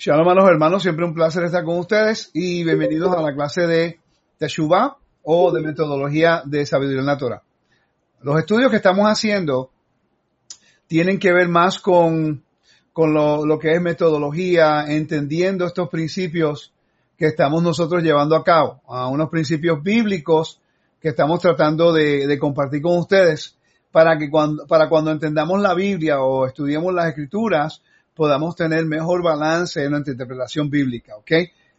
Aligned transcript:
Shalom 0.00 0.28
a 0.28 0.34
los 0.34 0.48
hermanos, 0.48 0.84
siempre 0.84 1.04
un 1.04 1.12
placer 1.12 1.42
estar 1.42 1.64
con 1.64 1.76
ustedes 1.76 2.30
y 2.32 2.62
bienvenidos 2.62 3.12
a 3.16 3.20
la 3.20 3.34
clase 3.34 3.66
de 3.66 3.98
Teshuvah 4.38 4.96
o 5.24 5.50
de 5.50 5.60
metodología 5.60 6.40
de 6.44 6.64
sabiduría 6.66 7.02
natural. 7.02 7.40
Los 8.22 8.38
estudios 8.38 8.70
que 8.70 8.76
estamos 8.76 9.06
haciendo 9.06 9.72
tienen 10.86 11.18
que 11.18 11.32
ver 11.32 11.48
más 11.48 11.80
con, 11.80 12.44
con 12.92 13.12
lo, 13.12 13.44
lo, 13.44 13.58
que 13.58 13.72
es 13.72 13.82
metodología, 13.82 14.84
entendiendo 14.86 15.66
estos 15.66 15.88
principios 15.88 16.72
que 17.16 17.26
estamos 17.26 17.60
nosotros 17.60 18.00
llevando 18.00 18.36
a 18.36 18.44
cabo, 18.44 18.80
a 18.86 19.08
unos 19.08 19.28
principios 19.30 19.82
bíblicos 19.82 20.60
que 21.00 21.08
estamos 21.08 21.40
tratando 21.40 21.92
de, 21.92 22.28
de 22.28 22.38
compartir 22.38 22.82
con 22.82 22.98
ustedes 22.98 23.56
para 23.90 24.16
que 24.16 24.30
cuando, 24.30 24.64
para 24.68 24.88
cuando 24.88 25.10
entendamos 25.10 25.60
la 25.60 25.74
Biblia 25.74 26.20
o 26.20 26.46
estudiemos 26.46 26.94
las 26.94 27.08
escrituras, 27.08 27.82
podamos 28.18 28.56
tener 28.56 28.84
mejor 28.84 29.22
balance 29.22 29.80
en 29.80 29.92
nuestra 29.92 30.10
interpretación 30.10 30.68
bíblica, 30.68 31.16
¿ok? 31.16 31.30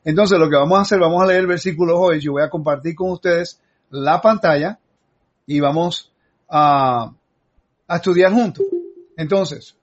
Entonces 0.05 0.39
lo 0.39 0.49
que 0.49 0.55
vamos 0.55 0.79
a 0.79 0.83
hacer, 0.83 0.97
vamos 0.97 1.21
a 1.21 1.25
leer 1.25 1.41
el 1.41 1.47
versículo 1.47 1.99
hoy, 1.99 2.21
yo 2.21 2.31
voy 2.31 2.43
a 2.43 2.49
compartir 2.49 2.95
con 2.95 3.11
ustedes 3.11 3.61
la 3.89 4.21
pantalla 4.21 4.79
y 5.45 5.59
vamos 5.59 6.13
a, 6.47 7.11
estudiar 7.89 8.31
juntos. 8.31 8.65
Entonces, 9.17 9.75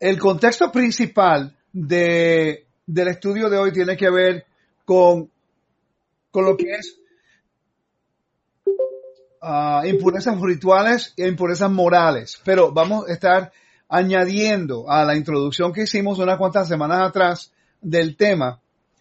el 0.00 0.18
contexto 0.18 0.72
principal 0.72 1.56
de, 1.72 2.66
del 2.84 3.06
estudio 3.06 3.48
de 3.48 3.58
hoy 3.58 3.72
tiene 3.72 3.96
que 3.96 4.10
ver 4.10 4.44
con, 4.84 5.30
con 6.32 6.46
lo 6.46 6.56
que 6.56 6.72
es 6.72 6.98
uh, 9.40 9.86
impurezas 9.86 10.36
rituales 10.40 11.14
e 11.16 11.28
impurezas 11.28 11.70
morales. 11.70 12.40
Pero 12.44 12.72
vamos 12.72 13.08
a 13.08 13.12
estar 13.12 13.52
añadiendo 13.88 14.90
a 14.90 15.04
la 15.04 15.16
introducción 15.16 15.72
que 15.72 15.82
hicimos 15.82 16.18
unas 16.18 16.38
cuantas 16.38 16.68
semanas 16.68 17.08
atrás 17.08 17.52
del 17.80 18.16
tema, 18.16 18.60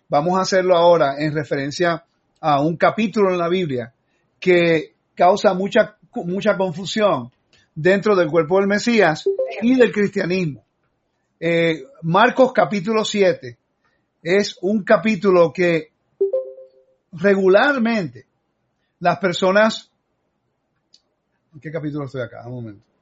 vamos 0.10 0.38
a 0.38 0.42
hacerlo 0.42 0.76
ahora 0.76 1.16
en 1.18 1.34
referencia 1.34 2.04
a 2.40 2.62
un 2.62 2.77
capítulo 2.77 3.32
en 3.32 3.40
la 3.40 3.50
Biblia 3.50 3.94
que 4.40 4.94
causa 5.16 5.54
mucha, 5.54 5.98
mucha 6.14 6.55
confusión 6.55 7.32
dentro 7.74 8.16
del 8.16 8.30
cuerpo 8.30 8.60
del 8.60 8.68
Mesías 8.68 9.27
y 9.62 9.76
del 9.76 9.92
cristianismo. 9.92 10.64
Eh, 11.40 11.84
Marcos 12.04 12.54
capítulo 12.54 13.04
7 13.04 13.58
es 14.22 14.58
un 14.62 14.84
capítulo 14.84 15.52
que 15.52 15.92
regularmente 17.12 18.26
las 18.99 19.18
personas, 19.18 19.92
¿en 21.54 21.60
qué 21.60 21.72
capítulo 21.72 22.05
estoy 22.05 22.22
acá? 22.22 22.44
Un 22.46 22.54
momento 22.54 22.95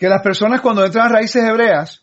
que 0.00 0.08
las 0.08 0.22
personas 0.22 0.62
cuando 0.62 0.82
entran 0.82 1.08
a 1.08 1.12
raíces 1.16 1.44
hebreas 1.44 2.02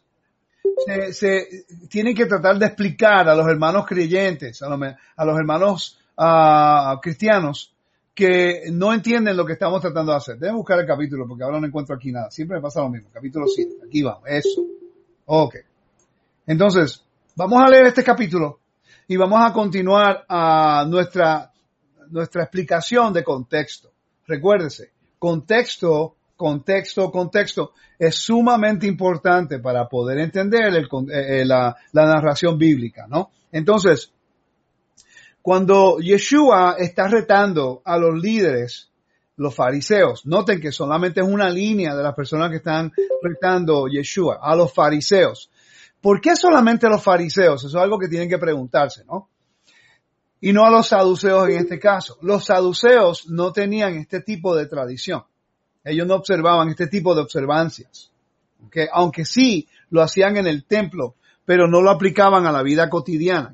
se, 0.85 1.13
se 1.13 1.65
tienen 1.89 2.13
que 2.13 2.27
tratar 2.27 2.59
de 2.59 2.67
explicar 2.67 3.27
a 3.27 3.33
los 3.33 3.47
hermanos 3.47 3.87
creyentes, 3.87 4.61
a, 4.61 4.67
a 4.67 5.25
los 5.25 5.35
hermanos 5.35 5.99
uh, 6.15 6.99
cristianos, 7.01 7.73
que 8.13 8.65
no 8.71 8.93
entienden 8.93 9.35
lo 9.35 9.47
que 9.47 9.53
estamos 9.53 9.81
tratando 9.81 10.11
de 10.11 10.17
hacer. 10.19 10.37
Deben 10.37 10.57
buscar 10.57 10.79
el 10.79 10.85
capítulo 10.85 11.27
porque 11.27 11.43
ahora 11.43 11.59
no 11.59 11.65
encuentro 11.65 11.95
aquí 11.95 12.11
nada. 12.11 12.29
Siempre 12.29 12.57
me 12.57 12.61
pasa 12.61 12.81
lo 12.81 12.89
mismo. 12.89 13.09
Capítulo 13.11 13.47
7. 13.47 13.77
Aquí 13.87 14.03
vamos. 14.03 14.21
Eso. 14.27 14.61
Ok. 15.25 15.55
Entonces, 16.45 17.03
vamos 17.35 17.63
a 17.63 17.67
leer 17.67 17.87
este 17.87 18.03
capítulo 18.03 18.59
y 19.07 19.17
vamos 19.17 19.39
a 19.41 19.51
continuar 19.51 20.23
a 20.29 20.85
nuestra, 20.87 21.51
nuestra 22.11 22.43
explicación 22.43 23.11
de 23.11 23.23
contexto. 23.23 23.89
Recuérdese, 24.27 24.91
contexto 25.17 26.16
contexto, 26.37 27.11
contexto, 27.11 27.73
es 27.99 28.15
sumamente 28.15 28.87
importante 28.87 29.59
para 29.59 29.89
poder 29.89 30.19
entender 30.19 30.73
el, 30.73 30.87
eh, 31.11 31.43
la, 31.45 31.75
la, 31.91 32.05
narración 32.05 32.57
bíblica, 32.57 33.07
¿no? 33.09 33.31
Entonces, 33.51 34.13
cuando 35.41 35.97
Yeshua 35.99 36.75
está 36.77 37.07
retando 37.07 37.81
a 37.83 37.97
los 37.97 38.21
líderes, 38.21 38.91
los 39.37 39.53
fariseos, 39.53 40.25
noten 40.25 40.61
que 40.61 40.71
solamente 40.71 41.21
es 41.21 41.27
una 41.27 41.49
línea 41.49 41.95
de 41.95 42.03
las 42.03 42.13
personas 42.13 42.49
que 42.49 42.57
están 42.57 42.91
retando 43.21 43.87
Yeshua, 43.87 44.39
a 44.41 44.55
los 44.55 44.73
fariseos. 44.73 45.49
¿Por 46.01 46.21
qué 46.21 46.35
solamente 46.35 46.87
a 46.87 46.89
los 46.89 47.03
fariseos? 47.03 47.63
Eso 47.63 47.77
es 47.77 47.83
algo 47.83 47.97
que 47.97 48.07
tienen 48.07 48.29
que 48.29 48.37
preguntarse, 48.37 49.03
¿no? 49.05 49.29
Y 50.39 50.53
no 50.53 50.65
a 50.65 50.69
los 50.69 50.87
saduceos 50.87 51.49
en 51.49 51.57
este 51.57 51.79
caso. 51.79 52.17
Los 52.21 52.45
saduceos 52.45 53.27
no 53.27 53.51
tenían 53.51 53.95
este 53.95 54.21
tipo 54.21 54.55
de 54.55 54.67
tradición. 54.67 55.23
Ellos 55.87 56.05
no 56.05 56.15
observaban 56.15 56.69
este 56.69 56.87
tipo 56.87 57.15
de 57.15 57.21
observancias. 57.21 58.11
Aunque 58.91 59.25
sí 59.25 59.67
lo 59.89 60.01
hacían 60.01 60.37
en 60.37 60.47
el 60.47 60.65
templo, 60.65 61.15
pero 61.45 61.67
no 61.67 61.81
lo 61.81 61.91
aplicaban 61.91 62.45
a 62.45 62.51
la 62.51 62.61
vida 62.61 62.89
cotidiana, 62.89 63.53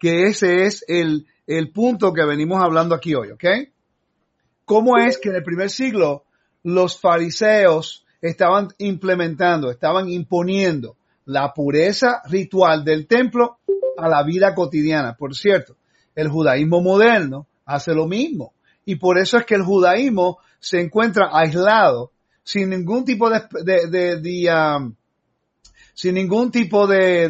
que, 0.00 0.24
ese 0.24 0.64
es 0.64 0.84
el, 0.88 1.26
el 1.46 1.70
punto 1.70 2.12
que 2.12 2.24
venimos 2.24 2.62
hablando 2.62 2.94
aquí 2.94 3.14
hoy. 3.14 3.28
¿Cómo 4.64 4.98
es 4.98 5.18
que 5.18 5.28
en 5.28 5.36
el 5.36 5.44
primer 5.44 5.70
siglo 5.70 6.24
los 6.64 7.00
fariseos 7.00 8.04
estaban 8.20 8.68
implementando, 8.78 9.70
estaban 9.70 10.08
imponiendo 10.08 10.96
la 11.26 11.52
pureza 11.52 12.20
ritual 12.28 12.84
del 12.84 13.06
templo 13.06 13.58
a 13.96 14.08
la 14.08 14.24
vida 14.24 14.54
cotidiana? 14.54 15.14
Por 15.16 15.34
cierto, 15.36 15.76
el 16.14 16.28
judaísmo 16.28 16.80
moderno 16.80 17.46
hace 17.64 17.94
lo 17.94 18.06
mismo. 18.06 18.54
Y 18.84 18.96
por 18.96 19.18
eso 19.18 19.38
es 19.38 19.46
que 19.46 19.54
el 19.54 19.62
judaísmo 19.62 20.38
se 20.60 20.80
encuentra 20.80 21.30
aislado, 21.32 22.12
sin 22.42 22.70
ningún 22.70 23.04
tipo 23.04 23.30
de, 23.30 23.42
de, 23.62 24.20
de, 24.20 24.50
um, 24.52 24.94
sin 25.94 26.14
ningún 26.14 26.50
tipo 26.50 26.86
de, 26.86 27.28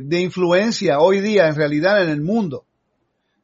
de, 0.00 0.20
influencia 0.20 1.00
hoy 1.00 1.20
día 1.20 1.48
en 1.48 1.56
realidad 1.56 2.02
en 2.02 2.10
el 2.10 2.22
mundo. 2.22 2.64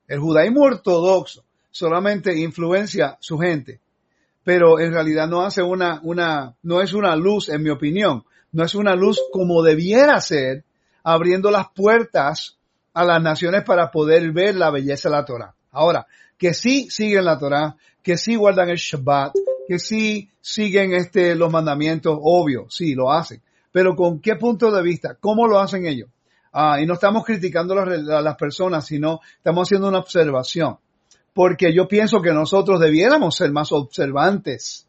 El 0.08 0.20
judaísmo 0.20 0.62
ortodoxo 0.62 1.44
solamente 1.70 2.38
influencia 2.38 3.16
su 3.20 3.38
gente, 3.38 3.80
pero 4.44 4.80
en 4.80 4.92
realidad 4.92 5.28
no 5.28 5.42
hace 5.42 5.62
una, 5.62 6.00
una, 6.02 6.54
no 6.62 6.80
es 6.80 6.92
una 6.92 7.16
luz, 7.16 7.48
en 7.48 7.62
mi 7.62 7.70
opinión, 7.70 8.24
no 8.52 8.64
es 8.64 8.74
una 8.74 8.94
luz 8.94 9.20
como 9.32 9.62
debiera 9.62 10.20
ser, 10.20 10.64
abriendo 11.02 11.50
las 11.50 11.70
puertas 11.70 12.58
a 12.94 13.04
las 13.04 13.22
naciones 13.22 13.64
para 13.64 13.90
poder 13.90 14.30
ver 14.32 14.54
la 14.56 14.70
belleza 14.70 15.08
de 15.08 15.16
la 15.16 15.24
Torah. 15.24 15.54
Ahora, 15.70 16.06
que 16.42 16.54
sí 16.54 16.90
siguen 16.90 17.26
la 17.26 17.38
Torah, 17.38 17.76
que 18.02 18.16
sí 18.16 18.34
guardan 18.34 18.68
el 18.68 18.76
Shabbat, 18.76 19.32
que 19.68 19.78
sí 19.78 20.28
siguen 20.40 20.92
este, 20.92 21.36
los 21.36 21.52
mandamientos, 21.52 22.18
obvio, 22.20 22.66
sí, 22.68 22.96
lo 22.96 23.12
hacen. 23.12 23.40
Pero 23.70 23.94
con 23.94 24.18
qué 24.18 24.34
punto 24.34 24.72
de 24.72 24.82
vista, 24.82 25.16
cómo 25.20 25.46
lo 25.46 25.60
hacen 25.60 25.86
ellos. 25.86 26.08
Ah, 26.52 26.80
y 26.80 26.84
no 26.86 26.94
estamos 26.94 27.24
criticando 27.24 27.78
a 27.78 28.20
las 28.20 28.34
personas, 28.34 28.84
sino 28.84 29.20
estamos 29.36 29.68
haciendo 29.68 29.86
una 29.86 30.00
observación. 30.00 30.78
Porque 31.32 31.72
yo 31.72 31.86
pienso 31.86 32.20
que 32.20 32.32
nosotros 32.32 32.80
debiéramos 32.80 33.36
ser 33.36 33.52
más 33.52 33.70
observantes 33.70 34.88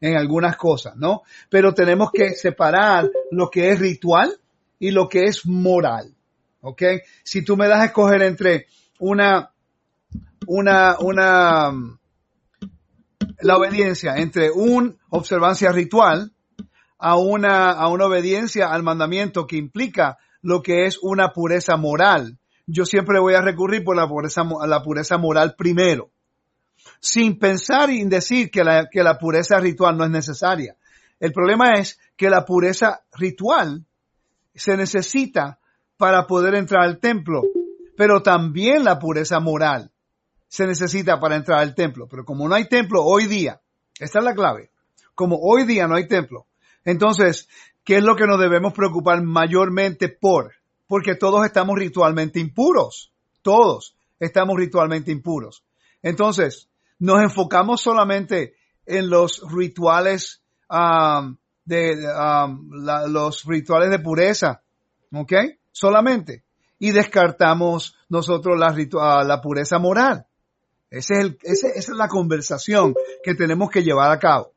en 0.00 0.16
algunas 0.16 0.56
cosas, 0.56 0.96
¿no? 0.96 1.20
Pero 1.50 1.74
tenemos 1.74 2.12
que 2.12 2.30
separar 2.30 3.10
lo 3.30 3.50
que 3.50 3.72
es 3.72 3.78
ritual 3.78 4.32
y 4.78 4.90
lo 4.90 5.06
que 5.06 5.24
es 5.24 5.44
moral. 5.44 6.14
¿Ok? 6.62 6.82
Si 7.22 7.44
tú 7.44 7.58
me 7.58 7.68
das 7.68 7.82
a 7.82 7.84
escoger 7.84 8.22
entre 8.22 8.68
una, 9.00 9.50
una, 10.46 10.96
una, 10.98 11.72
la 13.40 13.56
obediencia 13.56 14.16
entre 14.16 14.50
una 14.50 14.94
observancia 15.10 15.72
ritual 15.72 16.32
a 16.98 17.16
una, 17.16 17.70
a 17.72 17.88
una 17.88 18.06
obediencia 18.06 18.72
al 18.72 18.82
mandamiento 18.82 19.46
que 19.46 19.56
implica 19.56 20.18
lo 20.42 20.62
que 20.62 20.86
es 20.86 20.98
una 21.02 21.32
pureza 21.32 21.76
moral. 21.76 22.38
Yo 22.66 22.86
siempre 22.86 23.20
voy 23.20 23.34
a 23.34 23.42
recurrir 23.42 23.84
por 23.84 23.96
la 23.96 24.08
pureza, 24.08 24.44
la 24.66 24.82
pureza 24.82 25.18
moral 25.18 25.54
primero, 25.56 26.10
sin 27.00 27.38
pensar 27.38 27.90
y 27.90 28.04
decir 28.04 28.50
que 28.50 28.64
la, 28.64 28.88
que 28.90 29.02
la 29.02 29.18
pureza 29.18 29.58
ritual 29.58 29.98
no 29.98 30.04
es 30.04 30.10
necesaria. 30.10 30.76
El 31.20 31.32
problema 31.32 31.72
es 31.74 31.98
que 32.16 32.30
la 32.30 32.44
pureza 32.44 33.02
ritual 33.12 33.84
se 34.54 34.76
necesita 34.76 35.58
para 35.96 36.26
poder 36.26 36.54
entrar 36.54 36.84
al 36.84 36.98
templo, 36.98 37.42
pero 37.96 38.22
también 38.22 38.84
la 38.84 38.98
pureza 38.98 39.40
moral 39.40 39.90
se 40.54 40.68
necesita 40.68 41.18
para 41.18 41.34
entrar 41.34 41.58
al 41.58 41.74
templo. 41.74 42.06
Pero 42.08 42.24
como 42.24 42.48
no 42.48 42.54
hay 42.54 42.68
templo 42.68 43.02
hoy 43.02 43.26
día, 43.26 43.60
esta 43.98 44.20
es 44.20 44.24
la 44.24 44.36
clave, 44.36 44.70
como 45.16 45.36
hoy 45.42 45.64
día 45.64 45.88
no 45.88 45.96
hay 45.96 46.06
templo, 46.06 46.46
entonces, 46.84 47.48
¿qué 47.82 47.96
es 47.96 48.04
lo 48.04 48.14
que 48.14 48.28
nos 48.28 48.38
debemos 48.38 48.72
preocupar 48.72 49.20
mayormente 49.20 50.08
por? 50.08 50.52
Porque 50.86 51.16
todos 51.16 51.44
estamos 51.44 51.76
ritualmente 51.76 52.38
impuros, 52.38 53.12
todos 53.42 53.96
estamos 54.20 54.56
ritualmente 54.56 55.10
impuros. 55.10 55.64
Entonces, 56.02 56.68
nos 57.00 57.20
enfocamos 57.20 57.80
solamente 57.80 58.54
en 58.86 59.10
los 59.10 59.42
rituales 59.50 60.40
de 61.64 61.96
los 63.08 63.44
rituales 63.44 63.90
de 63.90 63.98
pureza, 63.98 64.62
¿ok? 65.12 65.32
Solamente. 65.72 66.44
Y 66.78 66.92
descartamos 66.92 67.96
nosotros 68.08 68.56
la, 68.56 68.70
uh, 68.70 69.26
la 69.26 69.40
pureza 69.40 69.80
moral. 69.80 70.28
Ese 70.98 71.14
es 71.14 71.20
el, 71.20 71.38
esa 71.42 71.68
es 71.68 71.88
la 71.90 72.08
conversación 72.08 72.94
que 73.22 73.34
tenemos 73.34 73.70
que 73.70 73.82
llevar 73.82 74.10
a 74.10 74.18
cabo. 74.18 74.52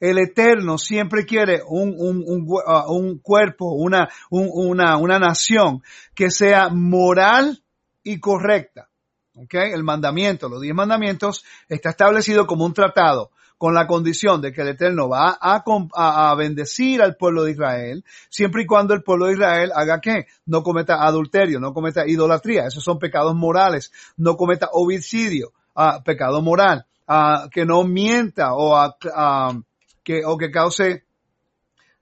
El 0.00 0.18
Eterno 0.18 0.78
siempre 0.78 1.24
quiere 1.24 1.62
un, 1.66 1.94
un 1.98 3.18
cuerpo, 3.18 3.72
una 3.72 5.18
nación 5.18 5.82
que 6.14 6.30
sea 6.30 6.68
moral 6.68 7.62
y 8.02 8.20
correcta. 8.20 8.88
Okay? 9.34 9.72
El 9.72 9.84
mandamiento, 9.84 10.48
los 10.48 10.60
diez 10.60 10.74
mandamientos, 10.74 11.44
está 11.68 11.90
establecido 11.90 12.46
como 12.46 12.64
un 12.64 12.72
tratado 12.72 13.30
con 13.58 13.74
la 13.74 13.86
condición 13.86 14.42
de 14.42 14.52
que 14.52 14.62
el 14.62 14.68
Eterno 14.68 15.08
va 15.08 15.38
a, 15.40 15.62
a, 15.94 16.34
bendecir 16.34 17.00
al 17.00 17.16
pueblo 17.16 17.44
de 17.44 17.52
Israel, 17.52 18.04
siempre 18.28 18.62
y 18.62 18.66
cuando 18.66 18.92
el 18.92 19.02
pueblo 19.02 19.26
de 19.26 19.32
Israel 19.32 19.72
haga 19.74 20.00
qué? 20.00 20.26
No 20.44 20.62
cometa 20.62 21.06
adulterio, 21.06 21.58
no 21.58 21.72
cometa 21.72 22.06
idolatría, 22.06 22.66
esos 22.66 22.84
son 22.84 22.98
pecados 22.98 23.34
morales, 23.34 23.92
no 24.18 24.36
cometa 24.36 24.68
homicidio, 24.72 25.52
uh, 25.76 26.02
pecado 26.02 26.42
moral, 26.42 26.86
uh, 27.08 27.48
que 27.50 27.64
no 27.64 27.84
mienta 27.84 28.54
o, 28.54 28.74
uh, 28.74 29.62
que, 30.02 30.24
o 30.24 30.36
que 30.36 30.50
cause 30.50 31.04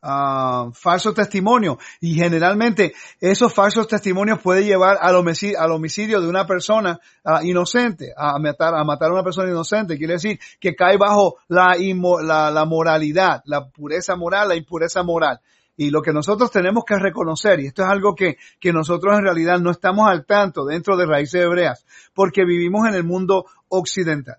uh, 0.03 0.73
falso 0.73 1.12
testimonio. 1.12 1.79
Y 2.00 2.15
generalmente 2.15 2.94
esos 3.21 3.53
falsos 3.53 3.88
testimonios 3.88 4.41
pueden 4.41 4.65
llevar 4.65 4.99
al 5.00 5.17
homicidio, 5.17 5.61
al 5.61 5.73
homicidio 5.73 6.21
de 6.21 6.29
una 6.29 6.47
persona 6.47 7.00
uh, 7.25 7.44
inocente, 7.44 8.12
a 8.17 8.38
matar, 8.38 8.75
a 8.75 8.85
matar 8.85 9.11
a 9.11 9.15
una 9.15 9.25
persona 9.25 9.50
inocente. 9.50 9.99
Quiere 9.99 10.15
decir 10.15 10.38
que 10.61 10.75
cae 10.75 10.97
bajo 10.97 11.37
la, 11.49 11.76
la, 12.23 12.50
la 12.50 12.65
moralidad, 12.65 13.43
la 13.47 13.69
pureza 13.69 14.17
moral, 14.17 14.49
la 14.49 14.56
impureza 14.56 15.03
moral. 15.03 15.41
Y 15.76 15.91
lo 15.91 16.03
que 16.03 16.12
nosotros 16.12 16.50
tenemos 16.50 16.85
que 16.85 16.97
reconocer, 16.97 17.61
y 17.61 17.67
esto 17.67 17.82
es 17.82 17.88
algo 17.88 18.15
que, 18.15 18.37
que 18.61 18.73
nosotros 18.73 19.19
en 19.19 19.25
realidad 19.25 19.59
no 19.59 19.71
estamos 19.71 20.09
al 20.09 20.25
tanto 20.25 20.65
dentro 20.65 20.97
de 20.97 21.06
raíces 21.06 21.43
hebreas, 21.43 21.85
porque 22.15 22.44
vivimos 22.44 22.87
en 22.88 22.94
el 22.94 23.05
mundo 23.05 23.47
occidental, 23.69 24.37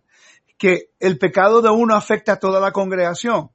que 0.57 0.91
el 0.99 1.17
pecado 1.17 1.61
de 1.61 1.69
uno 1.69 1.95
afecta 1.95 2.33
a 2.33 2.39
toda 2.39 2.59
la 2.61 2.71
congregación 2.71 3.49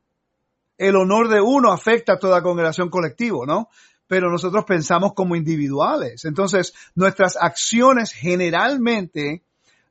el 0.81 0.97
honor 0.97 1.29
de 1.29 1.43
uno 1.43 1.73
afecta 1.73 2.15
a 2.15 2.19
toda 2.19 2.43
congregación 2.43 2.89
colectivo, 2.89 3.45
¿no? 3.45 3.69
Pero 4.07 4.31
nosotros 4.31 4.65
pensamos 4.65 5.13
como 5.13 5.37
individuales. 5.37 6.25
Entonces, 6.25 6.73
nuestras 6.95 7.37
acciones 7.39 8.13
generalmente 8.13 9.43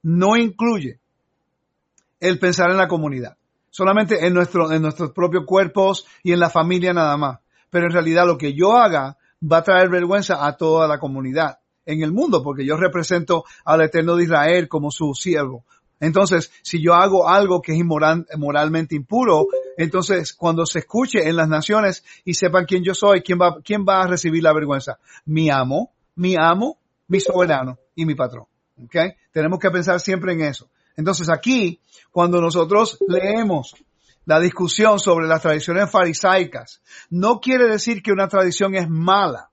no 0.02 0.36
incluyen 0.36 1.00
el 2.20 2.40
pensar 2.40 2.72
en 2.72 2.78
la 2.78 2.88
comunidad. 2.88 3.38
Solamente 3.70 4.26
en 4.26 4.34
nuestro, 4.34 4.72
en 4.72 4.82
nuestros 4.82 5.12
propios 5.12 5.46
cuerpos 5.46 6.08
y 6.24 6.32
en 6.32 6.40
la 6.40 6.50
familia 6.50 6.92
nada 6.92 7.16
más. 7.18 7.40
Pero 7.70 7.88
en 7.88 7.94
realidad 7.94 8.26
lo 8.26 8.38
que 8.38 8.54
yo 8.54 8.76
haga 8.76 9.18
va 9.42 9.58
a 9.58 9.64
traer 9.64 9.90
vergüenza 9.90 10.46
a 10.46 10.58
toda 10.58 10.88
la 10.88 11.00
comunidad 11.00 11.60
en 11.86 12.04
el 12.04 12.12
mundo, 12.12 12.44
porque 12.44 12.66
yo 12.66 12.78
represento 12.78 13.46
al 13.66 13.82
Eterno 13.82 14.16
de 14.16 14.24
Israel 14.26 14.68
como 14.68 14.92
su 14.92 15.14
siervo. 15.14 15.66
Entonces, 16.00 16.52
si 16.62 16.82
yo 16.82 16.94
hago 16.94 17.28
algo 17.28 17.62
que 17.62 17.74
es 17.74 17.80
inmoral, 17.80 18.26
moralmente 18.38 18.96
impuro, 18.96 19.48
entonces 19.78 20.34
cuando 20.34 20.66
se 20.66 20.80
escuche 20.80 21.28
en 21.28 21.36
las 21.36 21.50
naciones 21.50 22.04
y 22.24 22.36
sepan 22.36 22.66
quién 22.66 22.84
yo 22.84 22.94
soy, 22.94 23.22
quién 23.22 23.40
va, 23.40 23.58
quién 23.62 23.86
va 23.88 24.04
a 24.04 24.08
recibir 24.08 24.44
la 24.44 24.54
vergüenza? 24.54 25.00
Mi 25.26 25.50
amo, 25.50 25.92
mi 26.16 26.36
amo, 26.40 26.78
mi 27.08 27.20
soberano 27.20 27.80
y 27.96 28.06
mi 28.06 28.16
patrón. 28.16 28.46
¿Okay? 28.86 29.12
Tenemos 29.32 29.60
que 29.60 29.72
pensar 29.72 30.00
siempre 30.00 30.34
en 30.34 30.42
eso. 30.42 30.70
Entonces 30.96 31.30
aquí, 31.30 31.82
cuando 32.12 32.40
nosotros 32.40 32.98
leemos 33.08 33.76
la 34.30 34.40
discusión 34.40 35.00
sobre 35.00 35.26
las 35.26 35.42
tradiciones 35.42 35.90
farisaicas, 35.90 36.84
no 37.10 37.40
quiere 37.40 37.68
decir 37.68 38.04
que 38.04 38.12
una 38.12 38.28
tradición 38.28 38.76
es 38.76 38.88
mala. 38.88 39.50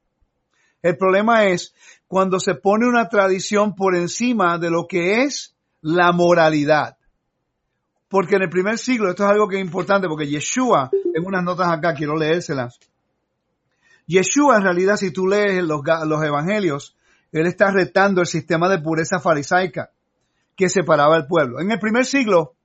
El 0.82 0.98
problema 0.98 1.46
es 1.46 1.74
cuando 2.06 2.38
se 2.38 2.56
pone 2.56 2.86
una 2.86 3.08
tradición 3.08 3.74
por 3.74 3.96
encima 3.96 4.58
de 4.58 4.68
lo 4.68 4.86
que 4.86 5.22
es 5.22 5.56
la 5.80 6.12
moralidad. 6.12 6.98
Porque 8.10 8.36
en 8.36 8.42
el 8.42 8.50
primer 8.50 8.76
siglo, 8.76 9.08
esto 9.08 9.24
es 9.24 9.30
algo 9.30 9.48
que 9.48 9.56
es 9.56 9.64
importante, 9.64 10.08
porque 10.08 10.26
Yeshua, 10.28 10.90
en 11.14 11.24
unas 11.24 11.42
notas 11.42 11.72
acá, 11.72 11.94
quiero 11.94 12.14
leérselas. 12.14 12.78
Yeshua, 14.06 14.58
en 14.58 14.62
realidad, 14.62 14.96
si 14.98 15.10
tú 15.10 15.26
lees 15.26 15.64
los, 15.64 15.80
los 16.04 16.22
evangelios, 16.22 16.94
él 17.32 17.46
está 17.46 17.70
retando 17.70 18.20
el 18.20 18.26
sistema 18.26 18.68
de 18.68 18.80
pureza 18.80 19.20
farisaica 19.20 19.90
que 20.54 20.68
separaba 20.68 21.16
al 21.16 21.26
pueblo. 21.26 21.60
En 21.62 21.70
el 21.70 21.78
primer 21.78 22.04
siglo, 22.04 22.55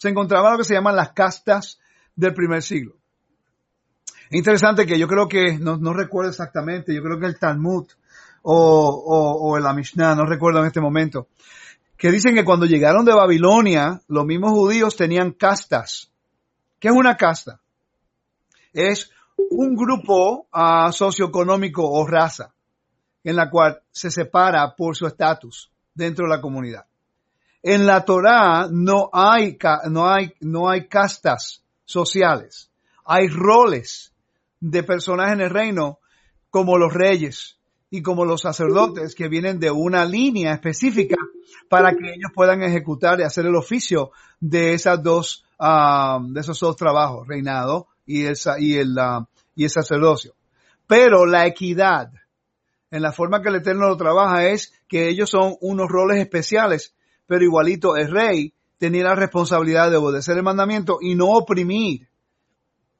se 0.00 0.08
encontraba 0.08 0.52
lo 0.52 0.58
que 0.58 0.64
se 0.64 0.72
llaman 0.72 0.96
las 0.96 1.12
castas 1.12 1.78
del 2.16 2.32
primer 2.32 2.62
siglo. 2.62 2.96
Interesante 4.30 4.86
que 4.86 4.98
yo 4.98 5.06
creo 5.06 5.28
que, 5.28 5.58
no, 5.58 5.92
recuerdo 5.92 6.30
exactamente, 6.30 6.94
yo 6.94 7.02
creo 7.02 7.20
que 7.20 7.26
el 7.26 7.38
Talmud 7.38 7.86
o, 8.42 8.54
o, 8.54 9.52
o 9.52 9.58
no 9.58 10.26
recuerdo 10.26 10.60
en 10.60 10.66
este 10.66 10.80
momento, 10.80 11.28
que 11.98 12.10
dicen 12.10 12.34
que 12.34 12.46
cuando 12.46 12.64
llegaron 12.64 13.04
de 13.04 13.12
Babilonia, 13.12 14.00
los 14.08 14.24
mismos 14.24 14.52
judíos 14.52 14.96
tenían 14.96 15.32
castas. 15.32 16.10
¿Qué 16.78 16.88
es 16.88 16.94
una 16.94 17.18
casta? 17.18 17.60
Es 18.72 19.10
un 19.50 19.76
grupo 19.76 20.46
uh, 20.50 20.90
socioeconómico 20.92 21.86
o 21.86 22.06
raza 22.06 22.54
en 23.22 23.36
la 23.36 23.50
cual 23.50 23.82
se 23.90 24.10
separa 24.10 24.74
por 24.74 24.96
su 24.96 25.06
estatus 25.06 25.70
dentro 25.92 26.24
de 26.24 26.36
la 26.36 26.40
comunidad. 26.40 26.86
En 27.62 27.86
la 27.86 28.04
Torá 28.04 28.68
no 28.70 29.10
hay, 29.12 29.58
no 29.90 30.08
hay, 30.08 30.32
no 30.40 30.68
hay 30.68 30.88
castas 30.88 31.62
sociales. 31.84 32.70
Hay 33.04 33.28
roles 33.28 34.12
de 34.60 34.82
personas 34.82 35.32
en 35.32 35.40
el 35.40 35.50
reino 35.50 35.98
como 36.50 36.78
los 36.78 36.92
reyes, 36.92 37.60
y 37.90 38.02
como 38.02 38.24
los 38.24 38.42
sacerdotes 38.42 39.14
que 39.14 39.28
vienen 39.28 39.58
de 39.58 39.70
una 39.70 40.04
línea 40.04 40.52
específica 40.52 41.16
para 41.68 41.90
que 41.90 42.14
ellos 42.14 42.30
puedan 42.32 42.62
ejecutar 42.62 43.18
y 43.18 43.24
hacer 43.24 43.46
el 43.46 43.56
oficio 43.56 44.12
de 44.38 44.74
esas 44.74 45.02
dos, 45.02 45.44
ah, 45.58 46.20
de 46.22 46.40
esos 46.40 46.58
dos 46.60 46.76
trabajos, 46.76 47.26
reinado 47.26 47.88
y 48.06 48.26
esa, 48.26 48.60
y 48.60 48.76
el, 48.76 48.96
uh, 48.96 49.26
y 49.56 49.64
el 49.64 49.70
sacerdocio. 49.70 50.34
Pero 50.86 51.26
la 51.26 51.46
equidad, 51.46 52.12
en 52.92 53.02
la 53.02 53.12
forma 53.12 53.42
que 53.42 53.48
el 53.48 53.56
Eterno 53.56 53.88
lo 53.88 53.96
trabaja 53.96 54.46
es 54.46 54.72
que 54.88 55.08
ellos 55.08 55.30
son 55.30 55.56
unos 55.60 55.88
roles 55.88 56.20
especiales, 56.20 56.94
pero 57.30 57.44
igualito 57.44 57.96
el 57.96 58.10
rey 58.10 58.52
tenía 58.76 59.04
la 59.04 59.14
responsabilidad 59.14 59.88
de 59.88 59.96
obedecer 59.96 60.36
el 60.36 60.42
mandamiento 60.42 60.98
y 61.00 61.14
no 61.14 61.28
oprimir 61.28 62.08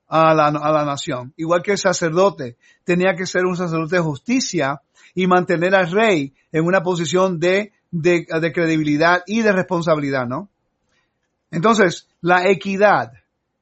a 0.07 0.33
la, 0.35 0.47
a 0.47 0.71
la 0.71 0.85
nación. 0.85 1.35
Igual 1.37 1.65
que 1.65 1.73
el 1.73 1.79
sacerdote 1.79 2.57
tenía 2.85 3.17
que 3.17 3.27
ser 3.27 3.45
un 3.45 3.57
sacerdote 3.57 3.97
de 3.97 4.03
justicia 4.03 4.83
y 5.17 5.27
mantener 5.27 5.75
al 5.75 5.91
rey 5.91 6.33
en 6.53 6.65
una 6.65 6.81
posición 6.81 7.41
de, 7.41 7.73
de, 7.91 8.53
credibilidad 8.55 9.25
y 9.27 9.43
de 9.43 9.51
responsabilidad, 9.51 10.29
¿no? 10.29 10.49
Entonces, 11.51 12.07
la 12.21 12.49
equidad 12.49 13.11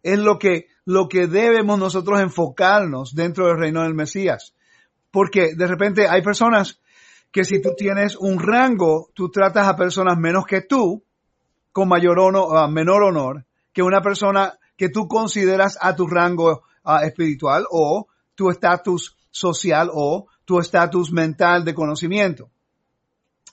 es 0.02 0.18
lo 0.18 0.38
que, 0.38 0.66
lo 0.84 1.08
que 1.08 1.28
debemos 1.28 1.78
nosotros 1.78 2.20
enfocarnos 2.20 3.14
dentro 3.14 3.46
del 3.46 3.58
reino 3.58 3.84
del 3.84 3.94
Mesías. 3.94 4.52
Porque 5.10 5.54
de 5.56 5.66
repente 5.66 6.06
hay 6.06 6.20
personas 6.20 6.78
que 7.30 7.44
si 7.44 7.60
tú 7.60 7.70
tienes 7.76 8.16
un 8.16 8.38
rango, 8.38 9.10
tú 9.14 9.30
tratas 9.30 9.68
a 9.68 9.76
personas 9.76 10.18
menos 10.18 10.46
que 10.46 10.62
tú, 10.62 11.04
con 11.72 11.88
mayor 11.88 12.18
honor, 12.18 12.70
menor 12.70 13.02
honor, 13.02 13.44
que 13.72 13.82
una 13.82 14.00
persona 14.00 14.58
que 14.76 14.88
tú 14.88 15.08
consideras 15.08 15.76
a 15.80 15.94
tu 15.94 16.06
rango 16.06 16.62
uh, 16.84 17.04
espiritual 17.04 17.66
o 17.70 18.06
tu 18.34 18.50
estatus 18.50 19.16
social 19.30 19.90
o 19.92 20.28
tu 20.44 20.58
estatus 20.58 21.12
mental 21.12 21.64
de 21.64 21.74
conocimiento. 21.74 22.50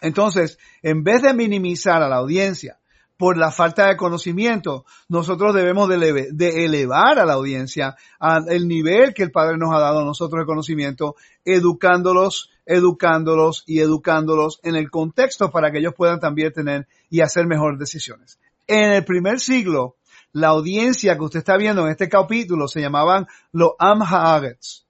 Entonces, 0.01 0.57
en 0.81 1.03
vez 1.03 1.21
de 1.21 1.33
minimizar 1.33 2.01
a 2.01 2.07
la 2.09 2.17
audiencia 2.17 2.79
por 3.17 3.37
la 3.37 3.51
falta 3.51 3.87
de 3.87 3.97
conocimiento, 3.97 4.85
nosotros 5.07 5.53
debemos 5.55 5.89
de, 5.89 6.29
de 6.31 6.65
elevar 6.65 7.17
a 7.17 7.25
la 7.25 7.33
audiencia 7.33 7.95
al 8.19 8.67
nivel 8.67 9.13
que 9.13 9.23
el 9.23 9.31
Padre 9.31 9.57
nos 9.57 9.73
ha 9.73 9.79
dado 9.79 10.01
a 10.01 10.05
nosotros 10.05 10.41
de 10.41 10.45
conocimiento, 10.45 11.15
educándolos, 11.43 12.51
educándolos 12.65 13.63
y 13.65 13.79
educándolos 13.79 14.59
en 14.63 14.75
el 14.75 14.89
contexto 14.89 15.51
para 15.51 15.71
que 15.71 15.79
ellos 15.79 15.93
puedan 15.95 16.19
también 16.19 16.51
tener 16.51 16.87
y 17.09 17.21
hacer 17.21 17.45
mejores 17.47 17.79
decisiones. 17.79 18.39
En 18.67 18.91
el 18.91 19.05
primer 19.05 19.39
siglo, 19.39 19.95
la 20.31 20.47
audiencia 20.49 21.15
que 21.15 21.23
usted 21.23 21.39
está 21.39 21.55
viendo 21.57 21.83
en 21.83 21.91
este 21.91 22.09
capítulo 22.09 22.67
se 22.67 22.81
llamaban 22.81 23.27
los 23.51 23.71
Amhagets. 23.79 24.85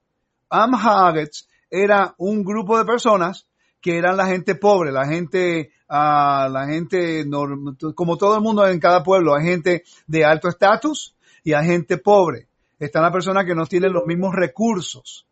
Amhagets 0.49 1.47
era 1.69 2.15
un 2.17 2.43
grupo 2.43 2.77
de 2.77 2.85
personas 2.85 3.47
que 3.81 3.97
eran 3.97 4.17
la 4.17 4.25
gente 4.25 4.55
pobre, 4.55 4.91
la 4.91 5.05
gente, 5.05 5.71
uh, 5.89 6.49
la 6.49 6.65
gente, 6.67 7.25
como 7.93 8.17
todo 8.17 8.35
el 8.35 8.41
mundo 8.41 8.65
en 8.67 8.79
cada 8.79 9.03
pueblo, 9.03 9.35
hay 9.35 9.45
gente 9.45 9.83
de 10.07 10.25
alto 10.25 10.47
estatus 10.47 11.15
y 11.43 11.53
hay 11.53 11.67
gente 11.67 11.97
pobre. 11.97 12.47
Están 12.79 13.03
las 13.03 13.11
personas 13.11 13.45
que 13.45 13.53
no 13.53 13.67
tienen 13.67 13.93
los 13.93 14.05
mismos 14.05 14.33
recursos. 14.33 15.27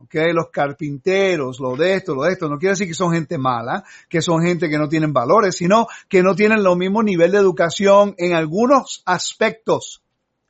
Okay, 0.00 0.32
los 0.32 0.50
carpinteros, 0.50 1.58
lo 1.58 1.74
de 1.74 1.94
esto, 1.94 2.14
lo 2.14 2.22
de 2.22 2.32
esto, 2.32 2.48
no 2.48 2.56
quiere 2.56 2.74
decir 2.74 2.86
que 2.86 2.94
son 2.94 3.12
gente 3.12 3.36
mala, 3.36 3.82
que 4.08 4.22
son 4.22 4.42
gente 4.42 4.68
que 4.68 4.78
no 4.78 4.88
tienen 4.88 5.12
valores, 5.12 5.56
sino 5.56 5.88
que 6.08 6.22
no 6.22 6.36
tienen 6.36 6.62
lo 6.62 6.76
mismo 6.76 7.02
nivel 7.02 7.32
de 7.32 7.38
educación 7.38 8.14
en 8.16 8.34
algunos 8.34 9.02
aspectos. 9.06 10.00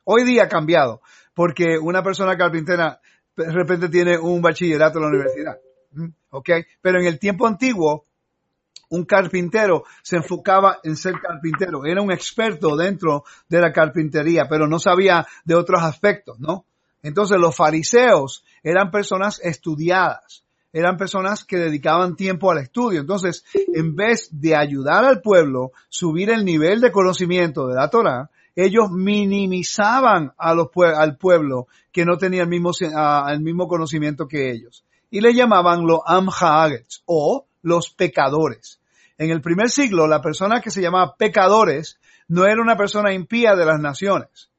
Hoy 0.03 0.23
día 0.23 0.43
ha 0.43 0.47
cambiado, 0.49 1.01
porque 1.33 1.79
una 1.81 2.03
persona 2.03 2.37
carpintera 2.37 3.01
de 3.35 3.51
repente 3.51 3.89
tiene 3.89 4.19
un 4.19 4.39
bachillerato 4.41 4.99
en 4.99 5.03
la 5.03 5.09
universidad. 5.09 5.57
¿Mm? 5.93 6.07
¿Ok? 6.29 6.49
Pero 6.81 6.99
en 6.99 7.07
el 7.07 7.17
tiempo 7.17 7.47
antiguo, 7.47 8.05
un 8.89 9.05
carpintero 9.05 9.83
se 10.03 10.17
enfocaba 10.17 10.79
en 10.83 10.95
ser 10.95 11.15
carpintero, 11.19 11.85
era 11.85 12.01
un 12.01 12.11
experto 12.11 12.75
dentro 12.75 13.23
de 13.47 13.61
la 13.61 13.71
carpintería, 13.71 14.47
pero 14.47 14.67
no 14.67 14.79
sabía 14.79 15.25
de 15.43 15.55
otros 15.55 15.81
aspectos, 15.81 16.39
¿no? 16.39 16.65
Entonces 17.01 17.37
los 17.39 17.55
fariseos 17.55 18.43
eran 18.63 18.91
personas 18.91 19.39
estudiadas, 19.43 20.43
eran 20.71 20.97
personas 20.97 21.43
que 21.43 21.57
dedicaban 21.57 22.15
tiempo 22.15 22.51
al 22.51 22.59
estudio. 22.59 23.01
Entonces, 23.01 23.43
en 23.73 23.95
vez 23.95 24.29
de 24.31 24.55
ayudar 24.55 25.05
al 25.05 25.21
pueblo, 25.21 25.71
subir 25.89 26.29
el 26.29 26.45
nivel 26.45 26.79
de 26.81 26.91
conocimiento 26.91 27.67
de 27.67 27.75
la 27.75 27.89
Torah, 27.89 28.29
ellos 28.55 28.91
minimizaban 28.91 30.33
al 30.37 31.17
pueblo 31.17 31.67
que 31.91 32.05
no 32.05 32.17
tenía 32.17 32.43
el 32.43 32.49
mismo, 32.49 32.71
el 33.27 33.41
mismo 33.41 33.67
conocimiento 33.67 34.27
que 34.27 34.51
ellos. 34.51 34.83
Y 35.09 35.21
le 35.21 35.33
llamaban 35.33 35.85
los 35.85 36.01
amhaagets 36.05 37.03
o 37.05 37.45
los 37.61 37.89
pecadores. 37.91 38.79
En 39.17 39.31
el 39.31 39.41
primer 39.41 39.69
siglo, 39.69 40.07
la 40.07 40.21
persona 40.21 40.61
que 40.61 40.71
se 40.71 40.81
llamaba 40.81 41.15
pecadores 41.15 41.99
no 42.27 42.45
era 42.45 42.61
una 42.61 42.77
persona 42.77 43.13
impía 43.13 43.55
de 43.55 43.65
las 43.65 43.79
naciones. 43.79 44.49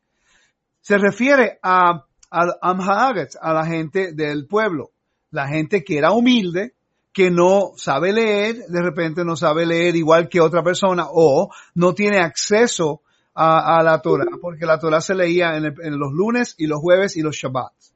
Se 0.81 0.99
refiere 0.99 1.59
a, 1.63 2.05
al 2.31 2.55
amhaagets, 2.63 3.39
a 3.41 3.53
la 3.53 3.67
gente 3.67 4.13
del 4.13 4.47
pueblo. 4.47 4.91
La 5.31 5.49
gente 5.49 5.85
que 5.85 5.99
era 5.99 6.13
humilde, 6.13 6.75
que 7.13 7.31
no 7.31 7.73
sabe 7.77 8.13
leer, 8.13 8.57
de 8.69 8.83
repente 8.83 9.25
no 9.25 9.37
sabe 9.37 9.67
leer 9.67 9.97
igual 9.97 10.29
que 10.29 10.41
otra 10.41 10.63
persona 10.63 11.07
o 11.11 11.51
no 11.75 11.95
tiene 11.95 12.19
acceso 12.19 13.03
a, 13.35 13.83
la 13.83 14.03
Torah, 14.03 14.27
porque 14.41 14.67
la 14.67 14.79
Torah 14.79 15.01
se 15.01 15.15
leía 15.15 15.57
en, 15.57 15.65
en, 15.65 15.99
los 15.99 16.13
lunes 16.13 16.55
y 16.59 16.67
los 16.67 16.79
jueves 16.81 17.17
y 17.17 17.23
los 17.23 17.37
Shabbats. 17.37 17.95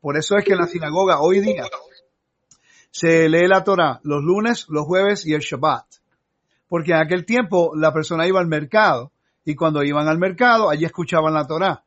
Por 0.00 0.16
eso 0.16 0.36
es 0.36 0.44
que 0.44 0.52
en 0.52 0.58
la 0.58 0.68
sinagoga 0.68 1.20
hoy 1.20 1.40
día 1.40 1.64
se 2.96 3.28
lee 3.28 3.46
la 3.46 3.62
Torah 3.62 4.00
los 4.04 4.22
lunes, 4.22 4.64
los 4.70 4.86
jueves 4.86 5.26
y 5.26 5.34
el 5.34 5.40
Shabbat. 5.40 5.84
Porque 6.66 6.92
en 6.92 6.98
aquel 6.98 7.26
tiempo 7.26 7.72
la 7.76 7.92
persona 7.92 8.26
iba 8.26 8.40
al 8.40 8.46
mercado 8.46 9.12
y 9.44 9.54
cuando 9.54 9.82
iban 9.82 10.08
al 10.08 10.18
mercado 10.18 10.70
allí 10.70 10.86
escuchaban 10.86 11.34
la 11.34 11.46
Torah. 11.46 11.84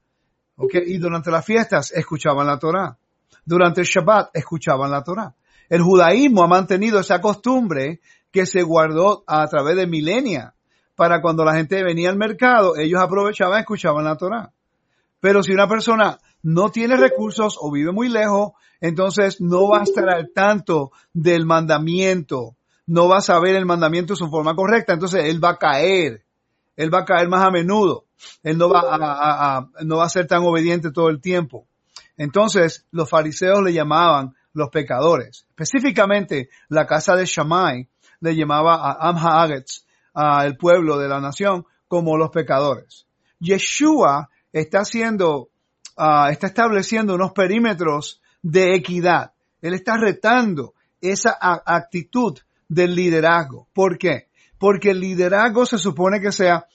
Y 0.86 0.98
durante 0.98 1.32
las 1.32 1.46
fiestas 1.46 1.92
escuchaban 1.92 2.48
la 2.48 2.60
Torah. 2.60 2.98
Durante 3.46 3.82
el 3.82 3.88
Shabbat 3.88 4.30
escuchaban 4.34 4.92
la 4.92 5.04
Torah. 5.04 5.34
El 5.70 5.82
judaísmo 5.82 6.44
ha 6.44 6.48
mantenido 6.48 7.00
esa 7.00 7.22
costumbre 7.22 8.02
que 8.32 8.46
se 8.46 8.62
guardó 8.64 9.24
a 9.28 9.48
través 9.48 9.76
de 9.76 9.88
milenia 9.88 10.54
para 11.00 11.22
cuando 11.22 11.46
la 11.46 11.56
gente 11.56 11.82
venía 11.82 12.10
al 12.10 12.18
mercado, 12.18 12.76
ellos 12.76 13.00
aprovechaban 13.02 13.60
y 13.60 13.62
escuchaban 13.62 14.04
la 14.04 14.18
Torah. 14.18 14.52
Pero 15.22 15.42
si 15.44 15.54
una 15.54 15.66
persona 15.66 16.18
no 16.44 16.72
tiene 16.72 16.98
recursos 16.98 17.58
o 17.58 17.72
vive 17.72 17.94
muy 17.94 18.10
lejos, 18.10 18.52
entonces 18.82 19.40
no 19.40 19.70
va 19.70 19.80
a 19.80 19.84
estar 19.84 20.10
al 20.10 20.34
tanto 20.34 20.92
del 21.14 21.46
mandamiento, 21.46 22.58
no 22.86 23.08
va 23.08 23.20
a 23.20 23.22
saber 23.22 23.56
el 23.56 23.66
mandamiento 23.66 24.12
en 24.12 24.18
su 24.18 24.28
forma 24.30 24.56
correcta, 24.56 24.92
entonces 24.92 25.24
él 25.24 25.42
va 25.42 25.52
a 25.52 25.58
caer, 25.58 26.26
él 26.76 26.94
va 26.94 27.00
a 27.00 27.06
caer 27.06 27.30
más 27.30 27.46
a 27.46 27.50
menudo, 27.50 28.04
él 28.44 28.58
no 28.58 28.70
va 28.70 28.82
a, 28.86 29.70
no 29.84 29.98
va 29.98 30.06
a 30.06 30.10
ser 30.10 30.28
tan 30.28 30.44
obediente 30.44 30.92
todo 30.92 31.10
el 31.10 31.22
tiempo. 31.22 31.68
Entonces 32.18 32.86
los 32.92 33.10
fariseos 33.10 33.64
le 33.64 33.74
llamaban 33.74 34.36
los 34.54 34.70
pecadores. 34.70 35.46
Específicamente 35.50 36.50
la 36.68 36.86
casa 36.86 37.16
de 37.16 37.26
Shammai 37.26 37.88
le 38.20 38.36
llamaba 38.36 38.76
a 38.76 39.10
Amhaagetz, 39.10 39.86
al 40.14 40.58
pueblo 40.58 40.98
de 40.98 41.08
la 41.08 41.22
nación 41.22 41.66
como 41.88 42.18
los 42.18 42.30
pecadores. 42.30 43.08
Yeshua 43.40 44.30
está 44.52 44.80
haciendo, 44.80 45.50
ah, 45.96 46.30
está 46.32 46.48
estableciendo 46.48 47.16
unos 47.16 47.32
perímetros 47.32 48.22
de 48.42 48.76
equidad. 48.76 49.34
Él 49.62 49.74
está 49.74 49.98
retando 49.98 50.74
esa 51.02 51.38
actitud 51.40 52.38
del 52.68 52.96
liderazgo. 52.96 53.68
¿Por 53.74 53.98
qué? 53.98 54.28
Porque 54.58 54.92
el 54.92 55.00
liderazgo 55.00 55.66
se 55.66 55.78
supone 55.78 56.20
que 56.20 56.32
sea 56.32 56.68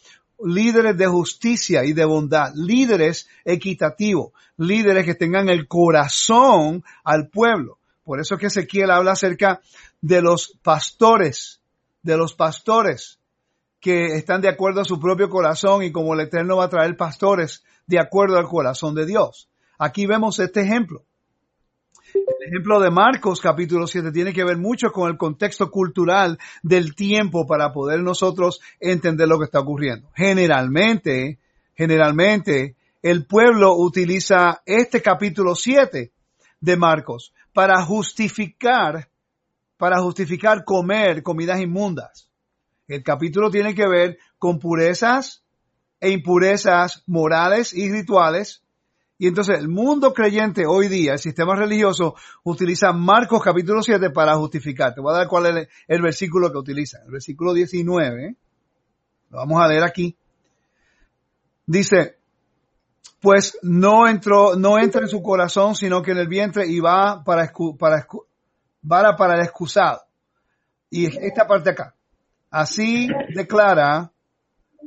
líderes 0.44 0.96
de 0.96 1.06
justicia 1.06 1.84
y 1.84 1.92
de 1.92 2.04
bondad, 2.04 2.52
líderes 2.54 3.28
equitativos, 3.44 4.32
líderes 4.56 5.04
que 5.04 5.14
tengan 5.14 5.48
el 5.48 5.66
corazón 5.66 6.84
al 7.02 7.28
pueblo. 7.28 7.78
Por 8.04 8.20
eso 8.20 8.36
que 8.36 8.46
Ezequiel 8.46 8.90
habla 8.90 9.12
acerca 9.12 9.60
de 10.00 10.20
los 10.20 10.58
pastores, 10.62 11.60
de 12.02 12.16
los 12.16 12.34
pastores 12.34 13.18
que 13.80 14.16
están 14.16 14.40
de 14.40 14.48
acuerdo 14.48 14.80
a 14.80 14.84
su 14.84 15.00
propio 15.00 15.28
corazón 15.28 15.82
y 15.82 15.92
como 15.92 16.14
el 16.14 16.20
Eterno 16.20 16.56
va 16.56 16.64
a 16.64 16.70
traer 16.70 16.96
pastores 16.96 17.64
de 17.86 17.98
acuerdo 17.98 18.38
al 18.38 18.46
corazón 18.46 18.94
de 18.94 19.06
Dios. 19.06 19.48
Aquí 19.78 20.06
vemos 20.06 20.38
este 20.38 20.62
ejemplo. 20.62 21.04
El 22.14 22.49
ejemplo 22.49 22.80
de 22.80 22.90
Marcos 22.90 23.40
capítulo 23.40 23.87
7 23.87 24.12
tiene 24.12 24.33
que 24.33 24.44
ver 24.44 24.56
mucho 24.56 24.92
con 24.92 25.11
el 25.11 25.16
contexto 25.16 25.71
cultural 25.71 26.38
del 26.62 26.94
tiempo 26.94 27.47
para 27.47 27.73
poder 27.73 28.00
nosotros 28.00 28.61
entender 28.78 29.26
lo 29.26 29.38
que 29.38 29.47
está 29.47 29.61
ocurriendo. 29.61 30.11
Generalmente, 30.14 31.40
generalmente, 31.75 32.76
el 33.02 33.26
pueblo 33.26 33.75
utiliza 33.76 34.62
este 34.64 35.02
capítulo 35.02 35.54
7 35.54 36.12
de 36.61 36.76
Marcos 36.76 37.35
para 37.52 37.83
justificar, 37.83 39.11
para 39.76 40.00
justificar 40.00 40.64
comer 40.64 41.23
comidas 41.23 41.61
inmundas. 41.61 42.30
El 42.87 43.02
capítulo 43.02 43.50
tiene 43.50 43.75
que 43.75 43.88
ver 43.88 44.18
con 44.38 44.59
purezas 44.59 45.44
e 46.00 46.11
impurezas 46.11 47.02
morales 47.06 47.73
y 47.75 47.90
rituales. 47.90 48.63
Y 49.16 49.28
entonces 49.28 49.59
el 49.59 49.68
mundo 49.68 50.12
creyente 50.12 50.66
hoy 50.66 50.88
día, 50.88 51.12
el 51.12 51.18
sistema 51.18 51.54
religioso, 51.54 52.16
utiliza 52.42 52.92
Marcos 52.92 53.42
capítulo 53.42 53.80
7 53.83 54.11
para 54.11 54.35
justificar. 54.35 54.92
Te 54.92 55.00
voy 55.00 55.14
a 55.14 55.18
dar 55.18 55.28
cuál 55.28 55.59
es 55.59 55.68
el, 55.87 56.02
versículo 56.02 56.50
que 56.50 56.59
utiliza. 56.59 56.99
El 57.04 57.12
versículo 57.12 57.52
19. 57.54 58.35
Lo 59.30 59.38
vamos 59.38 59.62
a 59.62 59.68
leer 59.68 59.85
aquí. 59.85 60.16
Dice, 61.64 62.18
pues 63.21 63.56
no 63.62 64.09
entró, 64.09 64.56
no 64.56 64.78
entra 64.78 65.02
en 65.02 65.09
su 65.09 65.23
corazón, 65.23 65.76
sino 65.76 66.02
que 66.02 66.11
en 66.11 66.18
el 66.18 66.28
vientre 66.28 66.66
y 66.66 66.80
va 66.80 67.23
para, 67.23 67.52
para, 67.78 68.06
para, 68.87 69.16
para 69.16 69.35
el 69.35 69.42
excusado. 69.42 70.02
Y 70.90 71.06
esta 71.06 71.47
parte 71.47 71.71
acá. 71.71 71.94
Así 72.50 73.09
declara 73.35 74.11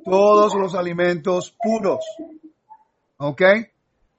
todos 0.03 0.53
los 0.55 0.75
alimentos 0.75 1.55
puros. 1.61 2.05
¿Ok? 3.17 3.41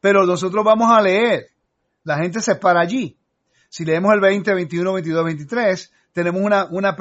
Pero 0.09 0.25
nosotros 0.25 0.65
vamos 0.65 0.91
a 0.91 1.03
leer. 1.03 1.51
La 2.05 2.17
gente 2.17 2.41
se 2.41 2.55
para 2.55 2.81
allí. 2.81 3.19
Si 3.69 3.85
leemos 3.85 4.11
el 4.15 4.21
20, 4.21 4.55
21, 4.55 4.95
22, 4.95 5.23
23, 5.23 5.93
tenemos 6.15 6.41
una, 6.41 6.65
una, 6.71 6.97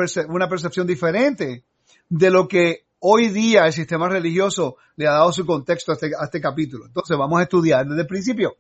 percepción 0.49 0.85
diferente 0.85 1.63
de 2.09 2.29
lo 2.29 2.49
que 2.49 2.83
hoy 2.99 3.29
día 3.29 3.65
el 3.65 3.71
sistema 3.71 4.09
religioso 4.09 4.75
le 4.97 5.07
ha 5.07 5.11
dado 5.11 5.31
su 5.31 5.45
contexto 5.45 5.93
a 5.93 5.95
este, 5.95 6.07
a 6.19 6.25
este 6.25 6.41
capítulo. 6.41 6.85
Entonces 6.85 7.17
vamos 7.17 7.39
a 7.39 7.43
estudiar 7.43 7.87
desde 7.87 8.01
el 8.01 8.07
principio 8.07 8.57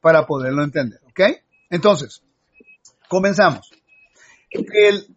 para 0.00 0.26
poderlo 0.26 0.62
entender. 0.62 1.00
¿Ok? 1.08 1.20
Entonces, 1.68 2.22
comenzamos. 3.08 3.68
El, 4.48 5.08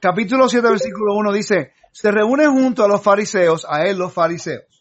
capítulo 0.00 0.48
7, 0.48 0.68
versículo 0.68 1.16
1 1.16 1.32
dice, 1.32 1.72
se 1.90 2.12
reúnen 2.12 2.52
junto 2.52 2.84
a 2.84 2.88
los 2.88 3.02
fariseos, 3.02 3.66
a 3.68 3.84
él 3.84 3.98
los 3.98 4.12
fariseos, 4.12 4.71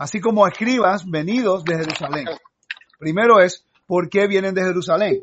así 0.00 0.18
como 0.18 0.46
escribas 0.46 1.04
venidos 1.08 1.62
de 1.62 1.76
Jerusalén. 1.76 2.24
Primero 2.98 3.38
es, 3.38 3.66
¿por 3.86 4.08
qué 4.08 4.26
vienen 4.26 4.54
de 4.54 4.62
Jerusalén? 4.62 5.20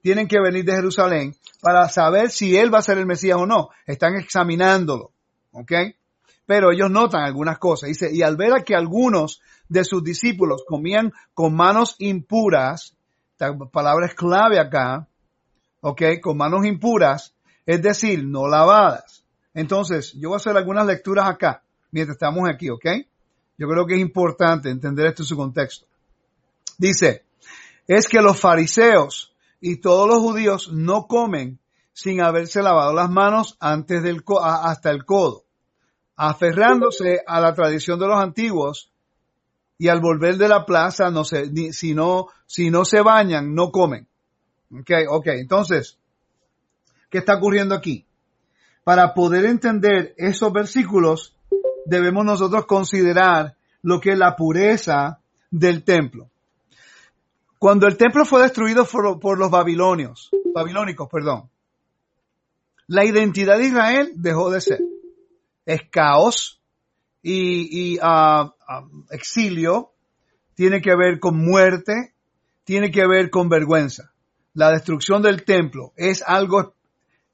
Tienen 0.00 0.28
que 0.28 0.40
venir 0.40 0.64
de 0.64 0.74
Jerusalén 0.74 1.34
para 1.60 1.88
saber 1.88 2.30
si 2.30 2.56
él 2.56 2.72
va 2.72 2.78
a 2.78 2.82
ser 2.82 2.98
el 2.98 3.06
Mesías 3.06 3.36
o 3.36 3.46
no. 3.46 3.70
Están 3.84 4.14
examinándolo, 4.14 5.10
¿ok? 5.50 5.72
Pero 6.46 6.70
ellos 6.70 6.88
notan 6.88 7.24
algunas 7.24 7.58
cosas. 7.58 7.88
Dice, 7.88 8.10
y 8.12 8.22
al 8.22 8.36
ver 8.36 8.52
a 8.52 8.62
que 8.62 8.76
algunos 8.76 9.40
de 9.68 9.84
sus 9.84 10.04
discípulos 10.04 10.62
comían 10.68 11.12
con 11.34 11.56
manos 11.56 11.96
impuras, 11.98 12.96
esta 13.32 13.52
palabra 13.72 14.06
es 14.06 14.14
clave 14.14 14.60
acá, 14.60 15.08
¿ok? 15.80 16.00
Con 16.22 16.36
manos 16.36 16.64
impuras, 16.64 17.34
es 17.66 17.82
decir, 17.82 18.24
no 18.24 18.46
lavadas. 18.46 19.24
Entonces, 19.52 20.12
yo 20.12 20.28
voy 20.28 20.36
a 20.36 20.38
hacer 20.38 20.56
algunas 20.56 20.86
lecturas 20.86 21.28
acá, 21.28 21.64
mientras 21.90 22.14
estamos 22.14 22.48
aquí, 22.48 22.70
¿ok? 22.70 22.86
Yo 23.58 23.68
creo 23.68 23.86
que 23.86 23.94
es 23.94 24.00
importante 24.00 24.70
entender 24.70 25.06
esto 25.06 25.22
en 25.22 25.26
su 25.26 25.36
contexto. 25.36 25.86
Dice, 26.78 27.24
es 27.86 28.08
que 28.08 28.20
los 28.20 28.40
fariseos 28.40 29.34
y 29.60 29.76
todos 29.76 30.08
los 30.08 30.18
judíos 30.18 30.72
no 30.72 31.06
comen 31.06 31.58
sin 31.92 32.22
haberse 32.22 32.62
lavado 32.62 32.92
las 32.94 33.10
manos 33.10 33.56
antes 33.60 34.02
del 34.02 34.24
hasta 34.40 34.90
el 34.90 35.04
codo, 35.04 35.44
aferrándose 36.16 37.20
a 37.26 37.40
la 37.40 37.54
tradición 37.54 38.00
de 38.00 38.06
los 38.06 38.18
antiguos 38.18 38.90
y 39.78 39.88
al 39.88 40.00
volver 40.00 40.36
de 40.36 40.48
la 40.48 40.64
plaza, 40.64 41.10
no 41.10 41.24
sé, 41.24 41.50
si 41.72 41.94
no, 41.94 42.28
si 42.46 42.70
no 42.70 42.84
se 42.84 43.02
bañan, 43.02 43.54
no 43.54 43.70
comen. 43.70 44.08
Ok, 44.70 44.90
ok, 45.10 45.26
entonces, 45.26 45.98
¿Qué 47.12 47.18
está 47.18 47.34
ocurriendo 47.34 47.74
aquí? 47.74 48.06
Para 48.84 49.12
poder 49.12 49.44
entender 49.44 50.14
esos 50.16 50.50
versículos, 50.50 51.31
debemos 51.84 52.24
nosotros 52.24 52.66
considerar 52.66 53.56
lo 53.82 54.00
que 54.00 54.12
es 54.12 54.18
la 54.18 54.36
pureza 54.36 55.20
del 55.50 55.84
templo. 55.84 56.28
Cuando 57.58 57.86
el 57.86 57.96
templo 57.96 58.24
fue 58.24 58.42
destruido 58.42 58.84
por, 58.84 59.38
los 59.38 59.50
babilonios, 59.50 60.30
babilónicos, 60.52 61.08
perdón, 61.08 61.48
La 62.88 63.04
identidad 63.04 63.58
de 63.58 63.66
Israel 63.66 64.12
dejó 64.16 64.50
de 64.50 64.60
ser. 64.60 64.80
Es 65.64 65.82
caos 65.90 66.60
y, 67.22 67.98
ah, 68.02 68.52
ah, 68.66 68.84
exilio, 69.10 69.92
tiene 70.54 70.80
que 70.80 70.96
ver 70.96 71.20
con 71.20 71.38
muerte, 71.38 72.14
tiene 72.64 72.90
que 72.90 73.06
ver 73.06 73.30
con 73.30 73.48
vergüenza. 73.48 74.12
La 74.54 74.70
destrucción 74.70 75.22
del 75.22 75.44
templo 75.44 75.92
es 75.96 76.22
algo, 76.26 76.74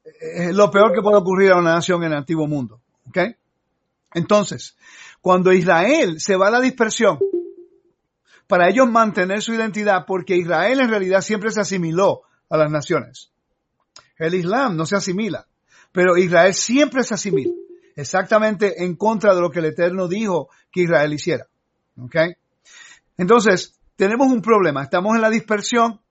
es 0.03 0.53
lo 0.53 0.69
peor 0.69 0.93
que 0.93 1.01
puede 1.01 1.17
ocurrir 1.17 1.51
a 1.51 1.57
una 1.57 1.73
nación 1.73 2.03
en 2.03 2.11
el 2.11 2.17
antiguo 2.19 2.47
mundo. 2.47 2.79
¿Ok? 3.07 3.17
Entonces, 4.13 4.75
cuando 5.21 5.53
Israel 5.53 6.19
se 6.19 6.35
va 6.35 6.47
a 6.47 6.51
la 6.51 6.61
dispersión, 6.61 7.19
para 8.47 8.69
ellos 8.69 8.89
mantener 8.89 9.41
su 9.41 9.53
identidad, 9.53 10.05
porque 10.07 10.35
Israel 10.35 10.79
en 10.79 10.89
realidad 10.89 11.21
siempre 11.21 11.51
se 11.51 11.61
asimiló 11.61 12.21
a 12.49 12.57
las 12.57 12.71
naciones. 12.71 13.31
El 14.17 14.33
Islam 14.33 14.75
no 14.75 14.85
se 14.85 14.95
asimila, 14.95 15.47
pero 15.91 16.17
Israel 16.17 16.53
siempre 16.53 17.03
se 17.03 17.13
asimila, 17.13 17.53
exactamente 17.95 18.83
en 18.83 18.95
contra 18.95 19.35
de 19.35 19.41
lo 19.41 19.51
que 19.51 19.59
el 19.59 19.65
Eterno 19.65 20.07
dijo 20.07 20.49
que 20.71 20.81
Israel 20.81 21.13
hiciera. 21.13 21.45
¿Ok? 21.97 22.15
Entonces, 23.17 23.79
tenemos 23.95 24.27
un 24.27 24.41
problema, 24.41 24.81
estamos 24.81 25.15
en 25.15 25.21
la 25.21 25.29
dispersión, 25.29 26.01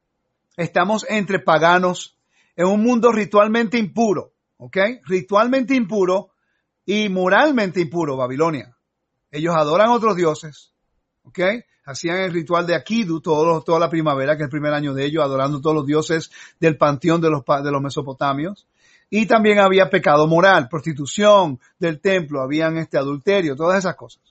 estamos 0.57 1.07
entre 1.09 1.41
paganos, 1.41 2.19
en 2.55 2.67
un 2.67 2.83
mundo 2.83 3.13
ritualmente 3.13 3.79
impuro, 3.79 4.33
¿ok? 4.59 4.77
Ritualmente 5.07 5.75
impuro 5.75 6.28
y 6.89 7.11
moralmente 7.11 7.83
impuro, 7.83 8.17
Babilonia. 8.17 8.75
Ellos 9.31 9.55
adoran 9.55 9.91
otros 9.91 10.17
dioses, 10.17 10.73
¿ok? 11.23 11.39
Hacían 11.85 12.17
el 12.17 12.33
ritual 12.33 12.67
de 12.67 12.75
Akidu 12.75 13.21
toda 13.21 13.79
la 13.79 13.91
primavera, 13.91 14.39
que 14.39 14.45
es 14.45 14.47
el 14.47 14.51
primer 14.51 14.73
año 14.73 14.95
de 14.95 15.05
ellos, 15.05 15.23
adorando 15.23 15.61
todos 15.61 15.77
los 15.77 15.87
dioses 15.87 16.31
del 16.59 16.79
panteón 16.79 17.21
de 17.21 17.29
los, 17.29 17.43
de 17.45 17.71
los 17.71 17.83
mesopotamios. 17.83 18.67
Y 19.11 19.27
también 19.27 19.59
había 19.59 19.91
pecado 19.91 20.27
moral, 20.27 20.71
prostitución 20.71 21.61
del 21.79 22.01
templo, 22.01 22.41
habían 22.41 22.79
este 22.79 22.97
adulterio, 22.97 23.55
todas 23.55 23.81
esas 23.81 23.95
cosas. 23.95 24.23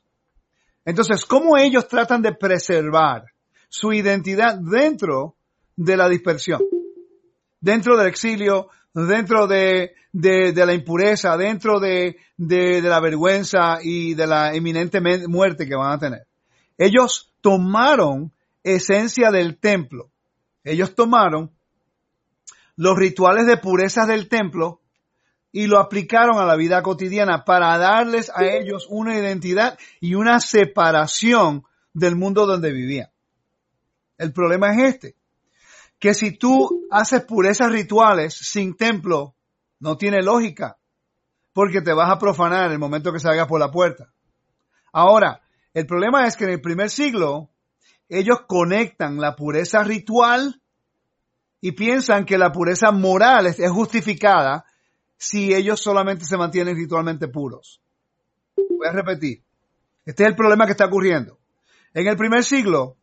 Entonces, 0.84 1.26
¿cómo 1.26 1.58
ellos 1.58 1.88
tratan 1.88 2.24
de 2.24 2.34
preservar 2.34 3.26
su 3.70 3.94
identidad 3.94 4.58
dentro 4.58 5.36
de 5.76 5.96
la 5.96 6.10
dispersión? 6.10 6.64
Dentro 7.60 7.96
del 7.98 8.08
exilio, 8.08 8.70
dentro 9.06 9.46
de, 9.46 9.94
la 10.14 10.74
impureza, 10.74 11.38
dentro 11.38 11.80
de, 11.80 12.18
de, 12.38 12.82
la 12.82 13.00
vergüenza 13.00 13.80
y 13.82 14.16
de 14.16 14.26
la 14.26 14.54
eminente 14.56 15.00
muerte 15.28 15.68
que 15.68 15.76
van 15.76 15.92
a 15.92 16.00
tener. 16.00 16.28
Ellos 16.78 17.34
tomaron 17.42 18.34
esencia 18.64 19.30
del 19.30 19.60
templo. 19.60 20.12
Ellos 20.64 20.96
tomaron 20.96 21.52
los 22.76 22.98
rituales 22.98 23.46
de 23.46 23.58
pureza 23.58 24.06
del 24.06 24.28
templo 24.28 24.82
y 25.52 25.68
lo 25.68 25.80
aplicaron 25.80 26.40
a 26.40 26.46
la 26.46 26.56
vida 26.56 26.82
cotidiana 26.82 27.46
para 27.46 27.78
darles 27.78 28.32
a 28.34 28.46
ellos 28.46 28.88
una 28.90 29.18
identidad 29.18 29.78
y 30.00 30.16
una 30.16 30.40
separación 30.40 31.64
del 31.94 32.16
mundo 32.16 32.46
donde 32.46 32.72
vivían. 32.72 33.10
El 34.18 34.34
problema 34.34 34.74
es 34.74 34.96
este, 34.96 35.17
que 36.00 36.14
si 36.14 36.38
tú 36.38 36.86
haces 36.92 37.24
purezas 37.24 37.72
rituales 37.72 38.34
sin 38.34 38.76
templo, 38.76 39.36
no 39.80 39.98
tiene 39.98 40.22
lógica, 40.22 40.78
porque 41.54 41.82
te 41.82 41.94
vas 41.94 42.12
a 42.12 42.20
profanar 42.20 42.72
el 42.72 42.80
momento 42.80 43.12
que 43.12 43.20
salgas 43.20 43.48
por 43.48 43.60
la 43.60 43.72
puerta. 43.72 44.12
Ahora, 44.92 45.42
el 45.74 45.86
problema 45.86 46.26
es 46.26 46.36
que 46.36 46.46
en 46.46 46.52
el 46.52 46.62
primer 46.62 46.90
siglo 46.90 47.50
ellos 48.10 48.40
conectan 48.48 49.20
la 49.20 49.36
pureza 49.36 49.84
ritual 49.84 50.62
y 51.60 51.74
piensan 51.74 52.26
que 52.26 52.38
la 52.38 52.52
pureza 52.52 52.92
moral 52.92 53.48
es, 53.48 53.60
justificada 53.70 54.66
si 55.18 55.54
ellos 55.54 55.82
solamente 55.82 56.26
se 56.26 56.38
mantienen 56.38 56.76
ritualmente 56.76 57.28
puros. 57.28 57.82
Voy 58.56 58.88
a 58.88 58.92
repetir. 58.92 59.44
Este 60.06 60.24
es 60.24 60.30
el 60.30 60.36
problema 60.36 60.66
que 60.66 60.72
está 60.72 60.86
ocurriendo. 60.86 61.40
En 61.94 62.08
el 62.08 62.16
primer 62.16 62.44
siglo, 62.44 62.96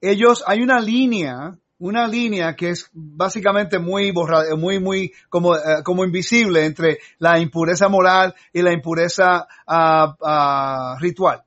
ellos, 0.00 0.42
hay 0.46 0.62
una 0.62 0.80
línea, 0.80 1.58
una 1.78 2.08
línea 2.08 2.56
que 2.56 2.70
es 2.70 2.90
básicamente 2.92 3.78
muy 3.78 4.10
borrada, 4.10 4.56
muy, 4.56 4.80
muy 4.80 5.12
como, 5.28 5.56
eh, 5.56 5.82
como 5.84 6.04
invisible 6.04 6.64
entre 6.64 6.98
la 7.18 7.38
impureza 7.38 7.88
moral 7.88 8.34
y 8.52 8.62
la 8.62 8.72
impureza 8.72 9.46
ah, 9.66 10.16
ah, 10.22 10.96
ritual. 11.00 11.42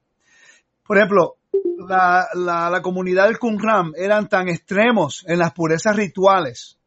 Por 0.86 0.98
ejemplo, 0.98 1.36
la, 1.88 2.28
la, 2.34 2.82
comunidad 2.82 3.28
del 3.28 3.40
Qumran 3.40 3.92
eran 3.96 4.30
tan 4.30 4.48
extremos 4.48 5.24
en 5.28 5.40
las 5.40 5.52
purezas 5.54 5.96
rituales 5.96 6.78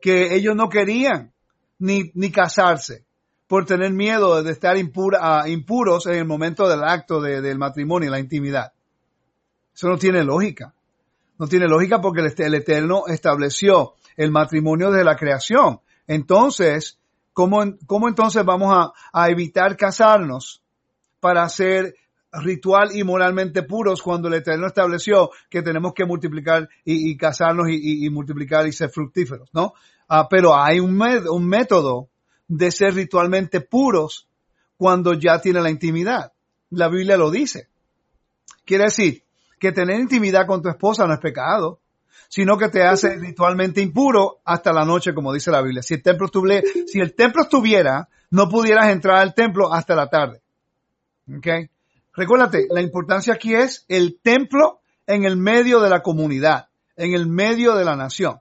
que 0.00 0.34
ellos 0.34 0.56
no 0.56 0.68
querían 0.68 1.32
ni, 1.78 2.10
ni 2.14 2.30
casarse 2.30 3.04
por 3.46 3.66
tener 3.66 3.92
miedo 3.92 4.42
de 4.42 4.52
estar 4.52 4.76
impura, 4.76 5.48
impuros 5.48 6.06
en 6.06 6.14
el 6.14 6.24
momento 6.24 6.68
del 6.68 6.84
acto 6.84 7.20
del 7.20 7.58
matrimonio, 7.58 8.10
la 8.10 8.20
intimidad. 8.20 8.72
Eso 9.74 9.88
no 9.88 9.98
tiene 9.98 10.22
lógica. 10.22 10.72
No 11.40 11.48
tiene 11.48 11.68
lógica 11.68 12.02
porque 12.02 12.20
el, 12.20 12.54
Eterno 12.54 13.04
estableció 13.06 13.94
el 14.18 14.30
matrimonio 14.30 14.90
de 14.90 15.02
la 15.02 15.16
creación. 15.16 15.80
Entonces, 16.06 17.00
¿cómo, 17.32 17.64
cómo 17.86 18.08
entonces 18.08 18.44
vamos 18.44 18.74
a, 18.76 18.92
a 19.10 19.30
evitar 19.30 19.74
casarnos 19.78 20.62
para 21.18 21.42
hacer 21.42 21.94
ritual 22.30 22.94
y 22.94 23.04
moralmente 23.04 23.62
puros 23.62 24.02
cuando 24.02 24.28
el 24.28 24.34
Eterno 24.34 24.66
estableció 24.66 25.30
que 25.48 25.62
tenemos 25.62 25.94
que 25.94 26.04
multiplicar 26.04 26.68
y, 26.84 27.16
casarnos 27.16 27.68
y, 27.70 28.10
multiplicar 28.10 28.66
y 28.66 28.72
ser 28.72 28.90
fructíferos, 28.90 29.48
¿no? 29.54 29.72
Ah, 30.08 30.28
pero 30.28 30.54
hay 30.54 30.78
un, 30.78 31.00
un 31.00 31.48
método 31.48 32.10
de 32.48 32.70
ser 32.70 32.92
ritualmente 32.92 33.62
puros 33.62 34.28
cuando 34.76 35.14
ya 35.14 35.40
tiene 35.40 35.62
la 35.62 35.70
intimidad. 35.70 36.34
La 36.68 36.88
Biblia 36.88 37.16
lo 37.16 37.30
dice. 37.30 37.68
Quiere 38.66 38.84
decir 38.84 39.24
que 39.60 39.70
tener 39.70 40.00
intimidad 40.00 40.46
con 40.46 40.62
tu 40.62 40.68
esposa 40.68 41.06
no 41.06 41.14
es 41.14 41.20
pecado, 41.20 41.80
sino 42.28 42.56
que 42.56 42.68
te 42.68 42.82
hace 42.82 43.16
ritualmente 43.20 43.80
impuro 43.80 44.40
hasta 44.44 44.72
la 44.72 44.84
noche, 44.84 45.14
como 45.14 45.32
dice 45.32 45.52
la 45.52 45.62
Biblia. 45.62 45.82
Si 45.82 45.94
el 45.94 46.02
templo 46.02 46.26
estuviera, 46.26 46.66
si 46.86 46.98
el 46.98 47.14
templo 47.14 47.42
estuviera, 47.42 48.08
no 48.30 48.48
pudieras 48.48 48.88
entrar 48.88 49.18
al 49.18 49.34
templo 49.34 49.72
hasta 49.72 49.94
la 49.94 50.08
tarde. 50.08 50.40
¿Okay? 51.38 51.70
Recuérdate, 52.14 52.66
la 52.70 52.80
importancia 52.80 53.34
aquí 53.34 53.54
es 53.54 53.84
el 53.88 54.18
templo 54.20 54.80
en 55.06 55.24
el 55.24 55.36
medio 55.36 55.80
de 55.80 55.90
la 55.90 56.02
comunidad, 56.02 56.68
en 56.96 57.14
el 57.14 57.26
medio 57.26 57.74
de 57.74 57.84
la 57.84 57.96
nación. 57.96 58.40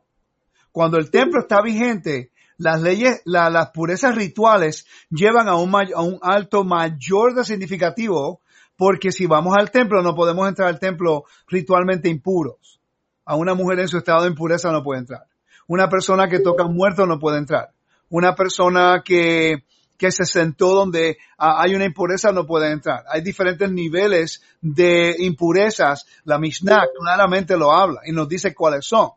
Cuando 0.72 0.98
el 0.98 1.12
templo 1.12 1.42
está 1.42 1.62
vigente, 1.62 2.32
las 2.58 2.82
leyes, 2.82 3.22
las 3.26 3.72
purezas 3.72 4.16
rituales 4.16 4.86
llevan 5.10 5.48
a 5.48 5.56
un, 5.56 5.74
a 5.76 6.02
un 6.02 6.20
alto 6.22 6.64
mayor 6.64 7.34
de 7.34 7.44
significativo, 7.44 8.42
porque 8.80 9.12
si 9.12 9.26
vamos 9.26 9.58
al 9.60 9.72
templo 9.72 10.02
no 10.02 10.15
podemos 10.15 10.48
entrar 10.48 10.70
al 10.70 10.80
templo 10.80 11.26
ritualmente 11.50 12.08
impuros. 12.08 12.80
A 13.26 13.36
una 13.36 13.54
mujer 13.54 13.78
en 13.80 13.89
su 13.89 13.98
estado 13.98 14.22
de 14.22 14.30
impureza 14.30 14.72
no 14.72 14.82
puede 14.82 15.02
entrar. 15.02 15.28
Una 15.68 15.89
persona 15.89 16.30
que 16.30 16.39
toca 16.39 16.63
muerto 16.63 17.06
no 17.06 17.20
puede 17.20 17.39
entrar. 17.39 17.74
Una 18.08 18.36
persona 18.36 19.02
que, 19.04 19.65
que 19.98 20.12
se 20.13 20.24
sentó 20.24 20.74
donde 20.74 21.18
hay 21.38 21.76
una 21.76 21.84
impureza 21.84 22.32
no 22.32 22.48
puede 22.48 22.72
entrar. 22.72 23.04
Hay 23.12 23.22
diferentes 23.22 23.70
niveles 23.70 24.42
de 24.62 25.13
impurezas. 25.20 26.06
La 26.24 26.39
Mishnah 26.39 26.86
claramente 26.98 27.58
lo 27.58 27.74
habla 27.74 28.00
y 28.06 28.13
nos 28.13 28.30
dice 28.30 28.56
cuáles 28.56 28.86
son. 28.86 29.10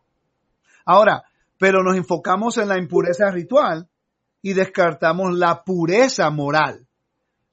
Ahora, 0.85 1.23
pero 1.57 1.85
nos 1.85 1.97
enfocamos 1.97 2.59
en 2.59 2.67
la 2.67 2.79
impureza 2.79 3.31
ritual 3.31 3.89
y 4.43 4.55
descartamos 4.55 5.39
la 5.39 5.63
pureza 5.63 6.29
moral. 6.31 6.89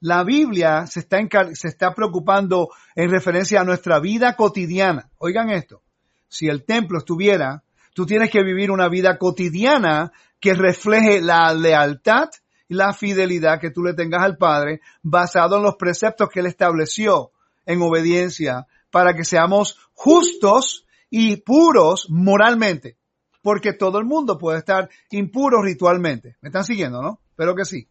La 0.01 0.23
Biblia 0.23 0.85
se 0.87 0.99
está, 0.99 1.93
preocupando 1.93 2.69
en 2.95 3.09
referencia 3.09 3.61
a 3.61 3.65
nuestra 3.65 3.99
vida 3.99 4.35
cotidiana. 4.35 5.09
Oigan 5.17 5.49
esto. 5.49 5.81
Si 6.27 6.47
el 6.47 6.63
templo 6.63 6.99
estuviera, 6.99 7.63
tú 7.93 8.05
tienes 8.05 8.29
que 8.29 8.43
vivir 8.43 8.71
una 8.71 8.87
vida 8.87 9.17
cotidiana 9.17 10.11
que 10.39 10.53
refleje 10.53 11.21
la 11.21 11.53
lealtad 11.53 12.29
la 12.69 12.93
fidelidad 12.93 13.59
que 13.59 13.71
tú 13.71 13.83
le 13.83 13.93
tengas 13.93 14.23
al 14.23 14.37
Padre 14.37 14.81
basado 15.01 15.57
en 15.57 15.63
los 15.63 15.75
preceptos 15.75 16.29
que 16.29 16.39
Él 16.39 16.45
estableció 16.45 17.31
en 17.65 17.81
obediencia 17.81 18.67
para 18.91 19.13
que 19.13 19.25
seamos 19.25 19.77
justos 19.93 20.85
y 21.09 21.37
puros 21.37 22.07
moralmente. 22.09 22.97
Porque 23.41 23.73
todo 23.73 23.97
el 23.97 24.05
mundo 24.05 24.37
puede 24.37 24.59
estar 24.59 24.89
impuro 25.11 25.61
ritualmente. 25.61 26.37
¿Me 26.41 26.49
están 26.49 26.63
siguiendo, 26.63 27.01
no? 27.01 27.19
Espero 27.31 27.55
que 27.55 27.65
sí. 27.65 27.87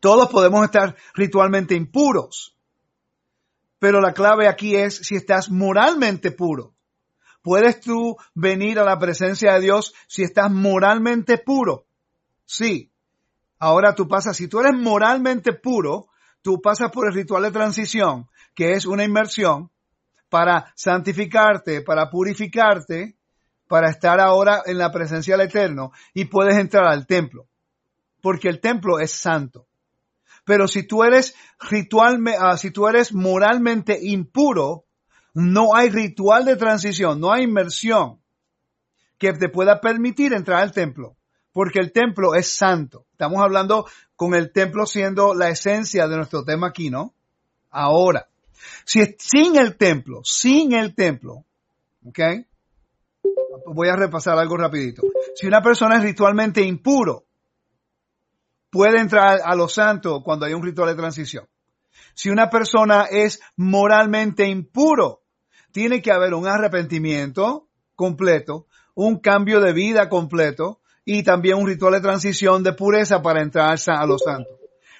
Todos 0.00 0.30
podemos 0.30 0.64
estar 0.64 0.96
ritualmente 1.14 1.74
impuros. 1.74 2.56
Pero 3.78 4.00
la 4.00 4.12
clave 4.12 4.48
aquí 4.48 4.76
es 4.76 4.96
si 4.96 5.14
estás 5.14 5.50
moralmente 5.50 6.30
puro. 6.30 6.74
¿Puedes 7.42 7.80
tú 7.80 8.16
venir 8.34 8.78
a 8.78 8.84
la 8.84 8.98
presencia 8.98 9.54
de 9.54 9.60
Dios 9.60 9.94
si 10.06 10.22
estás 10.22 10.50
moralmente 10.50 11.38
puro? 11.38 11.86
Sí. 12.44 12.92
Ahora 13.58 13.94
tú 13.94 14.08
pasas, 14.08 14.36
si 14.36 14.48
tú 14.48 14.60
eres 14.60 14.74
moralmente 14.74 15.52
puro, 15.52 16.08
tú 16.42 16.60
pasas 16.60 16.90
por 16.90 17.06
el 17.06 17.14
ritual 17.14 17.42
de 17.44 17.50
transición, 17.50 18.28
que 18.54 18.72
es 18.72 18.86
una 18.86 19.04
inmersión 19.04 19.70
para 20.28 20.72
santificarte, 20.76 21.82
para 21.82 22.10
purificarte, 22.10 23.16
para 23.66 23.90
estar 23.90 24.20
ahora 24.20 24.62
en 24.66 24.78
la 24.78 24.90
presencia 24.90 25.36
del 25.36 25.48
Eterno 25.48 25.92
y 26.12 26.24
puedes 26.26 26.56
entrar 26.56 26.86
al 26.86 27.06
templo. 27.06 27.46
porque 28.22 28.48
el 28.48 28.60
templo 28.60 28.98
es 28.98 29.12
santo. 29.12 29.66
Pero 30.44 30.68
si 30.68 30.86
tú 30.86 31.04
eres 31.04 31.34
ritualmente, 31.58 32.38
ah, 32.40 32.56
si 32.56 32.70
tú 32.70 32.88
eres 32.88 33.12
moralmente 33.12 33.98
impuro, 34.00 34.84
no 35.34 35.74
hay 35.74 35.90
ritual 35.90 36.44
de 36.44 36.56
transición, 36.56 37.20
no 37.20 37.32
hay 37.32 37.44
inmersión 37.44 38.20
que 39.18 39.32
te 39.32 39.48
pueda 39.48 39.80
permitir 39.80 40.32
entrar 40.32 40.62
al 40.62 40.72
templo, 40.72 41.16
porque 41.52 41.78
el 41.78 41.92
templo 41.92 42.34
es 42.34 42.48
santo. 42.48 43.06
Estamos 43.12 43.42
hablando 43.42 43.86
con 44.16 44.34
el 44.34 44.50
templo 44.50 44.86
siendo 44.86 45.34
la 45.34 45.50
esencia 45.50 46.08
de 46.08 46.16
nuestro 46.16 46.44
tema 46.44 46.68
aquí, 46.68 46.90
¿no? 46.90 47.14
Ahora, 47.70 48.28
si 48.84 49.00
es 49.00 49.16
sin 49.18 49.56
el 49.56 49.76
templo, 49.76 50.22
sin 50.24 50.72
el 50.72 50.94
templo, 50.94 51.44
¿ok? 52.04 52.18
Voy 53.66 53.88
a 53.88 53.96
repasar 53.96 54.38
algo 54.38 54.56
rapidito. 54.56 55.02
Si 55.34 55.46
una 55.46 55.62
persona 55.62 55.98
es 55.98 56.02
ritualmente 56.02 56.62
impuro, 56.62 57.26
puede 58.70 59.00
entrar 59.00 59.40
a 59.44 59.54
los 59.54 59.74
santos 59.74 60.22
cuando 60.24 60.46
hay 60.46 60.54
un 60.54 60.62
ritual 60.62 60.88
de 60.88 60.94
transición. 60.94 61.46
Si 62.14 62.30
una 62.30 62.50
persona 62.50 63.04
es 63.10 63.40
moralmente 63.56 64.46
impuro, 64.46 65.22
tiene 65.72 66.02
que 66.02 66.12
haber 66.12 66.34
un 66.34 66.46
arrepentimiento 66.46 67.68
completo, 67.94 68.66
un 68.94 69.18
cambio 69.18 69.60
de 69.60 69.72
vida 69.72 70.08
completo 70.08 70.80
y 71.04 71.22
también 71.22 71.58
un 71.58 71.66
ritual 71.66 71.94
de 71.94 72.00
transición 72.00 72.62
de 72.62 72.72
pureza 72.72 73.22
para 73.22 73.42
entrar 73.42 73.76
a 73.86 74.06
los 74.06 74.22
santos. 74.22 74.56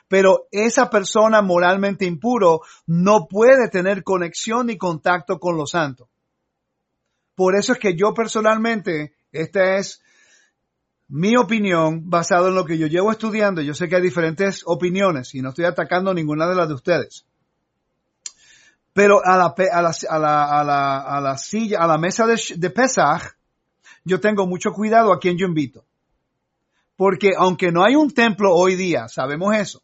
Pero 0.09 0.49
esa 0.51 0.91
persona 0.91 1.41
moralmente 1.41 2.05
impuro 2.05 2.63
no 2.87 3.29
puede 3.29 3.69
tener 3.69 4.03
conexión 4.03 4.67
ni 4.67 4.77
contacto 4.77 5.39
con 5.39 5.57
los 5.57 5.71
santos. 5.71 6.09
Por 7.37 7.55
eso 7.55 7.73
es 7.73 7.79
que 7.79 7.97
yo 7.97 8.13
personalmente, 8.13 9.15
esta 9.31 9.77
es 9.77 10.03
mi 11.11 11.37
opinión 11.37 12.09
basado 12.09 12.49
en 12.49 12.55
lo 12.55 12.65
que 12.65 12.79
yo 12.79 12.87
llevo 12.87 13.11
estudiando. 13.11 13.61
Yo 13.61 13.75
sé 13.75 13.89
que 13.89 13.97
hay 13.97 14.03
diferentes 14.03 14.63
opiniones 14.65 15.35
y 15.35 15.43
no 15.43 15.49
estoy 15.49 15.65
atacando 15.65 16.15
ninguna 16.15 16.49
de 16.49 16.55
las 16.55 16.69
de 16.69 16.75
ustedes. 16.75 17.27
Pero 18.93 19.21
a 19.25 19.37
la, 19.37 19.55
a 19.73 19.83
la, 19.83 19.93
a 20.09 20.65
la, 20.65 20.99
a 21.01 21.21
la, 21.21 21.39
silla, 21.39 21.81
a 21.81 21.87
la 21.87 21.99
mesa 21.99 22.27
de, 22.27 22.41
de 22.57 22.73
yo 24.05 24.21
tengo 24.21 24.47
mucho 24.47 24.73
cuidado 24.73 25.13
a 25.13 25.19
quien 25.19 25.37
yo 25.37 25.47
invito. 25.47 25.85
Porque 26.97 27.31
aunque 27.37 27.73
no 27.73 27.85
hay 27.85 27.97
un 27.97 28.13
templo 28.13 28.55
hoy 28.55 28.77
día, 28.77 29.09
sabemos 29.09 29.57
eso. 29.57 29.83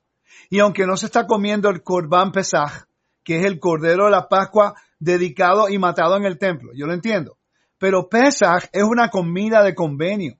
Y 0.48 0.60
aunque 0.60 0.86
no 0.86 0.96
se 0.96 1.06
está 1.06 1.26
comiendo 1.26 1.68
el 1.70 1.82
Corban 1.82 2.30
Pesach, 2.30 2.86
que 3.24 3.40
es 3.40 3.46
el 3.46 3.58
cordero 3.58 4.04
de 4.04 4.12
la 4.12 4.28
Pascua 4.28 4.74
dedicado 5.00 5.68
y 5.68 5.78
matado 5.78 6.16
en 6.16 6.24
el 6.24 6.38
templo, 6.38 6.70
yo 6.74 6.86
lo 6.86 6.92
entiendo. 6.92 7.36
Pero 7.78 8.08
Pesach 8.08 8.68
es 8.72 8.84
una 8.84 9.10
comida 9.10 9.64
de 9.64 9.74
convenio 9.74 10.38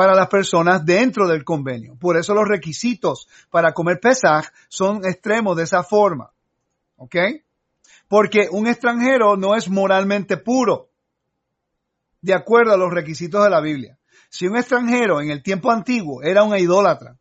para 0.00 0.14
las 0.14 0.28
personas 0.28 0.86
dentro 0.86 1.28
del 1.28 1.44
convenio. 1.44 1.94
Por 1.94 2.16
eso 2.16 2.32
los 2.32 2.48
requisitos 2.48 3.28
para 3.50 3.74
comer 3.74 4.00
Pesach 4.00 4.46
son 4.70 5.04
extremos 5.04 5.54
de 5.58 5.64
esa 5.64 5.82
forma. 5.82 6.32
¿Ok? 6.96 7.16
Porque 8.08 8.48
un 8.50 8.66
extranjero 8.66 9.36
no 9.36 9.54
es 9.54 9.68
moralmente 9.68 10.38
puro, 10.38 10.88
de 12.22 12.32
acuerdo 12.32 12.72
a 12.72 12.78
los 12.78 12.90
requisitos 12.90 13.44
de 13.44 13.50
la 13.50 13.60
Biblia. 13.60 13.98
Si 14.30 14.46
un 14.46 14.56
extranjero 14.56 15.20
en 15.20 15.28
el 15.28 15.42
tiempo 15.42 15.70
antiguo 15.70 16.22
era 16.22 16.44
un 16.44 16.56
idólatra, 16.56 17.18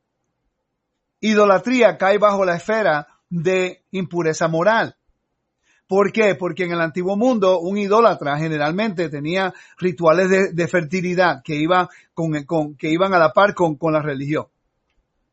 idolatría 1.19 1.97
cae 1.97 2.17
bajo 2.17 2.45
la 2.45 2.55
esfera 2.55 3.09
de 3.29 3.83
impureza 3.91 4.47
moral. 4.47 4.95
¿Por 5.89 6.11
qué? 6.11 6.35
Porque 6.35 6.65
en 6.65 6.71
el 6.71 6.81
antiguo 6.81 7.17
mundo 7.17 7.59
un 7.61 7.75
idólatra 7.75 8.37
generalmente 8.37 9.09
tenía 9.09 9.51
rituales 9.79 10.53
de, 10.55 10.67
fertilidad 10.67 11.41
que, 11.43 11.55
iba 11.55 11.89
que 12.77 12.91
iban 12.91 13.15
a 13.15 13.17
la 13.17 13.33
par 13.33 13.55
con, 13.55 13.75
con 13.75 13.93
la 13.93 13.99
religión. 13.99 14.45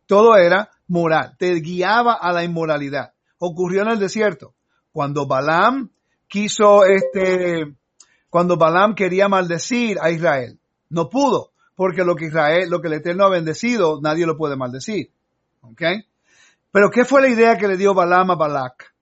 Todo 0.07 0.35
era 0.35 0.71
moral, 0.89 1.37
te 1.39 1.57
guiaba 1.57 2.15
a 2.15 2.33
la 2.33 2.43
inmoralidad. 2.43 3.13
Ocurrió 3.37 3.83
en 3.83 3.89
el 3.89 3.99
desierto. 3.99 4.55
Cuando 4.93 5.27
Balaam 5.27 5.91
quiso, 6.27 6.87
este, 6.87 7.75
cuando 8.31 8.57
Balaam 8.57 8.95
quería 8.95 9.29
maldecir 9.29 9.99
a 10.01 10.11
Israel, 10.11 10.59
no 10.89 11.11
pudo, 11.11 11.51
porque 11.75 12.03
lo 12.03 12.17
que 12.17 12.29
Israel, 12.29 12.71
lo 12.71 12.81
que 12.81 12.89
el 12.89 12.95
Eterno 12.95 13.25
ha 13.25 13.29
bendecido, 13.29 14.01
nadie 14.01 14.25
lo 14.25 14.39
puede 14.39 14.57
maldecir. 14.57 15.11
¿Ok? 15.61 15.83
Pero 16.73 16.91
¿qué 16.91 17.05
fue 17.05 17.21
la 17.21 17.29
idea 17.29 17.59
que 17.59 17.69
le 17.69 17.77
dio 17.77 17.93
Balaam 17.93 18.31
a 18.31 18.37
Balak? 18.37 18.96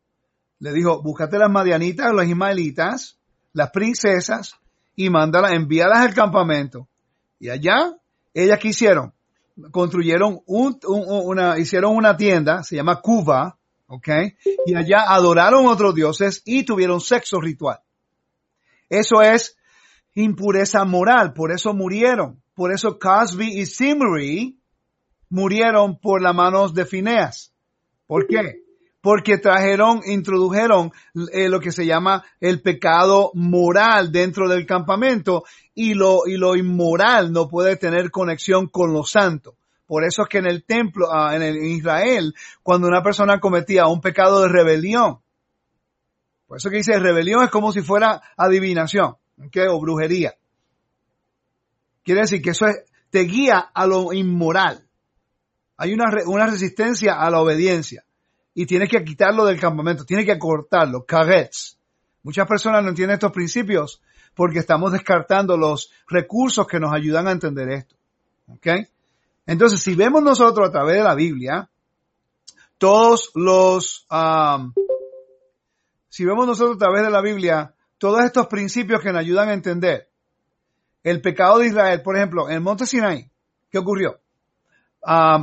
Le 0.59 0.73
dijo, 0.73 1.03
búscate 1.03 1.39
las 1.39 1.51
madianitas, 1.51 2.13
los 2.13 2.27
ismaelitas, 2.27 3.19
las 3.53 3.71
princesas, 3.71 4.59
y 4.97 5.11
mándalas, 5.11 5.53
envíalas 5.53 6.01
al 6.01 6.15
campamento. 6.15 6.89
Y 7.39 7.49
allá, 7.49 7.97
ellas 8.33 8.59
¿qué 8.59 8.69
hicieron? 8.69 9.13
Construyeron 9.71 10.41
una, 10.47 11.59
hicieron 11.59 11.97
una 11.97 12.17
tienda, 12.17 12.63
se 12.63 12.77
llama 12.77 13.01
Cuba, 13.01 13.59
¿ok? 13.87 14.09
Y 14.67 14.75
allá 14.75 15.05
adoraron 15.09 15.67
otros 15.67 15.95
dioses 15.95 16.43
y 16.45 16.65
tuvieron 16.65 17.01
sexo 17.01 17.41
ritual. 17.41 17.81
Eso 18.89 19.23
es 19.23 19.57
impureza 20.15 20.85
moral, 20.85 21.33
por 21.33 21.53
eso 21.53 21.75
murieron. 21.75 22.43
Por 22.55 22.73
eso 22.73 22.99
Cosby 22.99 23.61
y 23.61 23.67
Simri 23.67 24.61
murieron 25.29 25.99
por 25.99 26.23
las 26.23 26.35
manos 26.35 26.73
de 26.75 26.85
Fineas. 26.85 27.53
¿Por 28.07 28.27
qué? 28.27 28.64
Porque 29.05 29.37
trajeron, 29.37 30.01
introdujeron 30.07 30.91
eh, 31.31 31.51
lo 31.51 31.61
que 31.61 31.73
se 31.73 31.85
llama 31.85 32.25
el 32.41 32.63
pecado 32.63 33.33
moral 33.35 34.11
dentro 34.11 34.49
del 34.49 34.65
campamento 34.65 35.45
y 35.75 35.93
lo, 35.93 36.27
y 36.27 36.39
lo 36.39 36.57
inmoral 36.57 37.31
no 37.31 37.47
puede 37.47 37.77
tener 37.77 38.11
conexión 38.11 38.67
con 38.67 38.95
lo 38.95 39.05
santo. 39.05 39.59
Por 39.87 40.05
eso 40.05 40.23
es 40.23 40.29
que 40.31 40.39
en 40.39 40.47
el 40.47 40.65
templo, 40.65 41.13
ah, 41.13 41.37
en, 41.37 41.43
el, 41.43 41.59
Israel, 41.59 42.35
cuando 42.63 42.89
una 42.89 43.03
persona 43.03 43.41
cometía 43.41 43.89
un 43.89 44.01
pecado 44.01 44.41
de 44.41 44.49
rebelión, 44.49 45.19
por 46.47 46.57
eso 46.57 46.71
que 46.71 46.79
dice 46.79 46.99
rebelión 46.99 47.45
es 47.45 47.51
como 47.51 47.73
si 47.73 47.83
fuera 47.83 48.23
adivinación, 48.39 49.17
o 49.37 49.81
brujería. 49.83 50.33
Quiere 52.03 52.23
decir 52.23 52.41
que 52.41 52.51
eso 52.51 52.69
es, 52.69 52.85
te 53.11 53.21
guía 53.25 53.59
a 53.59 53.87
lo 53.87 54.15
inmoral. 54.15 54.89
Hay 55.77 55.93
una, 55.93 56.07
una 56.25 56.47
resistencia 56.47 57.21
a 57.21 57.29
la 57.29 57.43
obediencia 57.43 58.04
y 58.55 58.67
tiene 58.67 58.87
que 58.87 59.05
quitarlo 59.05 59.45
del 59.45 59.59
campamento, 59.59 60.05
tiene 60.05 60.25
que 60.25 60.39
cortarlo, 60.39 61.05
carets. 61.05 61.79
Muchas 62.23 62.47
personas 62.47 62.83
no 62.83 62.91
entienden 62.91 63.15
estos 63.15 63.33
principios 63.33 64.01
porque 64.35 64.61
estamos 64.61 64.93
descartando 64.93 65.57
los 65.57 65.91
recursos 66.09 66.67
que 66.67 66.81
nos 66.81 66.93
ayudan 66.93 67.27
a 67.29 67.33
entender 67.33 67.69
esto. 67.71 67.97
¿Ok? 68.49 68.67
Entonces, 69.47 69.81
si 69.81 69.95
vemos 69.95 70.23
nosotros 70.23 70.69
a 70.69 70.73
través 70.73 70.97
de 70.97 71.03
la 71.03 71.15
Biblia, 71.15 71.69
todos 72.79 73.31
los, 73.35 74.07
si 76.09 76.25
vemos 76.25 76.47
nosotros 76.47 76.77
a 76.77 76.79
través 76.79 77.03
de 77.03 77.11
la 77.11 77.21
Biblia, 77.21 77.75
todos 77.99 78.25
estos 78.25 78.47
principios 78.47 79.01
que 79.01 79.13
nos 79.13 79.21
ayudan 79.21 79.49
a 79.49 79.55
entender 79.55 80.09
el 81.03 81.21
pecado 81.21 81.59
de 81.59 81.67
Israel, 81.67 82.03
por 82.03 82.17
ejemplo, 82.17 82.49
en 82.49 82.57
el 82.57 82.61
monte 82.61 82.87
Sinai, 82.87 83.31
¿qué 83.71 83.79
ocurrió? 83.79 84.21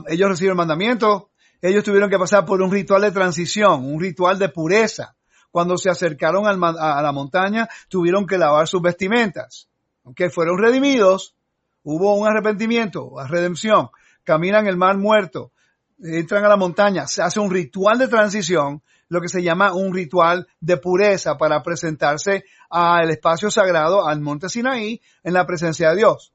ellos 0.07 0.29
recibieron 0.29 0.57
mandamientos, 0.57 1.25
ellos 1.61 1.83
tuvieron 1.83 2.09
que 2.09 2.17
pasar 2.17 2.45
por 2.45 2.61
un 2.61 2.71
ritual 2.71 3.01
de 3.03 3.11
transición, 3.11 3.85
un 3.85 3.99
ritual 3.99 4.39
de 4.39 4.49
pureza. 4.49 5.15
Cuando 5.51 5.77
se 5.77 5.89
acercaron 5.89 6.47
a 6.47 7.01
la 7.01 7.11
montaña, 7.11 7.67
tuvieron 7.89 8.25
que 8.25 8.37
lavar 8.37 8.67
sus 8.67 8.81
vestimentas. 8.81 9.69
Aunque 10.03 10.29
fueron 10.29 10.57
redimidos, 10.57 11.35
hubo 11.83 12.15
un 12.15 12.27
arrepentimiento, 12.27 13.13
redención, 13.27 13.89
caminan 14.23 14.67
el 14.67 14.77
mar 14.77 14.97
muerto, 14.97 15.51
entran 15.99 16.45
a 16.45 16.49
la 16.49 16.55
montaña, 16.55 17.05
se 17.07 17.21
hace 17.21 17.39
un 17.39 17.51
ritual 17.51 17.99
de 17.99 18.07
transición, 18.07 18.81
lo 19.09 19.19
que 19.19 19.27
se 19.27 19.43
llama 19.43 19.73
un 19.73 19.93
ritual 19.93 20.47
de 20.61 20.77
pureza 20.77 21.37
para 21.37 21.61
presentarse 21.61 22.45
al 22.69 23.09
espacio 23.09 23.51
sagrado, 23.51 24.07
al 24.07 24.21
monte 24.21 24.47
Sinaí, 24.47 25.01
en 25.21 25.33
la 25.33 25.45
presencia 25.45 25.89
de 25.89 25.97
Dios. 25.97 26.33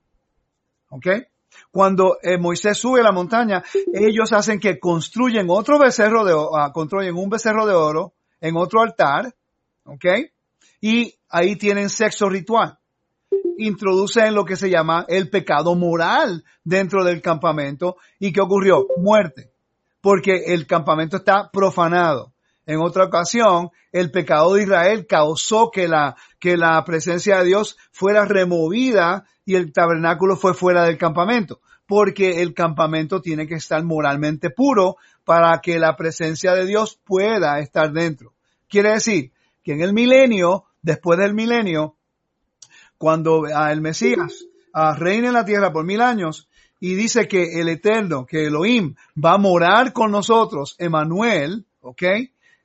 ¿Ok? 0.90 1.06
Cuando 1.76 2.16
eh, 2.22 2.38
Moisés 2.38 2.78
sube 2.78 3.02
la 3.02 3.12
montaña, 3.12 3.62
ellos 3.92 4.32
hacen 4.32 4.58
que 4.58 4.78
construyen 4.80 5.48
otro 5.50 5.78
becerro 5.78 6.24
de 6.24 6.32
oro, 6.32 6.56
ah, 6.56 6.72
construyen 6.72 7.14
un 7.14 7.28
becerro 7.28 7.66
de 7.66 7.74
oro 7.74 8.14
en 8.40 8.56
otro 8.56 8.80
altar, 8.80 9.34
¿ok? 9.84 10.06
Y 10.80 11.12
ahí 11.28 11.56
tienen 11.56 11.90
sexo 11.90 12.30
ritual. 12.30 12.78
Introducen 13.58 14.34
lo 14.34 14.46
que 14.46 14.56
se 14.56 14.70
llama 14.70 15.04
el 15.06 15.28
pecado 15.28 15.74
moral 15.74 16.44
dentro 16.64 17.04
del 17.04 17.20
campamento. 17.20 17.96
¿Y 18.18 18.32
qué 18.32 18.40
ocurrió? 18.40 18.86
Muerte. 18.96 19.50
Porque 20.00 20.44
el 20.46 20.66
campamento 20.66 21.18
está 21.18 21.50
profanado. 21.52 22.32
En 22.66 22.81
otra 22.81 23.05
ocasión, 23.05 23.70
el 23.92 24.11
pecado 24.11 24.55
de 24.55 24.64
Israel 24.64 25.07
causó 25.07 25.70
que 25.70 25.87
la, 25.87 26.16
que 26.40 26.57
la 26.57 26.85
presencia 26.85 27.38
de 27.38 27.44
Dios 27.44 27.79
fuera 27.92 28.24
removida 28.24 29.24
y 29.44 29.55
el 29.55 29.72
tabernáculo 29.72 30.37
fue 30.37 30.52
fuera 30.52 30.85
del 30.85 30.98
campamento, 30.98 31.61
porque 31.87 32.42
el 32.42 32.55
campamento 32.55 33.20
tiene 33.22 33.46
que 33.46 33.55
estar 33.55 33.85
moralmente 33.85 34.50
puro 34.50 34.96
para 35.24 35.61
que 35.61 35.79
la 35.79 35.96
presencia 35.96 36.55
de 36.55 36.66
Dios 36.66 36.98
pueda 37.05 37.61
estar 37.61 37.92
dentro. 37.92 38.33
Quiere 38.68 38.90
decir 38.90 39.31
que 39.62 39.72
en 39.72 39.81
el 39.81 39.92
milenio, 39.92 40.64
después 40.83 41.20
del 41.20 41.35
milenio, 41.35 41.94
cuando 42.98 43.46
el 43.46 43.81
Mesías 43.81 44.44
reine 44.98 45.29
en 45.29 45.35
la 45.35 45.44
tierra 45.44 45.72
por 45.72 45.85
mil 45.85 46.00
años, 46.00 46.48
y 46.81 46.94
dice 46.94 47.29
que 47.29 47.61
el 47.61 47.68
Eterno, 47.68 48.26
que 48.26 48.46
Elohim 48.46 48.96
va 49.16 49.35
a 49.35 49.38
morar 49.38 49.92
con 49.92 50.11
nosotros, 50.11 50.74
Emanuel, 50.79 51.64
¿ok? 51.81 52.02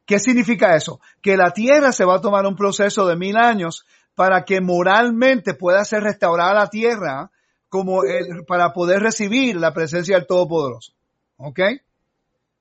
¿Qué 0.05 0.19
significa 0.19 0.75
eso? 0.75 0.99
Que 1.21 1.37
la 1.37 1.51
tierra 1.51 1.91
se 1.91 2.05
va 2.05 2.15
a 2.15 2.21
tomar 2.21 2.45
un 2.45 2.55
proceso 2.55 3.07
de 3.07 3.15
mil 3.15 3.37
años 3.37 3.85
para 4.15 4.43
que 4.43 4.61
moralmente 4.61 5.53
pueda 5.53 5.83
ser 5.85 6.03
restaurada 6.03 6.53
la 6.53 6.67
tierra 6.67 7.31
como 7.69 8.03
el, 8.03 8.43
para 8.45 8.73
poder 8.73 9.01
recibir 9.01 9.55
la 9.55 9.73
presencia 9.73 10.17
del 10.17 10.27
Todopoderoso. 10.27 10.93
¿Ok? 11.37 11.59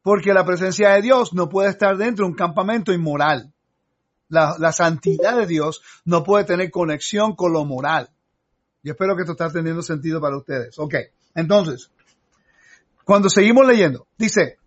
Porque 0.03 0.33
la 0.33 0.45
presencia 0.45 0.91
de 0.91 1.03
Dios 1.03 1.35
no 1.35 1.49
puede 1.49 1.71
estar 1.71 1.97
dentro 1.97 2.25
de 2.25 2.31
un 2.31 2.37
campamento 2.37 2.93
inmoral. 2.93 3.53
La, 4.29 4.55
la 4.59 4.73
santidad 4.73 5.37
de 5.37 5.47
Dios 5.47 5.83
no 6.05 6.23
puede 6.23 6.45
tener 6.45 6.71
conexión 6.71 7.35
con 7.35 7.53
lo 7.53 7.65
moral. 7.65 8.11
Yo 8.83 8.93
espero 8.93 9.17
que 9.17 9.23
esto 9.23 9.33
está 9.33 9.51
teniendo 9.51 9.83
sentido 9.83 10.21
para 10.21 10.37
ustedes. 10.37 10.79
Ok. 10.79 10.95
Entonces, 11.35 11.91
cuando 13.05 13.29
seguimos 13.29 13.67
leyendo, 13.67 14.07
dice, 14.17 14.60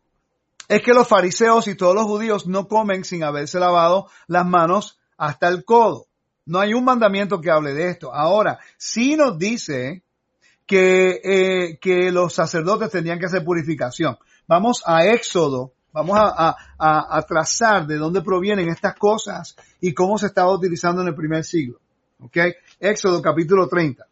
es 0.76 0.82
que 0.82 0.94
los 0.94 1.08
fariseos 1.08 1.68
y 1.68 1.76
todos 1.76 1.94
los 1.94 2.06
judíos 2.06 2.48
no 2.48 2.68
comen 2.68 3.04
sin 3.04 3.24
haberse 3.24 3.60
lavado 3.60 4.08
las 4.28 4.46
manos 4.46 5.00
hasta 5.18 5.48
el 5.48 5.64
codo. 5.64 6.08
No 6.46 6.60
hay 6.60 6.74
un 6.74 6.84
mandamiento 6.84 7.40
que 7.40 7.52
hable 7.52 7.74
de 7.74 7.90
esto. 7.90 8.12
Ahora, 8.12 8.60
sí 8.78 9.16
nos 9.16 9.38
dice 9.38 10.04
que, 10.66 11.22
eh, 11.24 11.78
que 11.80 12.12
los 12.12 12.34
sacerdotes 12.34 12.90
tenían 12.90 13.20
que 13.20 13.28
hacer 13.28 13.44
purificación. 13.46 14.18
Vamos 14.48 14.82
a 14.88 15.06
Éxodo, 15.06 15.74
vamos 15.92 16.18
a, 16.18 16.56
a, 16.80 17.18
a, 17.18 17.22
trazar 17.22 17.86
de 17.86 17.98
dónde 17.98 18.24
provienen 18.24 18.70
estas 18.70 18.96
cosas 18.96 19.56
y 19.80 19.94
cómo 19.94 20.18
se 20.18 20.26
estaba 20.26 20.52
utilizando 20.52 21.04
en 21.04 21.10
el 21.10 21.16
primer 21.16 21.44
siglo. 21.44 21.80
¿Ok? 22.20 22.38
Éxodo 22.80 23.22
capítulo 23.22 23.68
30. 23.68 24.08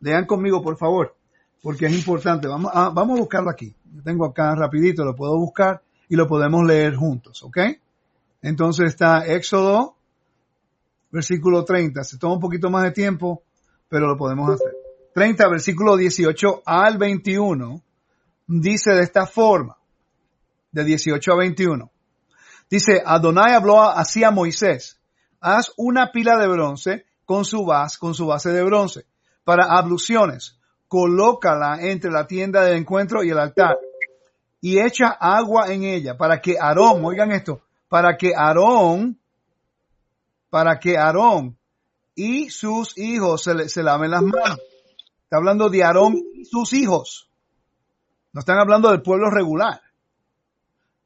Lean 0.00 0.24
conmigo, 0.24 0.62
por 0.62 0.78
favor, 0.78 1.16
porque 1.62 1.86
es 1.86 1.92
importante. 1.92 2.46
Vamos 2.46 2.70
a, 2.72 2.90
vamos 2.90 3.18
a 3.18 3.20
buscarlo 3.22 3.50
aquí. 3.50 3.74
Yo 3.96 4.02
tengo 4.02 4.26
acá 4.26 4.54
rapidito, 4.54 5.06
lo 5.06 5.16
puedo 5.16 5.38
buscar 5.38 5.80
y 6.06 6.16
lo 6.16 6.26
podemos 6.26 6.66
leer 6.66 6.94
juntos, 6.94 7.42
¿ok? 7.42 7.58
Entonces 8.42 8.88
está 8.88 9.26
Éxodo, 9.26 9.96
versículo 11.10 11.64
30. 11.64 12.04
Se 12.04 12.18
toma 12.18 12.34
un 12.34 12.40
poquito 12.40 12.68
más 12.68 12.82
de 12.82 12.90
tiempo, 12.90 13.42
pero 13.88 14.06
lo 14.06 14.18
podemos 14.18 14.50
hacer. 14.50 14.70
30, 15.14 15.48
versículo 15.48 15.96
18 15.96 16.62
al 16.66 16.98
21, 16.98 17.82
dice 18.46 18.92
de 18.92 19.02
esta 19.02 19.26
forma, 19.26 19.78
de 20.72 20.84
18 20.84 21.32
a 21.32 21.36
21. 21.36 21.90
Dice, 22.68 23.02
Adonai 23.02 23.54
habló 23.54 23.82
así 23.82 24.24
a 24.24 24.30
Moisés, 24.30 25.00
haz 25.40 25.72
una 25.78 26.12
pila 26.12 26.36
de 26.36 26.48
bronce 26.48 27.06
con 27.24 27.46
su 27.46 27.64
base, 27.64 27.96
con 27.98 28.12
su 28.12 28.26
base 28.26 28.50
de 28.50 28.62
bronce 28.62 29.06
para 29.42 29.64
abluciones. 29.70 30.58
Colócala 30.86 31.78
entre 31.80 32.10
la 32.10 32.26
tienda 32.26 32.62
del 32.62 32.76
encuentro 32.76 33.24
y 33.24 33.30
el 33.30 33.38
altar 33.38 33.78
y 34.60 34.80
echa 34.80 35.08
agua 35.08 35.72
en 35.72 35.84
ella 35.84 36.16
para 36.16 36.40
que 36.40 36.56
Aarón, 36.58 37.04
oigan 37.04 37.32
esto, 37.32 37.60
para 37.88 38.16
que 38.16 38.34
Aarón, 38.34 39.18
para 40.50 40.78
que 40.78 40.96
Aarón 40.96 41.56
y 42.14 42.50
sus 42.50 42.96
hijos 42.98 43.42
se, 43.42 43.68
se 43.68 43.82
laven 43.82 44.10
las 44.10 44.22
manos. 44.22 44.58
Está 45.24 45.36
hablando 45.36 45.68
de 45.68 45.84
Aarón 45.84 46.16
y 46.34 46.44
sus 46.44 46.72
hijos. 46.72 47.28
No 48.32 48.40
están 48.40 48.58
hablando 48.58 48.90
del 48.90 49.02
pueblo 49.02 49.30
regular. 49.30 49.80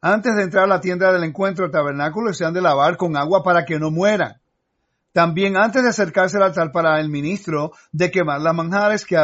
Antes 0.01 0.35
de 0.35 0.43
entrar 0.43 0.65
a 0.65 0.69
la 0.69 0.81
tienda 0.81 1.13
del 1.13 1.25
encuentro, 1.25 1.67
el 1.67 1.71
tabernáculo 1.71 2.33
se 2.33 2.45
han 2.45 2.55
de 2.55 2.63
lavar 2.63 2.97
con 2.97 3.17
agua 3.17 3.43
para 3.43 3.65
que 3.65 3.79
no 3.79 3.91
mueran. 3.91 4.41
También 5.13 5.57
antes 5.57 5.83
de 5.83 5.89
acercarse 5.91 6.37
al 6.37 6.45
altar 6.45 6.73
para 6.73 7.01
el 7.01 7.09
ministro 7.09 7.73
de 7.93 8.11
quemar 8.11 8.41
las 8.41 8.55
manjares 8.55 9.05
que, 9.05 9.17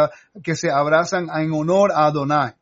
que 0.42 0.56
se 0.56 0.70
abrazan 0.70 1.28
en 1.30 1.52
honor 1.52 1.92
a 1.92 2.06
Adonai. 2.06 2.54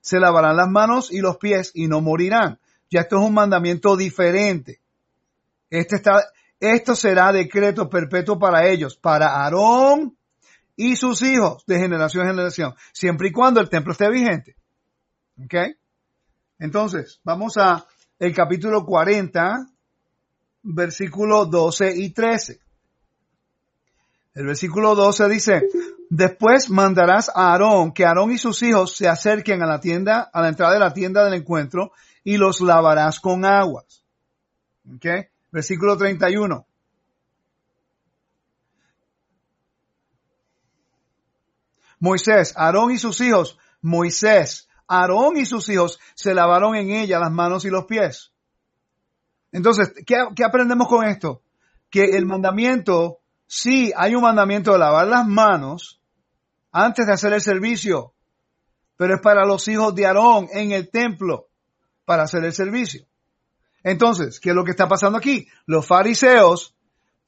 Se 0.00 0.18
lavarán 0.18 0.56
las 0.56 0.68
manos 0.68 1.12
y 1.12 1.20
los 1.20 1.36
pies 1.36 1.72
y 1.74 1.86
no 1.88 2.00
morirán. 2.00 2.58
Ya 2.90 3.00
esto 3.00 3.18
es 3.18 3.26
un 3.26 3.34
mandamiento 3.34 3.96
diferente. 3.96 4.80
Este 5.68 5.96
está, 5.96 6.24
esto 6.58 6.94
será 6.96 7.32
decreto 7.32 7.88
perpetuo 7.88 8.38
para 8.38 8.66
ellos, 8.66 8.96
para 8.96 9.28
Aarón 9.28 10.16
y 10.76 10.96
sus 10.96 11.22
hijos 11.22 11.64
de 11.66 11.78
generación 11.78 12.24
en 12.24 12.32
generación, 12.32 12.74
siempre 12.92 13.28
y 13.28 13.32
cuando 13.32 13.60
el 13.60 13.68
templo 13.68 13.92
esté 13.92 14.10
vigente. 14.10 14.56
¿Ok? 15.44 15.54
Entonces, 16.58 17.20
vamos 17.24 17.56
a 17.56 17.86
el 18.18 18.34
capítulo 18.34 18.84
40, 18.84 19.66
versículo 20.62 21.46
12 21.46 21.96
y 21.96 22.10
13. 22.10 22.60
El 24.34 24.46
versículo 24.46 24.94
12 24.94 25.28
dice, 25.28 25.62
después 26.10 26.68
mandarás 26.68 27.30
a 27.30 27.52
Aarón 27.52 27.92
que 27.92 28.04
Aarón 28.04 28.32
y 28.32 28.38
sus 28.38 28.62
hijos 28.62 28.96
se 28.96 29.08
acerquen 29.08 29.62
a 29.62 29.66
la 29.66 29.80
tienda, 29.80 30.28
a 30.32 30.42
la 30.42 30.48
entrada 30.48 30.74
de 30.74 30.80
la 30.80 30.92
tienda 30.92 31.24
del 31.24 31.34
encuentro 31.34 31.92
y 32.22 32.36
los 32.36 32.60
lavarás 32.60 33.20
con 33.20 33.44
aguas. 33.46 34.04
¿Ok? 34.94 35.06
Versículo 35.50 35.96
31. 35.96 36.66
Moisés, 42.00 42.54
Aarón 42.56 42.92
y 42.92 42.98
sus 42.98 43.20
hijos, 43.20 43.58
Moisés, 43.80 44.68
Aarón 44.88 45.36
y 45.36 45.46
sus 45.46 45.68
hijos 45.68 46.00
se 46.14 46.34
lavaron 46.34 46.74
en 46.74 46.90
ella 46.90 47.20
las 47.20 47.30
manos 47.30 47.64
y 47.64 47.70
los 47.70 47.84
pies. 47.84 48.32
Entonces, 49.52 49.92
¿qué, 50.06 50.16
qué 50.34 50.44
aprendemos 50.44 50.88
con 50.88 51.04
esto? 51.04 51.42
Que 51.90 52.16
el 52.16 52.24
mandamiento 52.24 53.18
sí 53.46 53.92
hay 53.96 54.14
un 54.14 54.22
mandamiento 54.22 54.72
de 54.72 54.78
lavar 54.78 55.06
las 55.06 55.26
manos 55.26 55.99
antes 56.72 57.06
de 57.06 57.12
hacer 57.12 57.32
el 57.32 57.40
servicio, 57.40 58.12
pero 58.96 59.14
es 59.14 59.20
para 59.20 59.44
los 59.44 59.66
hijos 59.68 59.94
de 59.94 60.06
Aarón 60.06 60.48
en 60.52 60.72
el 60.72 60.90
templo 60.90 61.48
para 62.04 62.24
hacer 62.24 62.44
el 62.44 62.52
servicio. 62.52 63.06
Entonces, 63.82 64.40
¿qué 64.40 64.50
es 64.50 64.54
lo 64.54 64.64
que 64.64 64.72
está 64.72 64.88
pasando 64.88 65.18
aquí? 65.18 65.48
Los 65.66 65.86
fariseos, 65.86 66.74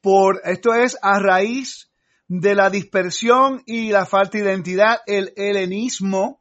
por 0.00 0.40
esto 0.44 0.74
es 0.74 0.98
a 1.00 1.18
raíz 1.18 1.90
de 2.28 2.55
la 2.55 2.68
dispersión 2.68 3.62
y 3.66 3.90
la 3.90 4.05
falta 4.05 4.38
de 4.38 4.44
identidad, 4.44 5.00
el 5.07 5.33
helenismo. 5.37 6.40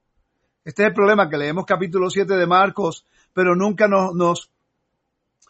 Este 0.65 0.83
es 0.83 0.89
el 0.89 0.93
problema 0.93 1.29
que 1.29 1.37
leemos 1.37 1.65
capítulo 1.65 2.09
7 2.09 2.35
de 2.35 2.47
Marcos, 2.47 3.05
pero 3.33 3.55
nunca 3.55 3.87
nos, 3.87 4.13
nos 4.13 4.51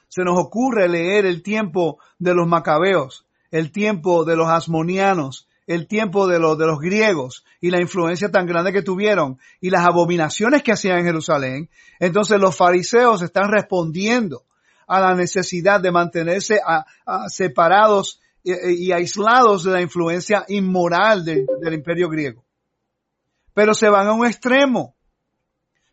se 0.08 0.24
nos 0.24 0.38
ocurre 0.38 0.90
leer 0.90 1.26
el 1.26 1.42
tiempo 1.42 2.00
de 2.20 2.36
los 2.36 2.48
macabeos 2.48 3.26
el 3.52 3.72
tiempo 3.72 4.24
de 4.24 4.38
los 4.38 4.48
asmonianos, 4.48 5.48
el 5.68 5.88
tiempo 5.88 6.28
de 6.28 6.40
los, 6.40 6.58
de 6.58 6.66
los 6.66 6.80
griegos 6.80 7.46
y 7.60 7.70
la 7.70 7.80
influencia 7.80 8.30
tan 8.30 8.46
grande 8.46 8.74
que 8.74 8.82
tuvieron 8.82 9.38
y 9.60 9.70
las 9.70 9.86
abominaciones 9.86 10.64
que 10.64 10.72
hacían 10.72 11.00
en 11.00 11.06
Jerusalén, 11.06 11.70
entonces 12.00 12.40
los 12.40 12.56
fariseos 12.58 13.22
están 13.22 13.50
respondiendo 13.50 14.44
a 14.88 15.00
la 15.00 15.16
necesidad 15.16 15.80
de 15.80 15.92
mantenerse 15.92 16.60
separados 17.30 18.20
y, 18.44 18.92
aislados 18.92 19.64
de 19.64 19.72
la 19.72 19.82
influencia 19.82 20.44
inmoral 20.50 21.24
del 21.24 21.74
imperio 21.74 22.10
griego. 22.10 22.44
Pero 23.54 23.74
se 23.74 23.90
van 23.90 24.08
a 24.08 24.14
un 24.14 24.26
extremo. 24.26 24.96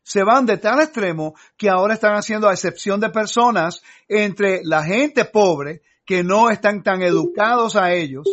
Se 0.03 0.25
van 0.25 0.47
de 0.47 0.57
tal 0.57 0.81
extremo 0.81 1.35
que 1.57 1.69
ahora 1.69 1.95
están 1.95 2.15
haciendo 2.15 2.49
a 2.49 2.55
excepción 2.55 2.99
de 2.99 3.11
personas 3.11 3.83
entre 4.09 4.63
la 4.65 4.83
gente 4.83 5.27
pobre 5.27 5.83
que 6.05 6.25
no 6.25 6.49
están 6.49 6.83
tan 6.83 7.03
educados 7.03 7.77
a 7.77 7.93
ellos 7.93 8.25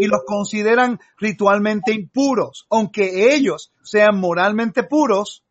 y 0.00 0.06
los 0.06 0.22
consideran 0.24 0.98
ritualmente 1.18 1.92
impuros, 1.92 2.66
aunque 2.70 3.34
ellos 3.34 3.70
sean 3.82 4.18
moralmente 4.18 4.82
puros, 4.82 5.44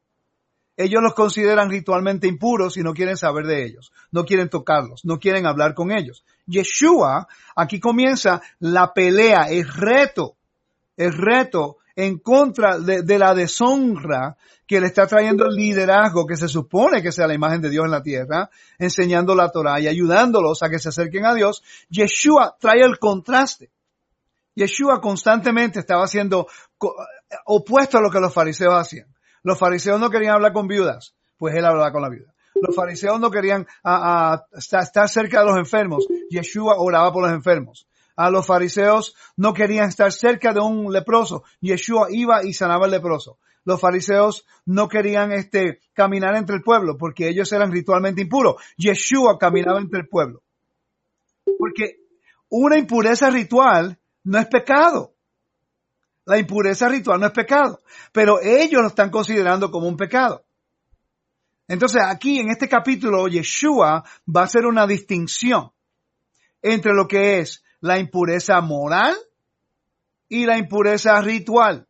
ellos 0.75 1.03
los 1.03 1.13
consideran 1.13 1.69
ritualmente 1.69 2.25
impuros 2.25 2.75
y 2.75 2.81
no 2.81 2.95
quieren 2.95 3.15
saber 3.15 3.45
de 3.45 3.63
ellos, 3.63 3.91
no 4.09 4.25
quieren 4.25 4.49
tocarlos, 4.49 5.05
no 5.05 5.19
quieren 5.19 5.45
hablar 5.45 5.75
con 5.75 5.91
ellos. 5.91 6.25
Yeshua, 6.47 7.27
aquí 7.55 7.79
comienza 7.79 8.41
la 8.57 8.91
pelea, 8.91 9.49
el 9.51 9.67
reto, 9.67 10.35
el 10.97 11.13
reto 11.13 11.77
en 11.95 12.17
contra 12.17 12.79
de, 12.79 13.19
la 13.19 13.35
deshonra 13.35 14.35
que 14.65 14.81
le 14.81 14.87
está 14.87 15.05
trayendo 15.05 15.45
el 15.45 15.53
liderazgo 15.53 16.25
que 16.25 16.37
se 16.37 16.47
supone 16.47 17.03
que 17.03 17.11
sea 17.11 17.27
la 17.27 17.35
imagen 17.35 17.61
de 17.61 17.69
Dios 17.69 17.85
en 17.85 17.91
la 17.91 18.01
tierra, 18.01 18.49
enseñando 18.79 19.35
la 19.35 19.51
Torah 19.51 19.79
y 19.79 19.87
ayudándolos 19.87 20.63
a 20.63 20.71
que 20.71 20.79
se 20.79 20.89
acerquen 20.89 21.27
a 21.27 21.35
Dios, 21.35 21.61
Yeshua 21.89 22.57
trae 22.59 22.81
el 22.81 22.97
contraste. 22.97 23.69
Yeshua 24.55 24.99
constantemente 25.01 25.79
estaba 25.79 26.07
siendo 26.07 26.47
opuesto 27.45 27.97
a 27.97 28.01
lo 28.01 28.09
que 28.09 28.19
los 28.19 28.33
fariseos 28.33 28.73
hacían. 28.73 29.07
Los 29.43 29.57
fariseos 29.57 29.99
no 29.99 30.09
querían 30.09 30.35
hablar 30.35 30.53
con 30.53 30.67
viudas, 30.67 31.15
pues 31.37 31.55
él 31.55 31.65
hablaba 31.65 31.91
con 31.91 32.01
la 32.01 32.09
viuda. 32.09 32.33
Los 32.55 32.75
fariseos 32.75 33.19
no 33.19 33.31
querían 33.31 33.67
estar 34.51 35.09
cerca 35.09 35.39
de 35.39 35.45
los 35.45 35.57
enfermos, 35.57 36.05
Yeshua 36.29 36.75
oraba 36.77 37.13
por 37.13 37.23
los 37.23 37.31
enfermos. 37.31 37.87
A 38.15 38.29
los 38.29 38.45
fariseos 38.45 39.15
no 39.37 39.53
querían 39.53 39.87
estar 39.87 40.11
cerca 40.11 40.53
de 40.53 40.59
un 40.59 40.91
leproso, 40.91 41.43
Yeshua 41.61 42.07
iba 42.09 42.43
y 42.43 42.53
sanaba 42.53 42.85
al 42.85 42.91
leproso 42.91 43.37
los 43.69 43.79
fariseos 43.79 44.45
no 44.65 44.87
querían 44.87 45.31
este, 45.31 45.79
caminar 45.93 46.35
entre 46.35 46.55
el 46.55 46.63
pueblo 46.63 46.97
porque 46.97 47.29
ellos 47.29 47.51
eran 47.53 47.71
ritualmente 47.71 48.21
impuros. 48.21 48.55
Yeshua 48.77 49.37
caminaba 49.37 49.79
entre 49.79 49.99
el 49.99 50.07
pueblo. 50.07 50.41
Porque 51.57 51.99
una 52.49 52.77
impureza 52.77 53.29
ritual 53.29 53.98
no 54.23 54.39
es 54.39 54.47
pecado. 54.47 55.13
La 56.25 56.37
impureza 56.37 56.87
ritual 56.87 57.19
no 57.19 57.27
es 57.27 57.33
pecado, 57.33 57.81
pero 58.11 58.39
ellos 58.41 58.81
lo 58.81 58.87
están 58.87 59.09
considerando 59.09 59.71
como 59.71 59.87
un 59.87 59.97
pecado. 59.97 60.45
Entonces 61.67 62.01
aquí 62.03 62.39
en 62.39 62.49
este 62.49 62.67
capítulo 62.67 63.27
Yeshua 63.27 64.03
va 64.27 64.41
a 64.41 64.45
hacer 64.45 64.65
una 64.65 64.87
distinción 64.87 65.71
entre 66.61 66.93
lo 66.93 67.07
que 67.07 67.39
es 67.39 67.63
la 67.79 67.99
impureza 67.99 68.59
moral 68.61 69.15
y 70.27 70.45
la 70.45 70.57
impureza 70.57 71.19
ritual. 71.21 71.87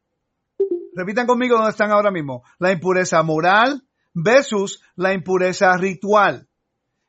Repitan 0.94 1.28
conmigo 1.28 1.56
dónde 1.56 1.72
están 1.72 1.92
ahora 1.92 2.12
mismo. 2.12 2.44
La 2.60 2.72
impureza 2.72 3.24
moral 3.24 3.84
versus 4.14 4.84
la 4.96 5.14
impureza 5.14 5.76
ritual. 5.78 6.48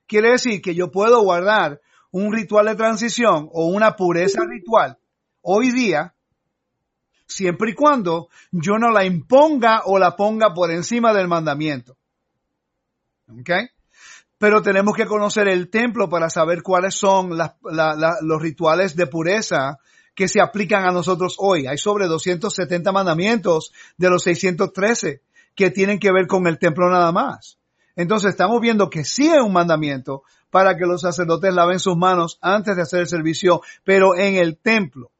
Quiere 0.07 0.33
decir 0.33 0.63
que 0.63 0.75
yo 0.75 0.91
puedo 0.91 1.23
guardar 1.23 1.81
un 2.13 2.33
ritual 2.33 2.67
de 2.67 2.77
transición 2.77 3.49
o 3.53 3.67
una 3.67 3.97
pureza 3.97 4.43
ritual 4.49 5.00
hoy 5.43 5.71
día 5.71 6.15
siempre 7.27 7.71
y 7.71 7.75
cuando 7.75 8.29
yo 8.51 8.79
no 8.79 8.91
la 8.91 9.05
imponga 9.05 9.83
o 9.85 9.99
la 9.99 10.17
ponga 10.17 10.53
por 10.53 10.71
encima 10.71 11.13
del 11.13 11.29
mandamiento. 11.29 11.97
¿Ok? 13.29 13.51
Pero 14.39 14.63
tenemos 14.63 14.97
que 14.97 15.07
conocer 15.07 15.49
el 15.49 15.69
templo 15.69 16.09
para 16.09 16.31
saber 16.31 16.63
cuáles 16.63 16.95
son 16.95 17.37
los 17.37 18.43
rituales 18.43 18.97
de 18.97 19.07
pureza 19.07 19.79
que 20.15 20.29
se 20.29 20.41
aplican 20.41 20.85
a 20.85 20.93
nosotros 20.93 21.37
hoy. 21.39 21.67
Hay 21.67 21.79
sobre 21.79 22.07
270 22.07 22.91
mandamientos 22.91 23.73
de 23.97 24.11
los 24.11 24.23
613 24.25 25.23
que 25.55 25.71
tienen 25.71 25.99
que 25.99 26.13
ver 26.13 26.27
con 26.27 26.47
el 26.47 26.59
templo 26.59 26.91
nada 26.91 27.13
más. 27.13 27.59
Entonces 27.97 28.31
estamos 28.31 28.61
viendo 28.61 28.89
que 28.89 29.05
sí 29.05 29.29
es 29.29 29.41
un 29.41 29.53
mandamiento 29.53 30.23
para 30.49 30.77
que 30.77 30.87
los 30.87 31.03
sacerdotes 31.03 31.55
laven 31.55 31.79
sus 31.79 31.97
manos 31.97 32.39
antes 32.41 32.77
de 32.77 32.83
hacer 32.83 33.01
el 33.01 33.09
servicio, 33.09 33.61
pero 33.85 34.17
en 34.17 34.37
el 34.37 34.57
templo. 34.59 35.11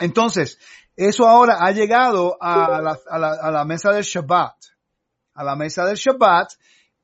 Entonces, 0.00 0.58
eso 0.96 1.28
ahora 1.28 1.58
ha 1.60 1.70
llegado 1.70 2.36
a 2.40 2.80
la, 2.80 3.64
mesa 3.64 3.92
del 3.92 4.02
Shabbat. 4.02 4.54
A 5.34 5.44
la 5.44 5.56
mesa 5.56 5.84
del 5.84 5.96
Shabbat, 5.96 6.52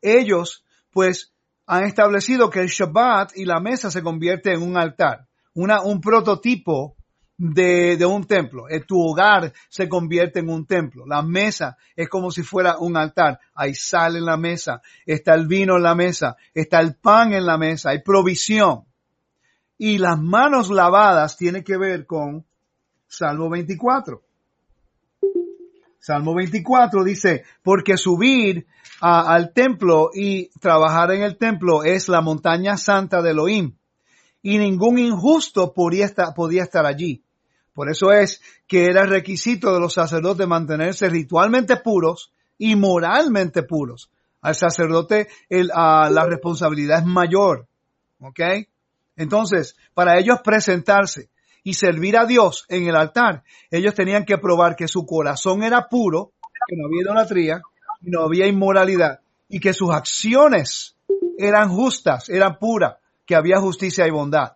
ellos 0.02 0.64
pues 0.90 1.32
han 1.66 1.84
establecido 1.84 2.50
que 2.50 2.60
el 2.60 2.68
Shabbat 2.68 3.36
y 3.36 3.44
la 3.44 3.60
mesa 3.60 3.90
se 3.90 4.02
convierte 4.02 4.52
en 4.52 4.62
un 4.62 4.76
altar, 4.76 5.26
un 5.54 6.00
prototipo 6.00 6.96
de, 7.38 7.96
de, 7.96 8.06
un 8.06 8.24
templo. 8.24 8.68
En 8.68 8.84
tu 8.84 9.00
hogar 9.00 9.52
se 9.68 9.88
convierte 9.88 10.40
en 10.40 10.48
un 10.48 10.66
templo. 10.66 11.04
La 11.06 11.22
mesa 11.22 11.76
es 11.94 12.08
como 12.08 12.30
si 12.30 12.42
fuera 12.42 12.78
un 12.78 12.96
altar. 12.96 13.40
Hay 13.54 13.74
sal 13.74 14.16
en 14.16 14.24
la 14.24 14.36
mesa, 14.36 14.80
está 15.04 15.34
el 15.34 15.46
vino 15.46 15.76
en 15.76 15.82
la 15.82 15.94
mesa, 15.94 16.36
está 16.54 16.80
el 16.80 16.96
pan 16.96 17.32
en 17.32 17.46
la 17.46 17.58
mesa, 17.58 17.90
hay 17.90 18.02
provisión. 18.02 18.84
Y 19.78 19.98
las 19.98 20.18
manos 20.18 20.70
lavadas 20.70 21.36
tiene 21.36 21.62
que 21.62 21.76
ver 21.76 22.06
con 22.06 22.46
Salmo 23.16 23.48
24. 23.48 24.22
Salmo 25.98 26.34
24 26.34 27.02
dice, 27.02 27.44
porque 27.62 27.96
subir 27.96 28.66
al 29.00 29.54
templo 29.54 30.10
y 30.12 30.50
trabajar 30.60 31.12
en 31.12 31.22
el 31.22 31.38
templo 31.38 31.82
es 31.82 32.10
la 32.10 32.20
montaña 32.20 32.76
santa 32.76 33.22
de 33.22 33.30
Elohim. 33.30 33.74
Y 34.42 34.58
ningún 34.58 34.98
injusto 34.98 35.72
podía 35.72 36.04
estar, 36.04 36.84
allí. 36.84 37.24
Por 37.72 37.88
eso 37.88 38.12
es 38.12 38.42
que 38.66 38.84
era 38.84 39.06
requisito 39.06 39.72
de 39.72 39.80
los 39.80 39.94
sacerdotes 39.94 40.46
mantenerse 40.46 41.08
ritualmente 41.08 41.78
puros 41.78 42.34
y 42.58 42.76
moralmente 42.76 43.62
puros. 43.62 44.10
Al 44.42 44.54
sacerdote 44.54 45.28
la 45.48 46.26
responsabilidad 46.28 46.98
es 46.98 47.06
mayor. 47.06 47.66
¿Ok? 48.20 48.40
Entonces, 49.16 49.74
para 49.94 50.18
ellos 50.18 50.40
presentarse 50.44 51.30
y 51.66 51.74
servir 51.74 52.16
a 52.16 52.26
Dios 52.26 52.64
en 52.68 52.86
el 52.86 52.94
altar, 52.94 53.42
ellos 53.72 53.92
tenían 53.92 54.24
que 54.24 54.38
probar 54.38 54.76
que 54.76 54.86
su 54.86 55.04
corazón 55.04 55.64
era 55.64 55.88
puro, 55.88 56.30
que 56.68 56.76
no 56.76 56.86
había 56.86 57.02
idolatría, 57.02 57.60
no 58.02 58.22
había 58.22 58.46
inmoralidad, 58.46 59.18
y 59.48 59.58
que 59.58 59.74
sus 59.74 59.90
acciones 59.90 60.94
eran 61.36 61.68
justas, 61.68 62.28
eran 62.28 62.60
puras, 62.60 62.98
que 63.26 63.34
había 63.34 63.58
justicia 63.58 64.06
y 64.06 64.12
bondad. 64.12 64.52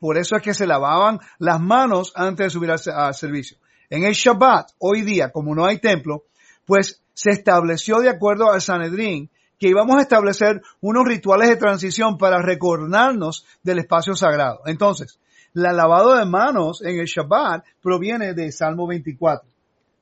Por 0.00 0.16
eso 0.16 0.34
es 0.34 0.42
que 0.42 0.54
se 0.54 0.66
lavaban 0.66 1.20
las 1.38 1.60
manos 1.60 2.14
antes 2.16 2.46
de 2.46 2.50
subir 2.50 2.70
al, 2.70 3.14
servicio. 3.14 3.58
En 3.90 4.04
el 4.04 4.14
Shabbat, 4.14 4.70
hoy 4.78 5.02
día, 5.02 5.30
como 5.30 5.54
no 5.54 5.66
hay 5.66 5.76
templo, 5.76 6.24
pues 6.64 7.02
se 7.12 7.32
estableció 7.32 7.98
de 7.98 8.08
acuerdo 8.08 8.50
al 8.50 8.62
Sanedrín 8.62 9.28
que 9.58 9.68
íbamos 9.68 9.98
a 9.98 10.02
establecer 10.02 10.62
unos 10.80 11.06
rituales 11.06 11.50
de 11.50 11.56
transición 11.56 12.16
para 12.16 12.40
recordarnos 12.40 13.44
del 13.62 13.80
espacio 13.80 14.14
sagrado. 14.14 14.62
Entonces, 14.64 15.18
la 15.54 15.72
lavado 15.72 16.16
de 16.16 16.24
manos 16.26 16.82
en 16.82 16.98
el 16.98 17.06
Shabbat 17.06 17.64
proviene 17.82 18.34
de 18.34 18.52
Salmo 18.52 18.86
24. 18.86 19.48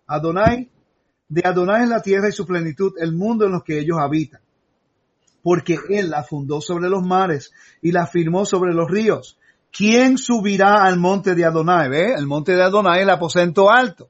Adonai, 0.06 0.68
de 1.28 1.42
Adonai 1.44 1.84
es 1.84 1.88
la 1.88 2.02
tierra 2.02 2.28
y 2.28 2.32
su 2.32 2.46
plenitud, 2.46 2.92
el 2.98 3.12
mundo 3.12 3.46
en 3.46 3.52
los 3.52 3.62
que 3.62 3.78
ellos 3.78 3.98
habitan. 3.98 4.40
Porque 5.42 5.78
Él 5.88 6.10
la 6.10 6.22
fundó 6.22 6.60
sobre 6.60 6.88
los 6.88 7.02
mares 7.02 7.52
y 7.80 7.92
la 7.92 8.06
firmó 8.06 8.44
sobre 8.44 8.74
los 8.74 8.90
ríos. 8.90 9.38
¿Quién 9.70 10.18
subirá 10.18 10.84
al 10.84 10.98
monte 10.98 11.34
de 11.34 11.44
Adonai? 11.44 11.88
¿Ve? 11.88 12.14
El 12.14 12.26
monte 12.26 12.54
de 12.54 12.62
Adonai 12.62 12.98
es 12.98 13.02
el 13.02 13.10
aposento 13.10 13.70
alto. 13.70 14.08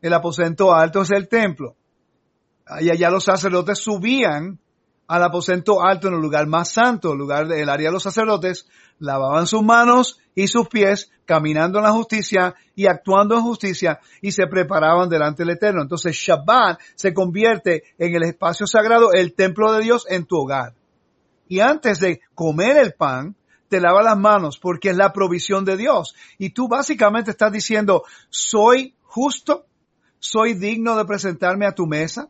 El 0.00 0.12
aposento 0.12 0.72
alto 0.72 1.02
es 1.02 1.10
el 1.10 1.28
templo. 1.28 1.76
Y 2.80 2.88
allá 2.88 3.10
los 3.10 3.24
sacerdotes 3.24 3.78
subían 3.78 4.58
al 5.10 5.24
aposento 5.24 5.82
alto 5.82 6.06
en 6.06 6.14
el 6.14 6.20
lugar 6.20 6.46
más 6.46 6.70
santo, 6.70 7.12
el 7.12 7.18
lugar 7.18 7.48
del 7.48 7.68
área 7.68 7.88
de 7.88 7.94
los 7.94 8.04
sacerdotes, 8.04 8.68
lavaban 9.00 9.48
sus 9.48 9.60
manos 9.60 10.20
y 10.36 10.46
sus 10.46 10.68
pies, 10.68 11.10
caminando 11.24 11.78
en 11.78 11.84
la 11.84 11.90
justicia 11.90 12.54
y 12.76 12.86
actuando 12.86 13.34
en 13.34 13.42
justicia, 13.42 13.98
y 14.22 14.30
se 14.30 14.46
preparaban 14.46 15.08
delante 15.08 15.42
del 15.42 15.56
Eterno. 15.56 15.82
Entonces 15.82 16.14
Shabbat 16.14 16.78
se 16.94 17.12
convierte 17.12 17.82
en 17.98 18.14
el 18.14 18.22
espacio 18.22 18.68
sagrado, 18.68 19.12
el 19.12 19.34
templo 19.34 19.72
de 19.72 19.82
Dios 19.82 20.06
en 20.08 20.26
tu 20.26 20.36
hogar. 20.36 20.74
Y 21.48 21.58
antes 21.58 21.98
de 21.98 22.20
comer 22.36 22.76
el 22.76 22.92
pan, 22.92 23.34
te 23.68 23.80
lava 23.80 24.04
las 24.04 24.16
manos 24.16 24.60
porque 24.60 24.90
es 24.90 24.96
la 24.96 25.12
provisión 25.12 25.64
de 25.64 25.76
Dios. 25.76 26.14
Y 26.38 26.50
tú 26.50 26.68
básicamente 26.68 27.32
estás 27.32 27.50
diciendo, 27.50 28.04
soy 28.28 28.94
justo, 29.02 29.66
soy 30.20 30.54
digno 30.54 30.96
de 30.96 31.04
presentarme 31.04 31.66
a 31.66 31.74
tu 31.74 31.88
mesa, 31.88 32.28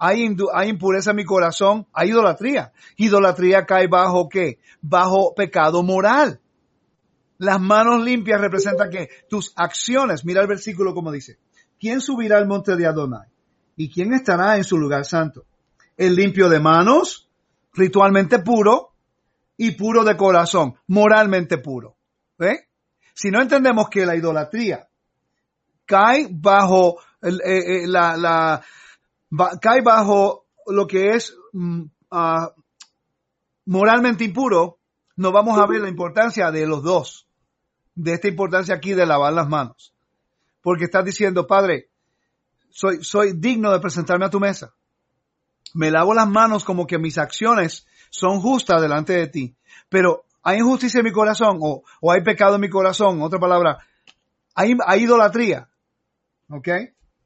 hay, 0.00 0.24
impureza 0.68 1.10
en 1.10 1.16
mi 1.16 1.24
corazón, 1.24 1.86
hay 1.92 2.08
idolatría. 2.08 2.72
Idolatría 2.96 3.66
cae 3.66 3.86
bajo 3.86 4.30
qué? 4.30 4.58
Bajo 4.80 5.34
pecado 5.34 5.82
moral. 5.82 6.40
Las 7.36 7.60
manos 7.60 8.02
limpias 8.02 8.40
representan 8.40 8.90
que 8.90 9.10
tus 9.28 9.52
acciones, 9.56 10.24
mira 10.24 10.40
el 10.40 10.48
versículo 10.48 10.94
como 10.94 11.12
dice, 11.12 11.38
¿quién 11.78 12.00
subirá 12.00 12.38
al 12.38 12.48
monte 12.48 12.76
de 12.76 12.86
Adonai? 12.86 13.28
¿Y 13.76 13.90
quién 13.90 14.14
estará 14.14 14.56
en 14.56 14.64
su 14.64 14.78
lugar 14.78 15.04
santo? 15.04 15.44
El 15.98 16.16
limpio 16.16 16.48
de 16.48 16.60
manos, 16.60 17.28
ritualmente 17.74 18.38
puro, 18.38 18.94
y 19.58 19.72
puro 19.72 20.02
de 20.04 20.16
corazón, 20.16 20.76
moralmente 20.86 21.58
puro. 21.58 21.98
¿Eh? 22.38 22.68
Si 23.12 23.30
no 23.30 23.42
entendemos 23.42 23.90
que 23.90 24.06
la 24.06 24.16
idolatría 24.16 24.88
cae 25.84 26.28
bajo 26.30 26.98
eh, 27.20 27.82
eh, 27.82 27.86
la, 27.86 28.62
cae 29.60 29.80
bajo 29.82 30.46
lo 30.66 30.86
que 30.86 31.10
es 31.10 31.36
mm, 31.52 31.82
ah, 32.10 32.52
moralmente 33.66 34.24
impuro, 34.24 34.78
no 35.16 35.32
vamos 35.32 35.58
a 35.58 35.66
ver 35.66 35.80
la 35.80 35.88
importancia 35.88 36.50
de 36.50 36.66
los 36.66 36.82
dos, 36.82 37.28
de 37.94 38.14
esta 38.14 38.28
importancia 38.28 38.74
aquí 38.74 38.94
de 38.94 39.06
lavar 39.06 39.32
las 39.32 39.48
manos. 39.48 39.94
Porque 40.62 40.84
estás 40.84 41.04
diciendo, 41.04 41.46
Padre, 41.46 41.90
soy, 42.70 43.02
soy 43.02 43.32
digno 43.34 43.72
de 43.72 43.80
presentarme 43.80 44.26
a 44.26 44.30
tu 44.30 44.40
mesa. 44.40 44.74
Me 45.74 45.90
lavo 45.90 46.14
las 46.14 46.28
manos 46.28 46.64
como 46.64 46.86
que 46.86 46.98
mis 46.98 47.18
acciones 47.18 47.86
son 48.10 48.40
justas 48.40 48.82
delante 48.82 49.12
de 49.12 49.28
ti. 49.28 49.56
Pero 49.88 50.24
hay 50.42 50.58
injusticia 50.58 50.98
en 50.98 51.04
mi 51.04 51.12
corazón 51.12 51.58
o, 51.60 51.82
o 52.00 52.12
hay 52.12 52.22
pecado 52.22 52.56
en 52.56 52.60
mi 52.62 52.68
corazón, 52.68 53.22
otra 53.22 53.38
palabra, 53.38 53.78
hay, 54.54 54.76
hay 54.86 55.02
idolatría. 55.02 55.68
¿Ok? 56.48 56.68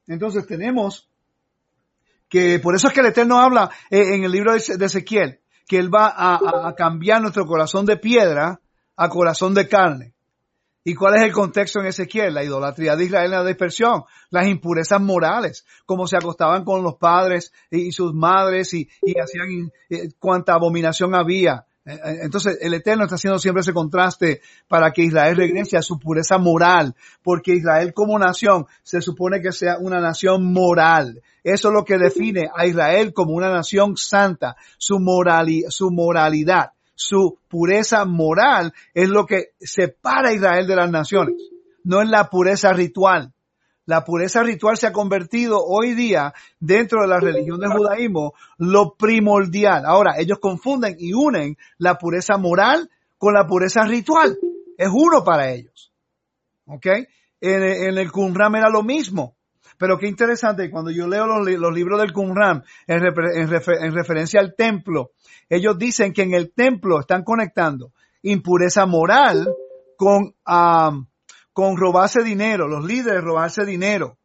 Entonces 0.07 0.45
tenemos 0.45 1.09
que 2.29 2.59
por 2.59 2.75
eso 2.75 2.87
es 2.87 2.93
que 2.93 3.01
el 3.01 3.07
Eterno 3.07 3.39
habla 3.39 3.69
eh, 3.89 4.15
en 4.15 4.23
el 4.23 4.31
libro 4.31 4.53
de 4.53 4.85
Ezequiel, 4.85 5.39
que 5.67 5.77
Él 5.77 5.93
va 5.93 6.13
a, 6.15 6.73
cambiar 6.75 7.21
nuestro 7.21 7.45
corazón 7.45 7.85
de 7.85 7.97
piedra 7.97 8.59
a 8.95 9.09
corazón 9.09 9.53
de 9.53 9.67
carne. 9.67 10.13
¿Y 10.83 10.93
cuál 10.93 11.15
es 11.15 11.23
el 11.23 11.31
contexto 11.31 11.79
en 11.79 11.87
Ezequiel? 11.87 12.33
La 12.33 12.43
idolatría 12.43 12.95
de 12.95 13.05
Israel 13.05 13.33
en 13.33 13.39
la 13.39 13.45
dispersión, 13.45 14.03
las 14.29 14.47
impurezas 14.47 15.01
morales, 15.01 15.65
como 15.85 16.05
se 16.05 16.15
acostaban 16.15 16.63
con 16.63 16.83
los 16.83 16.95
padres 16.97 17.51
y, 17.71 17.91
sus 17.91 18.13
madres 18.13 18.71
y, 18.75 18.87
hacían 19.19 19.71
eh, 19.89 20.09
cuánta 20.19 20.53
abominación 20.53 21.15
había. 21.15 21.65
Eh, 21.85 21.93
eh, 21.93 22.17
entonces 22.23 22.57
el 22.61 22.73
Eterno 22.73 23.03
está 23.03 23.15
haciendo 23.15 23.37
siempre 23.37 23.61
ese 23.61 23.73
contraste 23.73 24.41
para 24.67 24.91
que 24.91 25.03
Israel 25.03 25.37
regrese 25.37 25.77
a 25.77 25.83
su 25.83 25.99
pureza 25.99 26.39
moral, 26.39 26.95
porque 27.21 27.53
Israel 27.53 27.93
como 27.93 28.17
nación 28.17 28.65
se 28.81 29.01
supone 29.01 29.39
que 29.39 29.51
sea 29.51 29.77
una 29.79 29.99
nación 29.99 30.51
moral. 30.51 31.21
Eso 31.43 31.67
es 31.67 31.73
lo 31.73 31.85
que 31.85 31.99
define 31.99 32.49
a 32.55 32.65
Israel 32.65 33.13
como 33.13 33.33
una 33.33 33.49
nación 33.49 33.95
santa, 33.97 34.55
su, 34.77 34.97
su 35.69 35.91
moralidad, 35.91 36.71
su 36.95 37.37
pureza 37.47 38.05
moral 38.05 38.73
es 38.93 39.09
lo 39.09 39.27
que 39.27 39.51
separa 39.59 40.29
a 40.29 40.33
Israel 40.33 40.65
de 40.65 40.75
las 40.75 40.89
naciones, 40.89 41.35
no 41.83 42.01
es 42.01 42.09
la 42.09 42.29
pureza 42.29 42.73
ritual. 42.73 43.34
La 43.85 44.03
pureza 44.03 44.41
ritual 44.41 44.77
se 44.77 44.87
ha 44.87 44.93
convertido 44.93 45.63
hoy 45.63 45.93
día 45.93 46.33
dentro 46.59 47.01
de 47.01 47.07
la 47.07 47.19
religión 47.19 47.59
del 47.59 47.71
judaísmo 47.71 48.33
lo 48.57 48.95
primordial. 48.95 49.85
Ahora, 49.85 50.15
ellos 50.17 50.39
confunden 50.39 50.95
y 50.97 51.13
unen 51.13 51.57
la 51.77 51.97
pureza 51.97 52.37
moral 52.37 52.89
con 53.17 53.33
la 53.33 53.45
pureza 53.45 53.83
ritual. 53.83 54.37
Es 54.77 54.89
uno 54.91 55.23
para 55.23 55.51
ellos. 55.51 55.93
¿Ok? 56.65 56.87
En, 57.41 57.97
el 57.97 58.11
Qumran 58.11 58.55
era 58.55 58.69
lo 58.69 58.81
mismo. 58.81 59.35
Pero 59.77 59.97
qué 59.97 60.07
interesante, 60.07 60.71
cuando 60.71 60.89
yo 60.89 61.07
leo 61.07 61.27
los, 61.27 61.73
libros 61.73 61.99
del 61.99 62.13
Qumran 62.13 62.63
en, 62.87 63.03
en 63.03 63.93
referencia 63.93 64.39
al 64.39 64.55
templo, 64.55 65.11
ellos 65.49 65.77
dicen 65.77 66.13
que 66.13 66.23
en 66.23 66.33
el 66.33 66.53
templo 66.53 66.99
están 66.99 67.23
conectando 67.23 67.91
impureza 68.23 68.85
moral 68.85 69.47
con, 69.95 70.33
con 71.55 71.77
robarse 71.77 72.21
dinero, 72.21 72.67
los 72.67 72.83
líderes 72.83 73.23
robarse 73.23 73.63
dinero, 73.63 74.17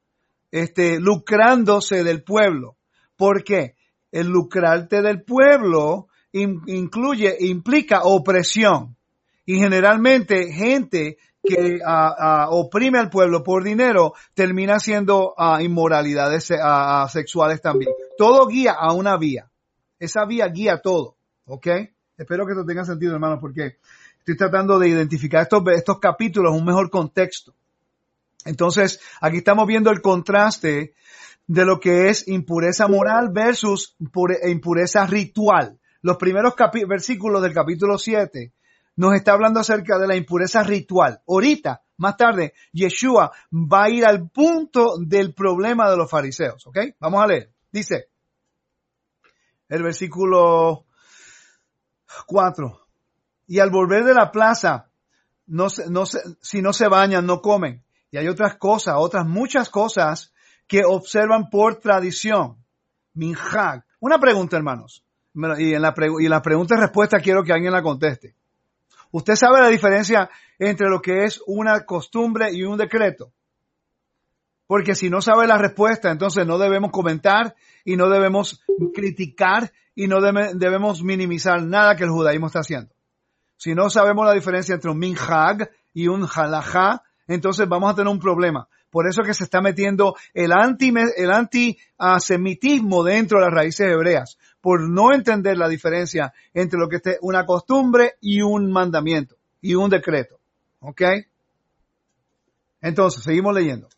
este, 0.51 0.99
lucrándose 0.99 2.03
del 2.03 2.24
pueblo. 2.24 2.76
¿Por 3.16 3.45
qué? 3.45 3.76
El 4.11 4.26
lucrarte 4.26 5.01
del 5.01 5.22
pueblo 5.22 6.09
incluye, 6.33 7.37
implica 7.39 8.01
opresión. 8.03 8.97
Y 9.47 9.61
generalmente 9.61 10.51
gente 10.53 11.18
que 11.41 11.78
oprime 12.49 12.99
al 12.99 13.11
pueblo 13.11 13.45
por 13.45 13.62
dinero 13.62 14.14
termina 14.35 14.74
haciendo 14.74 15.37
inmoralidades 15.61 16.53
sexuales 17.12 17.62
también. 17.62 17.93
Todo 18.18 18.49
guía 18.49 18.72
a 18.72 18.93
una 18.93 19.16
vía. 19.16 19.49
Esa 20.01 20.24
vía 20.26 20.49
guía 20.49 20.81
todo. 20.83 21.14
¿Ok? 21.45 21.68
Espero 22.18 22.45
que 22.45 22.55
esto 22.55 22.66
tenga 22.66 22.85
sentido, 22.85 23.14
hermano, 23.14 23.39
porque 23.39 23.76
estoy 24.21 24.37
tratando 24.37 24.79
de 24.79 24.89
identificar 24.89 25.43
estos, 25.43 25.62
estos 25.75 25.99
capítulos 25.99 26.55
un 26.55 26.64
mejor 26.64 26.91
contexto. 26.91 27.55
Entonces, 28.45 29.01
aquí 29.21 29.39
estamos 29.39 29.66
viendo 29.66 29.91
el 29.91 30.01
contraste 30.01 30.95
de 31.47 31.64
lo 31.64 31.81
que 31.81 32.09
es 32.09 32.29
impureza 32.29 32.87
moral 32.87 33.31
versus 33.33 33.97
impureza 34.45 35.07
ritual. 35.07 35.79
Los 36.03 36.16
primeros 36.16 36.55
versículos 36.87 37.43
del 37.43 37.53
capítulo 37.53 37.99
7 37.99 38.53
nos 38.97 39.14
está 39.14 39.33
hablando 39.33 39.61
acerca 39.61 39.99
de 39.99 40.07
la 40.07 40.16
impureza 40.16 40.62
ritual. 40.62 41.21
Ahorita, 41.27 41.83
más 41.97 42.16
tarde, 42.16 42.55
Yeshua 42.73 43.33
va 43.53 43.85
a 43.85 43.91
ir 43.91 44.07
al 44.07 44.31
punto 44.31 44.97
del 44.99 45.35
problema 45.35 45.91
de 45.91 45.97
los 45.97 46.11
fariseos. 46.11 46.66
¿Ok? 46.66 46.79
Vamos 47.01 47.23
a 47.23 47.27
leer. 47.27 47.53
Dice 47.71 48.11
el 49.68 49.83
versículo 49.83 50.87
4. 52.27 52.89
Y 53.51 53.59
al 53.59 53.70
volver 53.70 54.05
de 54.05 54.14
la 54.14 54.30
plaza, 54.30 54.90
no, 55.48 55.66
no, 55.88 56.05
si 56.07 56.62
no 56.62 56.72
se 56.72 56.86
bañan, 56.86 57.26
no 57.26 57.42
comen. 57.42 57.82
Y 58.12 58.16
hay 58.16 58.28
otras 58.28 58.55
cosas, 58.59 58.94
otras 58.96 59.26
muchas 59.26 59.70
cosas 59.70 60.32
que 60.68 60.82
observan 60.84 61.51
por 61.51 61.80
tradición. 61.80 62.59
Minhag. 63.12 63.84
Una 63.98 64.20
pregunta, 64.20 64.57
hermanos. 64.57 65.05
Y 65.59 65.74
en 65.74 65.82
la, 65.82 65.92
y 66.20 66.28
la 66.28 66.40
pregunta 66.42 66.76
y 66.76 66.80
respuesta 66.80 67.18
quiero 67.18 67.42
que 67.42 67.53
alguien 67.53 67.72
la 67.72 67.82
conteste. 67.82 68.36
¿Usted 69.11 69.34
sabe 69.34 69.59
la 69.59 69.66
diferencia 69.66 70.30
entre 70.57 70.88
lo 70.88 71.03
que 71.03 71.24
es 71.24 71.42
una 71.48 71.84
costumbre 71.84 72.53
y 72.53 72.62
un 72.62 72.78
decreto? 72.78 73.32
Porque 74.68 74.94
si 74.94 75.11
no 75.11 75.20
sabe 75.22 75.48
la 75.48 75.59
respuesta, 75.59 76.12
entonces 76.12 76.46
no 76.46 76.57
debemos 76.57 76.92
comentar 76.92 77.57
y 77.84 77.96
no 77.96 78.11
debemos 78.11 78.62
criticar 78.94 79.72
y 79.96 80.07
no 80.07 80.20
debemos 80.20 81.03
minimizar 81.03 81.61
nada 81.64 81.96
que 81.96 82.05
el 82.05 82.11
judaísmo 82.11 82.46
está 82.46 82.61
haciendo. 82.61 82.94
Si 83.61 83.74
no 83.74 83.90
sabemos 83.90 84.24
la 84.24 84.32
diferencia 84.32 84.74
entre 84.74 84.90
un 84.90 84.98
minhag 84.98 85.70
y 85.92 86.08
un 86.08 86.26
halajá, 86.34 87.02
entonces 87.28 87.68
vamos 87.68 87.92
a 87.92 87.94
tener 87.94 88.11
un 88.11 88.18
problema. 88.18 88.66
Por 88.88 89.06
eso 89.06 89.22
que 89.22 89.34
se 89.34 89.44
está 89.44 89.61
metiendo 89.61 90.16
el 90.32 90.50
anti, 90.50 90.94
el 91.18 91.30
antisemitismo 91.30 93.04
dentro 93.04 93.38
de 93.38 93.44
las 93.44 93.52
raíces 93.52 93.86
hebreas, 93.86 94.38
por 94.62 94.88
no 94.88 95.12
entender 95.12 95.58
la 95.58 95.68
diferencia 95.68 96.32
entre 96.54 96.80
lo 96.80 96.88
que 96.88 96.96
es 97.04 97.18
una 97.20 97.44
costumbre 97.44 98.14
y 98.22 98.40
un 98.40 98.72
mandamiento 98.72 99.36
y 99.61 99.74
un 99.74 99.90
decreto. 99.90 100.38
¿Ok? 100.78 101.02
Entonces, 102.80 103.22
seguimos 103.22 103.54
leyendo. 103.54 103.90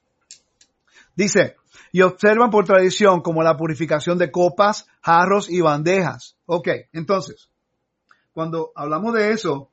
Dice, 1.15 1.55
y 1.93 2.03
observan 2.03 2.51
por 2.51 2.65
tradición 2.65 3.21
como 3.21 3.45
la 3.45 3.57
purificación 3.57 4.19
de 4.19 4.33
copas, 4.33 4.89
jarros 5.03 5.49
y 5.49 5.61
bandejas. 5.61 6.37
Ok, 6.47 6.69
entonces, 6.93 7.52
cuando 8.33 8.73
hablamos 8.75 9.15
de 9.15 9.31
eso, 9.33 9.71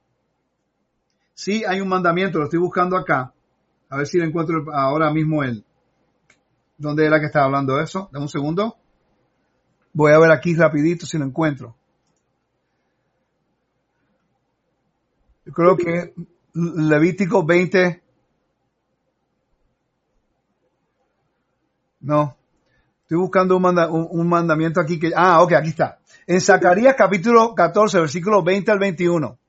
sí 1.33 1.63
hay 1.65 1.81
un 1.81 1.89
mandamiento, 1.89 2.39
lo 2.39 2.45
estoy 2.45 2.59
buscando 2.59 2.97
acá, 2.97 3.33
a 3.89 3.97
ver 3.97 4.07
si 4.07 4.17
lo 4.17 4.25
encuentro 4.25 4.65
ahora 4.73 5.11
mismo 5.11 5.43
él. 5.43 5.65
¿Dónde 6.77 7.05
era 7.05 7.19
que 7.19 7.25
estaba 7.25 7.45
hablando 7.45 7.79
eso? 7.79 8.09
Dame 8.11 8.23
un 8.23 8.29
segundo. 8.29 8.77
Voy 9.91 10.13
a 10.13 10.19
ver 10.19 10.31
aquí 10.31 10.55
rapidito 10.55 11.05
si 11.05 11.17
lo 11.17 11.25
encuentro. 11.25 11.75
Yo 15.45 15.51
creo 15.51 15.75
que 15.75 16.13
Levítico 16.53 17.43
20, 17.43 18.01
No. 22.01 22.37
Estoy 23.01 23.17
buscando 23.17 23.57
un, 23.57 24.27
mandamiento 24.27 24.79
aquí 24.79 24.99
que... 24.99 25.11
Ah, 25.15 25.41
ok, 25.41 25.53
aquí 25.53 25.69
está. 25.69 25.98
En 26.29 26.41
Zacarías 26.41 26.93
capítulo 26.95 27.55
14, 27.55 28.01
versículo 28.01 28.43
20 28.43 28.71
al 28.71 28.77
21. 28.77 29.39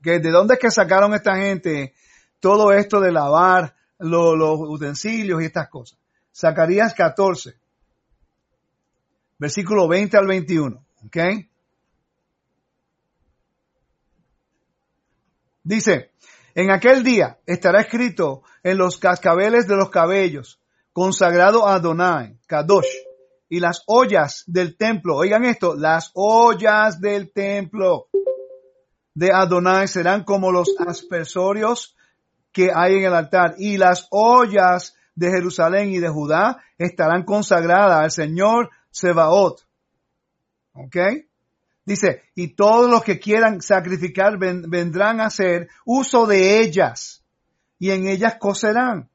Que 0.00 0.20
¿De 0.20 0.30
dónde 0.30 0.54
es 0.54 0.60
que 0.60 0.70
sacaron 0.70 1.12
esta 1.12 1.34
gente 1.34 1.94
todo 2.38 2.72
esto 2.72 3.00
de 3.00 3.10
lavar 3.10 3.74
los 3.98 4.60
utensilios 4.60 5.42
y 5.42 5.46
estas 5.46 5.68
cosas? 5.68 5.98
Zacarías 6.32 6.94
14, 6.94 7.58
versículo 9.36 9.88
20 9.88 10.16
al 10.16 10.28
21. 10.28 10.86
¿Ok? 11.06 11.16
Dice, 15.64 16.12
en 16.54 16.70
aquel 16.70 17.02
día 17.02 17.40
estará 17.46 17.80
escrito 17.80 18.44
en 18.62 18.78
los 18.78 18.98
cascabeles 18.98 19.66
de 19.66 19.74
los 19.74 19.90
cabellos 19.90 20.60
consagrado 20.92 21.66
a 21.66 21.74
Adonai, 21.74 22.38
Kadosh, 22.46 23.07
y 23.48 23.60
las 23.60 23.82
ollas 23.86 24.44
del 24.46 24.76
templo, 24.76 25.16
oigan 25.16 25.44
esto, 25.44 25.74
las 25.74 26.10
ollas 26.14 27.00
del 27.00 27.32
templo 27.32 28.08
de 29.14 29.30
Adonai 29.32 29.88
serán 29.88 30.24
como 30.24 30.52
los 30.52 30.74
aspersorios 30.78 31.96
que 32.52 32.70
hay 32.74 32.96
en 32.96 33.04
el 33.04 33.14
altar, 33.14 33.54
y 33.58 33.76
las 33.76 34.06
ollas 34.10 34.94
de 35.14 35.30
Jerusalén 35.30 35.90
y 35.90 35.98
de 35.98 36.08
Judá 36.08 36.62
estarán 36.76 37.24
consagradas 37.24 38.02
al 38.02 38.10
Señor 38.10 38.70
Sebaot. 38.90 39.66
¿Ok? 40.74 40.96
Dice, 41.84 42.22
y 42.34 42.54
todos 42.54 42.90
los 42.90 43.02
que 43.02 43.18
quieran 43.18 43.62
sacrificar 43.62 44.38
vendrán 44.38 45.20
a 45.20 45.26
hacer 45.26 45.68
uso 45.84 46.26
de 46.26 46.60
ellas, 46.60 47.24
y 47.78 47.90
en 47.90 48.06
ellas 48.06 48.36
cocerán 48.38 49.08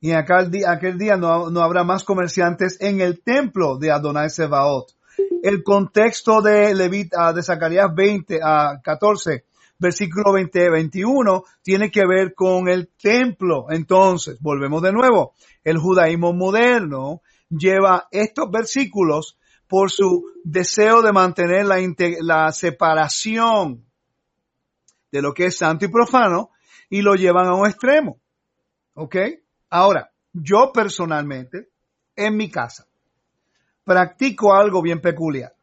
y 0.00 0.10
en 0.10 0.16
aquel 0.16 0.50
día, 0.50 0.70
aquel 0.70 0.96
día 0.96 1.16
no, 1.16 1.50
no, 1.50 1.60
habrá 1.60 1.82
más 1.82 2.04
comerciantes 2.04 2.80
en 2.80 3.00
el 3.00 3.20
templo 3.20 3.78
de 3.78 3.90
Adonai 3.90 4.30
Sebaot. 4.30 4.94
El 5.42 5.64
contexto 5.64 6.40
de 6.40 6.74
Levit, 6.74 7.12
ah, 7.16 7.32
de 7.32 7.42
Zacarías 7.42 7.92
20 7.92 8.38
a 8.42 8.80
14, 8.82 9.44
versículo 9.78 10.32
20 10.32 10.70
21, 10.70 11.44
tiene 11.62 11.90
que 11.90 12.06
ver 12.06 12.34
con 12.34 12.68
el 12.68 12.90
templo. 13.00 13.66
Entonces, 13.70 14.38
volvemos 14.40 14.82
de 14.82 14.92
nuevo. 14.92 15.34
El 15.64 15.78
judaísmo 15.78 16.32
moderno 16.32 17.22
lleva 17.50 18.06
estos 18.12 18.50
versículos 18.50 19.36
por 19.66 19.90
su 19.90 20.30
deseo 20.44 21.02
de 21.02 21.12
mantener 21.12 21.66
la, 21.66 21.78
la 22.20 22.52
separación 22.52 23.84
de 25.10 25.22
lo 25.22 25.34
que 25.34 25.46
es 25.46 25.56
santo 25.56 25.86
y 25.86 25.88
profano 25.88 26.50
y 26.88 27.02
lo 27.02 27.14
llevan 27.14 27.46
a 27.46 27.54
un 27.54 27.66
extremo. 27.66 28.20
¿Ok? 28.94 29.16
Ahora, 29.70 30.10
yo 30.32 30.72
personalmente, 30.72 31.68
en 32.16 32.36
mi 32.36 32.50
casa, 32.50 32.86
practico 33.84 34.54
algo 34.54 34.82
bien 34.82 35.00
peculiar. 35.00 35.54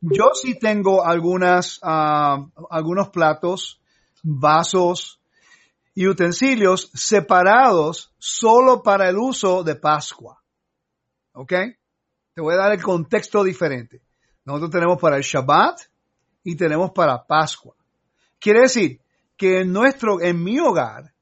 Yo 0.00 0.30
sí 0.34 0.58
tengo 0.58 1.04
algunas, 1.04 1.78
ah, 1.82 2.46
algunos 2.70 3.08
platos, 3.08 3.80
vasos 4.22 5.20
y 5.94 6.06
utensilios 6.06 6.90
separados 6.92 8.12
solo 8.18 8.82
para 8.82 9.08
el 9.08 9.16
uso 9.16 9.62
de 9.62 9.76
Pascua. 9.76 10.42
¿Ok? 11.32 11.52
Te 12.34 12.42
voy 12.42 12.54
a 12.54 12.58
dar 12.58 12.72
el 12.72 12.82
contexto 12.82 13.42
diferente. 13.42 14.02
Nosotros 14.44 14.72
tenemos 14.72 15.00
para 15.00 15.16
el 15.16 15.22
Shabbat 15.22 15.80
y 16.42 16.56
tenemos 16.56 16.90
para 16.90 17.24
Pascua. 17.24 17.74
Quiere 18.38 18.62
decir 18.62 19.00
que 19.36 19.60
en 19.60 19.72
nuestro, 19.72 20.20
en 20.20 20.42
mi 20.42 20.58
hogar, 20.58 21.13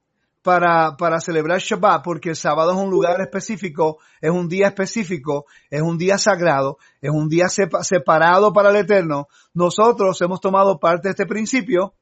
para, 0.43 0.97
para 0.97 1.21
celebrar 1.21 1.61
Shabbat, 1.61 2.03
porque 2.03 2.31
el 2.31 2.37
sábado 2.37 2.73
es 2.73 2.79
un 2.79 2.91
lugar 2.91 3.21
específico, 3.21 3.99
es 4.21 4.31
un 4.31 4.49
día 4.49 4.69
específico, 4.69 5.47
es 5.71 5.81
un 5.81 5.97
día 5.97 6.19
sagrado, 6.19 6.79
es 7.01 7.11
un 7.11 7.29
día 7.29 7.47
separado 7.49 8.53
para 8.53 8.71
el 8.71 8.77
Eterno. 8.77 9.29
Nosotros 9.55 10.21
hemos 10.21 10.41
tomado 10.41 10.79
parte 10.79 11.09
de 11.09 11.11
este 11.11 11.27
principio 11.27 11.95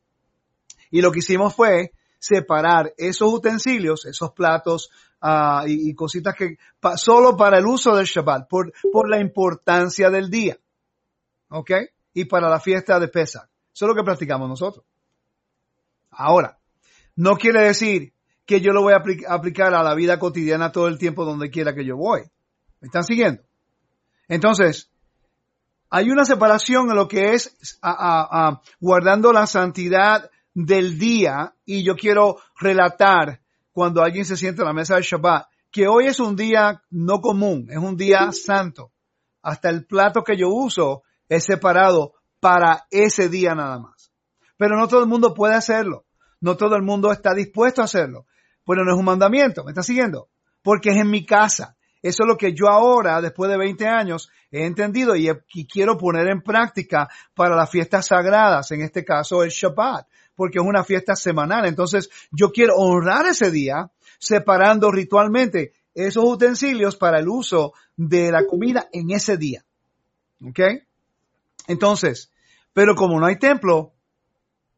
y 0.91 1.03
lo 1.03 1.13
que 1.13 1.19
hicimos 1.19 1.55
fue 1.55 1.93
separar 2.19 2.93
esos 2.97 3.33
utensilios, 3.33 4.07
esos 4.07 4.33
platos, 4.33 4.91
ah, 5.21 5.65
y, 5.67 5.95
cositas 5.95 6.35
que 6.35 6.57
solo 6.97 7.37
para 7.37 7.59
el 7.59 7.67
uso 7.67 7.95
del 7.95 8.07
Shabbat, 8.07 8.49
por, 8.49 8.73
por 8.91 9.09
la 9.09 9.21
importancia 9.21 10.11
del 10.11 10.31
día. 10.31 10.59
¿Ok? 11.51 11.71
Y 12.15 12.25
para 12.25 12.49
la 12.49 12.61
fiesta 12.61 12.99
de 12.99 13.09
Pesach. 13.09 13.49
Eso 13.73 13.85
es 13.85 13.89
lo 13.89 13.95
que 13.95 14.05
practicamos 14.05 14.49
nosotros. 14.49 14.85
Ahora, 16.11 16.59
no 17.17 17.37
quiere 17.37 17.63
decir 17.65 18.13
que 18.51 18.61
yo 18.61 18.73
lo 18.73 18.83
voy 18.83 18.95
a 18.95 19.33
aplicar 19.33 19.75
a 19.75 19.83
la 19.85 19.95
vida 19.95 20.19
cotidiana 20.19 20.73
todo 20.73 20.89
el 20.89 20.99
tiempo 20.99 21.25
donde 21.25 21.51
quiera 21.51 21.73
que 21.73 21.85
yo 21.85 21.97
voy. 21.97 22.23
¿Me 22.81 22.87
están 22.87 23.05
siguiendo? 23.05 23.45
Entonces, 24.27 24.91
hay 25.89 26.11
una 26.11 26.25
separación 26.25 26.91
en 26.91 26.97
lo 26.97 27.07
que 27.07 27.35
es 27.35 27.79
guardando 28.81 29.33
la 29.33 29.47
santidad 29.47 30.29
del 30.53 30.99
día 30.99 31.55
y 31.65 31.85
yo 31.85 31.95
quiero 31.95 32.39
relatar 32.59 33.41
cuando 33.71 34.03
alguien 34.03 34.25
se 34.25 34.37
siente 34.37 34.63
a 34.63 34.65
la 34.65 34.73
mesa 34.73 34.97
del 34.97 35.05
Shabbat 35.05 35.47
que 35.71 35.87
hoy 35.87 36.07
es 36.07 36.19
un 36.19 36.35
día 36.35 36.83
no 36.91 37.21
común, 37.21 37.69
es 37.71 37.79
un 37.79 37.97
día 37.97 38.33
santo. 38.33 38.91
Hasta 39.43 39.71
el 39.71 39.87
plato 39.87 40.25
que 40.25 40.37
yo 40.37 40.49
uso 40.49 41.05
es 41.29 41.45
separado 41.45 42.15
para 42.41 42.89
ese 42.91 43.29
día 43.29 43.55
nada 43.55 43.79
más. 43.79 44.11
Pero 44.57 44.77
no 44.77 44.89
todo 44.89 45.03
el 45.03 45.09
mundo 45.09 45.35
puede 45.35 45.55
hacerlo. 45.55 46.05
No 46.41 46.57
todo 46.57 46.75
el 46.75 46.83
mundo 46.83 47.13
está 47.13 47.33
dispuesto 47.33 47.81
a 47.81 47.85
hacerlo. 47.85 48.27
Pero 48.71 48.85
no 48.85 48.93
es 48.93 48.99
un 48.99 49.05
mandamiento. 49.05 49.65
¿Me 49.65 49.73
está 49.73 49.83
siguiendo? 49.83 50.29
Porque 50.63 50.91
es 50.91 50.97
en 50.97 51.11
mi 51.11 51.27
casa. 51.27 51.77
Eso 52.03 52.23
es 52.23 52.29
lo 52.29 52.37
que 52.37 52.55
yo 52.55 52.69
ahora, 52.69 53.21
después 53.21 53.51
de 53.51 53.59
20 53.59 53.85
años, 53.89 54.31
he 54.53 54.65
entendido 54.65 55.17
y, 55.17 55.29
quiero 55.67 55.99
poner 55.99 56.29
en 56.29 56.41
práctica 56.41 57.09
para 57.35 57.57
las 57.57 57.69
fiestas 57.69 58.07
sagradas, 58.07 58.71
en 58.71 58.83
este 58.83 59.05
caso 59.05 59.43
el 59.43 59.51
Shabbat, 59.51 60.07
porque 60.37 60.59
es 60.61 60.65
una 60.65 60.85
fiesta 60.85 61.17
semanal. 61.17 61.67
Entonces, 61.67 62.09
yo 62.31 62.53
quiero 62.53 62.77
honrar 62.77 63.27
ese 63.27 63.51
día 63.51 63.91
separando 64.21 64.93
ritualmente 64.93 65.73
esos 65.93 66.25
utensilios 66.25 66.97
para 66.97 67.19
el 67.19 67.29
uso 67.29 67.75
de 67.97 68.31
la 68.31 68.47
comida 68.47 68.89
en 68.93 69.11
ese 69.11 69.37
día. 69.37 69.65
¿Ok? 70.47 70.61
Entonces, 71.67 72.31
pero 72.73 72.95
como 72.95 73.19
no 73.19 73.27
hay 73.27 73.37
templo, 73.37 73.93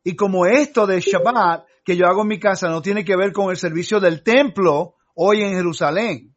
y 0.02 0.16
como 0.16 0.46
esto 0.46 0.86
de 0.86 1.00
Shabbat 1.00 1.66
que 1.84 1.96
yo 1.96 2.06
hago 2.06 2.22
en 2.22 2.28
mi 2.28 2.38
casa 2.38 2.68
no 2.68 2.82
tiene 2.82 3.04
que 3.04 3.16
ver 3.16 3.32
con 3.32 3.50
el 3.50 3.56
servicio 3.56 4.00
del 4.00 4.22
templo 4.22 4.94
hoy 5.14 5.42
en 5.42 5.54
Jerusalén, 5.54 6.34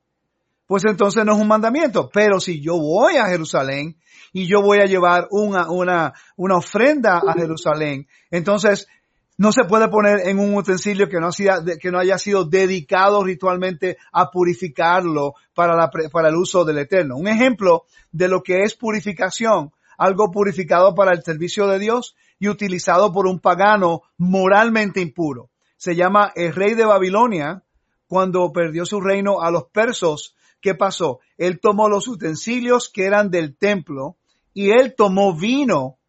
pues 0.68 0.84
entonces 0.86 1.24
no 1.26 1.34
es 1.34 1.40
un 1.40 1.48
mandamiento. 1.48 2.10
Pero 2.12 2.40
si 2.40 2.62
yo 2.62 2.78
voy 2.78 3.18
a 3.18 3.28
Jerusalén 3.28 3.98
y 4.34 4.48
yo 4.48 4.62
voy 4.62 4.80
a 4.80 4.86
llevar 4.86 5.28
una, 5.30 5.70
una, 5.70 6.14
una 6.36 6.58
ofrenda 6.58 7.18
a 7.18 7.34
Jerusalén, 7.34 8.08
entonces 8.32 8.88
no 9.38 9.52
se 9.52 9.66
puede 9.66 9.90
poner 9.90 10.28
en 10.28 10.40
un 10.40 10.56
utensilio 10.56 11.10
que 11.10 11.20
no, 11.20 11.28
haya, 11.28 11.62
que 11.80 11.92
no 11.92 12.00
haya 12.00 12.18
sido 12.18 12.46
dedicado 12.46 13.24
ritualmente 13.24 13.98
a 14.12 14.32
purificarlo 14.32 15.34
para, 15.54 15.76
la, 15.76 15.92
para 16.12 16.30
el 16.30 16.36
uso 16.36 16.64
del 16.64 16.80
Eterno. 16.80 17.18
Un 17.18 17.28
ejemplo 17.28 17.84
de 18.12 18.30
lo 18.30 18.42
que 18.42 18.64
es 18.64 18.76
purificación, 18.76 19.72
algo 19.98 20.32
purificado 20.32 20.96
para 20.96 21.12
el 21.12 21.22
servicio 21.24 21.68
de 21.68 21.80
Dios 21.80 22.16
y 22.40 22.50
utilizado 22.50 23.12
por 23.12 23.28
un 23.28 23.40
pagano 23.40 24.04
moralmente 24.18 25.02
impuro. 25.02 25.50
Se 25.78 25.96
llama 25.96 26.32
el 26.36 26.54
rey 26.54 26.74
de 26.74 26.86
Babilonia 26.86 27.64
cuando 28.08 28.52
perdió 28.52 28.86
su 28.86 29.02
reino 29.02 29.42
a 29.42 29.52
los 29.52 29.66
persos 29.66 30.36
¿qué 30.66 30.74
pasó? 30.74 31.20
Él 31.38 31.60
tomó 31.60 31.88
los 31.88 32.08
utensilios 32.08 32.90
que 32.90 33.06
eran 33.06 33.30
del 33.30 33.56
templo 33.56 34.18
y 34.52 34.72
él 34.72 34.96
tomó 34.98 35.36
vino 35.38 36.00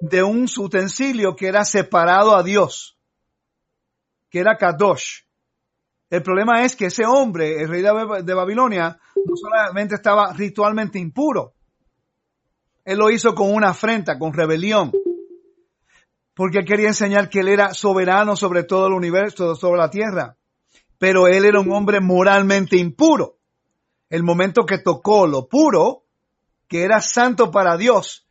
de 0.00 0.24
un 0.24 0.48
utensilio 0.58 1.36
que 1.36 1.46
era 1.46 1.64
separado 1.64 2.34
a 2.34 2.42
Dios, 2.42 2.98
que 4.30 4.40
era 4.40 4.58
Kadosh. 4.58 5.20
El 6.10 6.24
problema 6.24 6.64
es 6.64 6.74
que 6.74 6.86
ese 6.86 7.06
hombre, 7.06 7.62
el 7.62 7.68
rey 7.68 7.82
de 7.82 8.34
Babilonia, 8.34 8.98
no 9.14 9.36
solamente 9.36 9.94
estaba 9.94 10.32
ritualmente 10.32 10.98
impuro, 10.98 11.54
él 12.84 12.98
lo 12.98 13.10
hizo 13.10 13.32
con 13.32 13.54
una 13.54 13.70
afrenta, 13.70 14.18
con 14.18 14.32
rebelión, 14.32 14.90
porque 16.34 16.58
él 16.58 16.64
quería 16.64 16.88
enseñar 16.88 17.28
que 17.28 17.40
él 17.40 17.48
era 17.48 17.74
soberano 17.74 18.36
sobre 18.36 18.64
todo 18.64 18.88
el 18.88 18.92
universo, 18.92 19.54
sobre 19.54 19.80
la 19.80 19.90
tierra, 19.90 20.36
pero 20.98 21.28
él 21.28 21.44
era 21.44 21.60
un 21.60 21.72
hombre 21.72 22.00
moralmente 22.00 22.76
impuro 22.76 23.38
el 24.14 24.22
momento 24.22 24.64
que 24.64 24.78
tocó 24.78 25.26
lo 25.26 25.48
puro, 25.48 26.04
que 26.68 26.82
era 26.82 27.00
santo 27.00 27.50
para 27.50 27.76
Dios, 27.76 28.28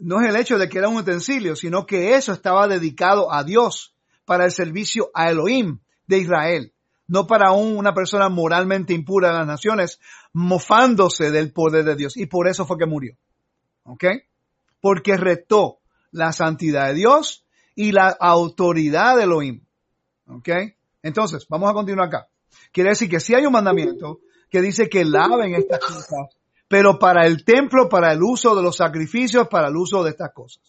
no 0.00 0.20
es 0.20 0.28
el 0.28 0.34
hecho 0.34 0.58
de 0.58 0.68
que 0.68 0.78
era 0.78 0.88
un 0.88 0.96
utensilio, 0.96 1.54
sino 1.54 1.86
que 1.86 2.16
eso 2.16 2.32
estaba 2.32 2.66
dedicado 2.66 3.32
a 3.32 3.44
Dios 3.44 3.94
para 4.24 4.44
el 4.44 4.50
servicio 4.50 5.10
a 5.14 5.30
Elohim 5.30 5.78
de 6.08 6.18
Israel, 6.18 6.72
no 7.06 7.28
para 7.28 7.52
una 7.52 7.94
persona 7.94 8.28
moralmente 8.28 8.92
impura 8.92 9.28
de 9.28 9.38
las 9.38 9.46
naciones, 9.46 10.00
mofándose 10.32 11.30
del 11.30 11.52
poder 11.52 11.84
de 11.84 11.94
Dios. 11.94 12.16
Y 12.16 12.26
por 12.26 12.48
eso 12.48 12.66
fue 12.66 12.76
que 12.76 12.86
murió. 12.86 13.16
¿Ok? 13.84 14.04
Porque 14.80 15.16
retó 15.16 15.78
la 16.10 16.32
santidad 16.32 16.88
de 16.88 16.94
Dios 16.94 17.44
y 17.74 17.92
la 17.92 18.08
autoridad 18.08 19.16
de 19.16 19.24
Elohim. 19.24 19.64
¿Ok? 20.28 20.48
Entonces, 21.02 21.46
vamos 21.48 21.70
a 21.70 21.74
continuar 21.74 22.08
acá. 22.08 22.28
Quiere 22.72 22.90
decir 22.90 23.08
que 23.08 23.20
si 23.20 23.34
hay 23.34 23.46
un 23.46 23.52
mandamiento, 23.52 24.20
que 24.50 24.60
dice 24.60 24.88
que 24.88 25.04
laven 25.04 25.54
estas 25.54 25.80
cosas, 25.80 26.36
pero 26.68 26.98
para 26.98 27.26
el 27.26 27.44
templo, 27.44 27.88
para 27.88 28.12
el 28.12 28.22
uso 28.22 28.54
de 28.54 28.62
los 28.62 28.76
sacrificios, 28.76 29.48
para 29.48 29.68
el 29.68 29.76
uso 29.76 30.02
de 30.02 30.10
estas 30.10 30.32
cosas. 30.32 30.62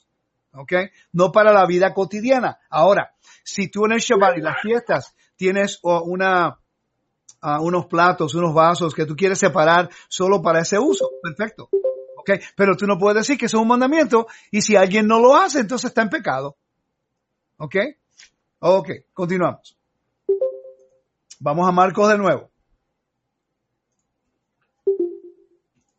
¿Ok? 0.54 0.74
No 1.14 1.32
para 1.32 1.52
la 1.54 1.66
vida 1.66 1.94
cotidiana. 1.94 2.60
Ahora, 2.70 3.14
si 3.44 3.70
tú 3.70 3.86
en 3.86 3.94
el 3.94 4.00
Shabbat 4.00 4.38
y 4.38 4.42
las 4.42 4.62
fiestas 4.62 5.16
tienes 5.36 5.80
uh, 5.84 6.02
unos 6.02 7.86
platos, 7.86 8.36
unos 8.36 8.54
vasos 8.54 8.94
que 8.94 9.06
tú 9.06 9.16
quieres 9.16 9.40
separar 9.40 9.90
solo 10.08 10.42
para 10.42 10.62
ese 10.62 10.80
uso, 10.80 11.10
perfecto. 11.22 11.70
¿Ok? 12.28 12.41
Pero 12.55 12.75
tú 12.75 12.86
no 12.86 12.97
puedes 12.97 13.28
decir 13.28 13.38
que 13.38 13.45
eso 13.45 13.57
es 13.57 13.61
un 13.61 13.67
mandamiento 13.67 14.28
y 14.51 14.61
si 14.61 14.75
alguien 14.75 15.07
no 15.07 15.19
lo 15.19 15.36
hace, 15.36 15.59
entonces 15.59 15.89
está 15.89 16.01
en 16.01 16.09
pecado. 16.09 16.57
¿Ok? 17.57 17.75
Ok, 18.59 18.89
continuamos. 19.13 19.78
Vamos 21.39 21.67
a 21.67 21.71
Marcos 21.71 22.09
de 22.09 22.17
nuevo. 22.17 22.51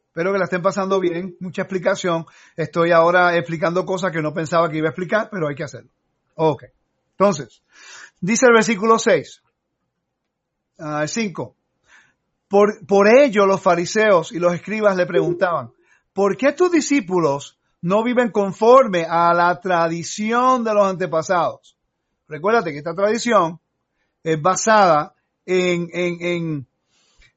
Espero 0.08 0.32
que 0.32 0.38
la 0.38 0.44
estén 0.44 0.62
pasando 0.62 0.98
bien. 0.98 1.36
Mucha 1.38 1.62
explicación. 1.62 2.26
Estoy 2.56 2.90
ahora 2.90 3.36
explicando 3.36 3.86
cosas 3.86 4.10
que 4.10 4.20
no 4.20 4.34
pensaba 4.34 4.68
que 4.68 4.78
iba 4.78 4.88
a 4.88 4.90
explicar, 4.90 5.28
pero 5.30 5.48
hay 5.48 5.54
que 5.54 5.62
hacerlo. 5.62 5.90
Ok. 6.34 6.64
Entonces, 7.12 7.62
dice 8.20 8.46
el 8.46 8.54
versículo 8.54 8.98
6, 8.98 9.42
5. 11.06 11.56
Ah, 11.56 11.58
por, 12.48 12.86
por 12.86 13.08
ello 13.08 13.46
los 13.46 13.60
fariseos 13.60 14.32
y 14.32 14.38
los 14.38 14.54
escribas 14.54 14.96
le 14.96 15.06
preguntaban, 15.06 15.72
¿por 16.18 16.36
qué 16.36 16.52
tus 16.52 16.72
discípulos 16.72 17.60
no 17.80 18.02
viven 18.02 18.32
conforme 18.32 19.06
a 19.08 19.32
la 19.32 19.60
tradición 19.60 20.64
de 20.64 20.74
los 20.74 20.84
antepasados? 20.84 21.78
Recuérdate 22.26 22.72
que 22.72 22.78
esta 22.78 22.92
tradición 22.92 23.60
es 24.24 24.42
basada 24.42 25.14
en, 25.46 25.88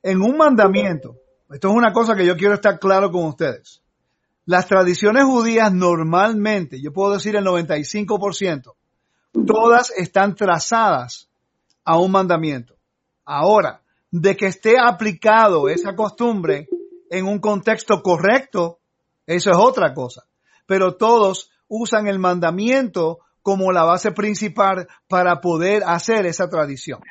en, 0.01 0.21
un 0.23 0.35
mandamiento 0.35 1.15
esto 1.51 1.69
es 1.69 1.75
una 1.75 1.93
cosa 1.93 2.15
que 2.15 2.25
yo 2.25 2.35
quiero 2.35 2.55
estar 2.55 2.79
claro 2.79 3.11
con 3.11 3.25
ustedes. 3.25 3.83
Las 4.45 4.65
tradiciones 4.65 5.25
judías 5.25 5.71
normalmente, 5.71 6.81
yo 6.81 6.91
puedo 6.91 7.13
decir 7.13 7.35
el 7.35 7.45
95%, 7.45 8.73
todas 9.45 9.91
están 9.91 10.33
trazadas 10.33 11.29
a 11.83 11.99
un 11.99 12.13
mandamiento. 12.13 12.73
Ahora, 13.25 13.83
de 14.09 14.35
que 14.35 14.47
esté 14.47 14.79
aplicado 14.79 15.69
esa 15.69 15.95
costumbre 15.95 16.67
en 17.11 17.27
un 17.27 17.39
contexto 17.39 18.01
correcto, 18.01 18.79
eso 19.27 19.51
es 19.51 19.57
otra 19.57 19.93
cosa. 19.93 20.23
Pero 20.65 20.95
todos 20.95 21.51
usan 21.67 22.07
el 22.07 22.19
mandamiento 22.19 23.19
como 23.41 23.73
la 23.73 23.83
base 23.83 24.11
principal 24.13 24.87
para 25.09 25.41
poder 25.41 25.83
hacer 25.85 26.25
esa 26.25 26.49
tradición. 26.49 27.01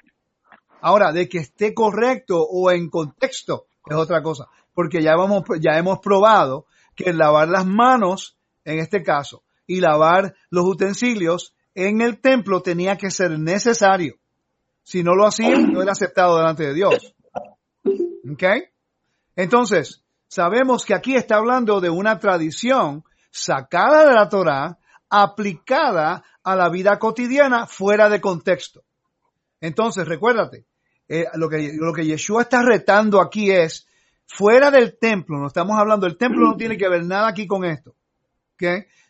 Ahora, 0.80 1.12
de 1.12 1.28
que 1.28 1.38
esté 1.38 1.74
correcto 1.74 2.40
o 2.40 2.70
en 2.70 2.88
contexto, 2.88 3.66
es 3.86 3.94
otra 3.94 4.22
cosa. 4.22 4.46
Porque 4.72 5.02
ya, 5.02 5.16
vamos, 5.16 5.44
hemos 5.62 5.98
probado 5.98 6.64
que 6.96 7.12
lavar 7.12 7.48
las 7.48 7.66
manos, 7.66 8.38
en 8.64 8.78
este 8.78 9.02
caso, 9.02 9.42
y 9.66 9.80
lavar 9.80 10.34
los 10.48 10.64
utensilios 10.64 11.54
en 11.74 12.00
el 12.00 12.20
templo 12.20 12.62
tenía 12.62 12.96
que 12.96 13.10
ser 13.10 13.38
necesario. 13.38 14.14
Si 14.82 15.02
no 15.02 15.14
lo 15.14 15.26
hacían, 15.26 15.72
no 15.72 15.82
era 15.82 15.92
aceptado 15.92 16.38
delante 16.38 16.62
de 16.68 16.74
Dios. 16.74 17.14
¿Ok? 18.32 18.44
Entonces, 19.36 20.02
sabemos 20.28 20.84
que 20.84 20.94
aquí 20.94 21.14
está 21.14 21.36
hablando 21.36 21.80
de 21.80 21.90
una 21.90 22.18
tradición 22.18 23.04
sacada 23.30 24.06
de 24.06 24.14
la 24.14 24.28
Torah, 24.28 24.78
aplicada 25.08 26.24
a 26.42 26.56
la 26.56 26.68
vida 26.68 26.98
cotidiana 26.98 27.66
fuera 27.66 28.08
de 28.08 28.20
contexto. 28.20 28.82
Entonces, 29.60 30.06
recuérdate, 30.06 30.66
eh, 31.08 31.26
lo, 31.34 31.48
que, 31.48 31.72
lo 31.74 31.92
que 31.92 32.06
Yeshua 32.06 32.42
está 32.42 32.62
retando 32.62 33.20
aquí 33.20 33.50
es, 33.50 33.86
fuera 34.26 34.70
del 34.70 34.96
templo, 34.98 35.38
no 35.38 35.48
estamos 35.48 35.76
hablando, 35.78 36.06
el 36.06 36.16
templo 36.16 36.46
no 36.46 36.56
tiene 36.56 36.76
que 36.78 36.88
ver 36.88 37.04
nada 37.04 37.28
aquí 37.28 37.46
con 37.46 37.64
esto. 37.64 37.94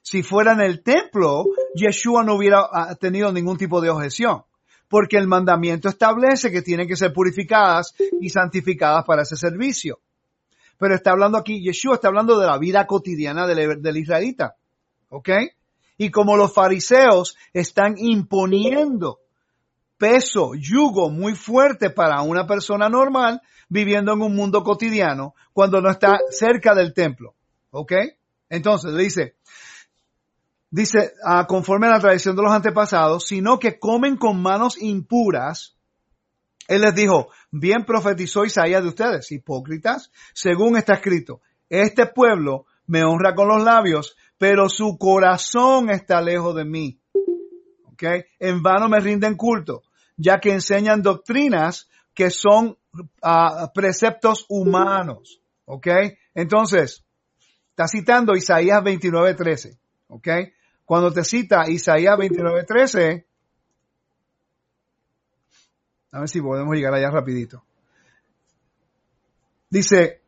Si 0.03 0.23
fuera 0.23 0.53
en 0.53 0.61
el 0.61 0.83
templo, 0.83 1.45
Yeshua 1.75 2.23
no 2.25 2.35
hubiera 2.35 2.67
ah, 2.73 2.95
tenido 2.95 3.33
ningún 3.33 3.59
tipo 3.59 3.81
de 3.81 3.91
objeción. 3.91 4.45
porque 4.89 5.17
el 5.17 5.29
mandamiento 5.29 5.89
establece 5.89 6.51
que 6.51 6.63
tienen 6.63 6.89
que 6.89 6.97
ser 6.97 7.13
purificadas 7.13 7.95
y 8.21 8.29
santificadas 8.29 9.05
para 9.05 9.23
ese 9.23 9.37
servicio. 9.37 10.01
Pero 10.81 10.95
está 10.95 11.11
hablando 11.11 11.37
aquí, 11.37 11.63
Yeshua 11.63 11.97
está 11.97 12.09
hablando 12.09 12.41
de 12.41 12.47
la 12.47 12.57
vida 12.57 12.87
cotidiana 12.87 13.47
del, 13.47 13.97
israelita. 13.99 14.57
¿Ok? 15.11 15.29
Y 15.99 16.11
como 16.11 16.39
los 16.39 16.55
fariseos 16.55 17.37
están 17.53 17.97
imponiendo 17.99 19.21
peso, 19.99 20.53
yugo 20.55 21.11
muy 21.11 21.35
fuerte 21.35 21.91
para 21.91 22.23
una 22.23 22.47
persona 22.47 22.89
normal 22.89 23.43
viviendo 23.69 24.15
en 24.15 24.23
un 24.23 24.35
mundo 24.35 24.65
cotidiano 24.65 25.35
cuando 25.53 25.83
no 25.83 25.91
está 25.91 26.19
cerca 26.31 26.75
del 26.75 26.95
templo. 26.95 27.35
¿Ok? 27.73 27.93
Entonces 28.49 28.95
le 28.95 29.03
dice, 29.03 29.35
dice, 30.71 31.13
ah, 31.27 31.47
conforme 31.47 31.89
a 31.89 31.91
la 31.91 32.01
tradición 32.01 32.37
de 32.37 32.43
los 32.43 32.53
antepasados, 32.53 33.27
sino 33.27 33.59
que 33.59 33.79
comen 33.79 34.17
con 34.17 34.41
manos 34.41 34.81
impuras. 34.81 35.77
Él 36.71 36.83
les 36.83 36.95
dijo, 36.95 37.33
bien 37.51 37.85
profetizó 37.85 38.45
Isaías 38.45 38.81
de 38.81 38.91
ustedes, 38.91 39.33
hipócritas, 39.33 40.13
según 40.33 40.77
está 40.77 40.95
escrito, 40.95 41.41
este 41.69 42.07
pueblo 42.07 42.67
me 42.87 43.03
honra 43.03 43.35
con 43.35 43.49
los 43.49 43.65
labios, 43.65 44.17
pero 44.39 44.69
su 44.69 44.97
corazón 44.97 45.91
está 45.91 46.23
lejos 46.23 46.55
de 46.55 46.65
mí. 46.65 47.01
¿Ok? 47.87 48.05
En 48.39 48.63
vano 48.63 48.89
me 48.89 49.01
rinden 49.01 49.37
culto, 49.37 49.83
ya 50.17 50.39
que 50.39 50.53
enseñan 50.53 51.03
doctrinas 51.03 51.89
que 52.15 52.31
son 52.31 52.79
ah, 53.21 53.73
preceptos 53.75 54.47
humanos. 54.49 55.43
¿Ok? 55.65 55.89
Entonces, 56.35 57.05
está 57.71 57.89
citando 57.89 58.37
Isaías 58.37 58.81
29.13. 58.81 59.77
¿Ok? 60.07 60.29
Cuando 60.85 61.13
te 61.13 61.25
cita 61.25 61.69
Isaías 61.69 62.17
29.13, 62.17 63.25
a 66.13 66.21
ver 66.21 66.29
si 66.29 66.41
podemos 66.41 66.75
llegar 66.75 66.95
allá 66.95 67.11
rapidito. 67.11 67.65
Dice, 69.69 70.21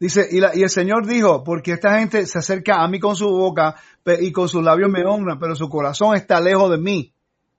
dice, 0.00 0.28
y, 0.30 0.38
y, 0.38 0.62
el 0.62 0.70
Señor 0.70 1.06
dijo, 1.06 1.44
porque 1.44 1.72
esta 1.72 1.98
gente 1.98 2.26
se 2.26 2.38
acerca 2.38 2.82
a 2.82 2.88
mí 2.88 2.98
con 2.98 3.14
su 3.14 3.28
boca 3.28 3.76
y 4.20 4.32
con 4.32 4.48
sus 4.48 4.62
labios 4.62 4.90
me 4.90 5.04
honran, 5.04 5.38
pero 5.38 5.54
su 5.54 5.68
corazón 5.68 6.16
está 6.16 6.40
lejos 6.40 6.70
de 6.70 6.78
mí. 6.78 7.14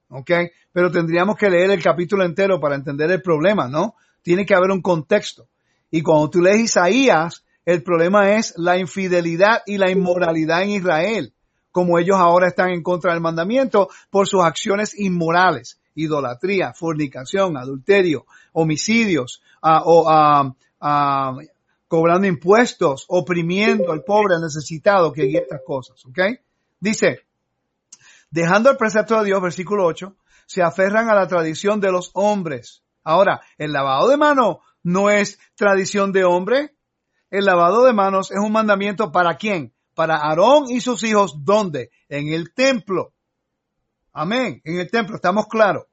¿Ok? 0.10 0.32
Pero 0.72 0.92
tendríamos 0.92 1.36
que 1.38 1.50
leer 1.50 1.72
el 1.72 1.82
capítulo 1.82 2.26
entero 2.26 2.60
para 2.60 2.76
entender 2.76 3.10
el 3.10 3.22
problema, 3.22 3.68
¿no? 3.68 3.96
Tiene 4.22 4.46
que 4.46 4.54
haber 4.54 4.72
un 4.72 4.82
contexto. 4.82 5.48
Y 5.90 6.02
cuando 6.02 6.30
tú 6.30 6.42
lees 6.42 6.60
Isaías, 6.60 7.46
el 7.64 7.82
problema 7.82 8.36
es 8.36 8.54
la 8.58 8.78
infidelidad 8.78 9.62
y 9.66 9.78
la 9.78 9.90
inmoralidad 9.90 10.64
en 10.64 10.70
Israel, 10.72 11.34
como 11.76 12.00
ellos 12.00 12.16
ahora 12.18 12.48
están 12.48 12.70
en 12.70 12.82
contra 12.82 13.12
del 13.12 13.20
mandamiento 13.20 13.90
por 14.10 14.30
sus 14.30 14.42
acciones 14.46 14.98
inmorales, 14.98 15.82
idolatría, 15.94 16.72
fornicación, 16.74 17.58
adulterio, 17.58 18.26
homicidios, 18.54 19.42
ah, 19.62 19.82
o, 19.84 20.06
ah, 20.08 21.36
cobrando 21.90 22.28
impuestos, 22.28 23.04
oprimiendo 23.10 23.92
al 23.92 24.06
pobre, 24.06 24.36
al 24.36 24.42
necesitado, 24.44 25.12
que 25.12 25.24
hay 25.24 25.36
estas 25.36 25.60
cosas, 25.68 26.06
¿ok? 26.06 26.20
Dice, 26.80 27.26
dejando 28.32 28.70
el 28.70 28.78
precepto 28.78 29.20
de 29.20 29.26
Dios, 29.26 29.42
versículo 29.42 29.86
8, 29.86 30.16
se 30.46 30.64
aferran 30.64 31.10
a 31.10 31.14
la 31.14 31.28
tradición 31.28 31.82
de 31.82 31.92
los 31.92 32.10
hombres. 32.14 32.84
Ahora, 33.04 33.42
el 33.58 33.74
lavado 33.74 34.08
de 34.08 34.16
mano 34.16 34.62
no 34.82 35.10
es 35.10 35.40
tradición 35.56 36.14
de 36.14 36.24
hombre, 36.24 36.74
el 37.32 37.44
lavado 37.44 37.84
de 37.84 37.92
manos 37.92 38.32
es 38.32 38.40
un 38.40 38.54
mandamiento 38.54 39.12
para 39.12 39.36
quién? 39.36 39.75
Para 39.96 40.18
Aarón 40.18 40.66
y 40.70 40.82
sus 40.82 41.04
hijos, 41.04 41.44
¿dónde? 41.44 41.90
En 42.10 42.28
el 42.28 42.54
templo. 42.54 43.14
Amén, 44.14 44.62
en 44.64 44.80
el 44.80 44.90
templo, 44.92 45.16
estamos 45.16 45.48
claros. 45.48 45.86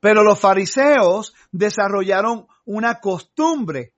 Pero 0.00 0.22
los 0.22 0.38
fariseos 0.38 1.34
desarrollaron 1.50 2.46
una 2.64 3.00
costumbre 3.00 3.94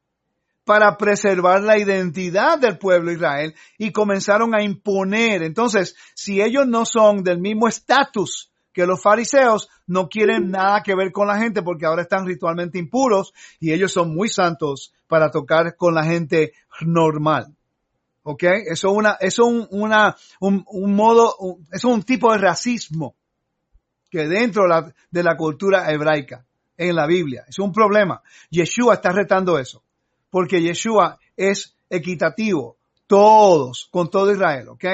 para 0.65 0.97
preservar 0.97 1.63
la 1.63 1.79
identidad 1.79 2.59
del 2.59 2.77
pueblo 2.77 3.13
Israel 3.13 3.55
y 3.79 3.93
comenzaron 3.93 4.55
a 4.55 4.63
imponer. 4.63 5.43
Entonces, 5.43 5.97
si 6.15 6.43
ellos 6.43 6.67
no 6.67 6.85
son 6.85 7.23
del 7.23 7.39
mismo 7.39 7.69
estatus 7.69 8.53
que 8.73 8.85
los 8.85 9.01
fariseos, 9.01 9.69
no 9.87 10.09
quieren 10.09 10.51
nada 10.51 10.83
que 10.83 10.95
ver 10.95 11.13
con 11.13 11.29
la 11.29 11.39
gente 11.39 11.63
porque 11.63 11.87
ahora 11.87 12.03
están 12.03 12.27
ritualmente 12.27 12.79
impuros 12.79 13.33
y 13.59 13.73
ellos 13.73 13.93
son 13.93 14.15
muy 14.15 14.29
santos 14.29 14.93
para 15.07 15.31
tocar 15.31 15.77
con 15.77 15.95
la 15.95 16.05
gente 16.05 16.53
normal. 16.81 17.56
¿Ok? 18.29 18.43
Eso 18.43 18.89
es 18.89 18.93
una, 18.93 19.19
un, 19.45 19.69
una, 19.71 20.17
un, 20.41 20.65
un 20.67 20.97
modo, 20.97 21.37
eso 21.71 21.89
es 21.89 21.95
un 21.95 22.03
tipo 22.03 22.33
de 22.33 22.39
racismo 22.39 23.15
que 24.11 24.27
dentro 24.27 24.65
de 24.65 24.69
la, 24.69 24.95
de 25.09 25.23
la 25.23 25.37
cultura 25.37 25.93
hebraica 25.93 26.45
en 26.77 26.97
la 26.97 27.07
Biblia. 27.07 27.45
Es 27.47 27.61
un 27.61 27.73
problema. 27.73 28.21
Yeshua 28.51 28.95
está 28.95 29.13
retando 29.13 29.61
eso. 29.61 29.85
Porque 30.29 30.61
Yeshua 30.61 31.21
es 31.37 31.77
equitativo. 31.89 32.79
Todos, 33.07 33.87
con 33.93 34.11
todo 34.11 34.33
Israel. 34.33 34.71
¿Ok? 34.71 34.85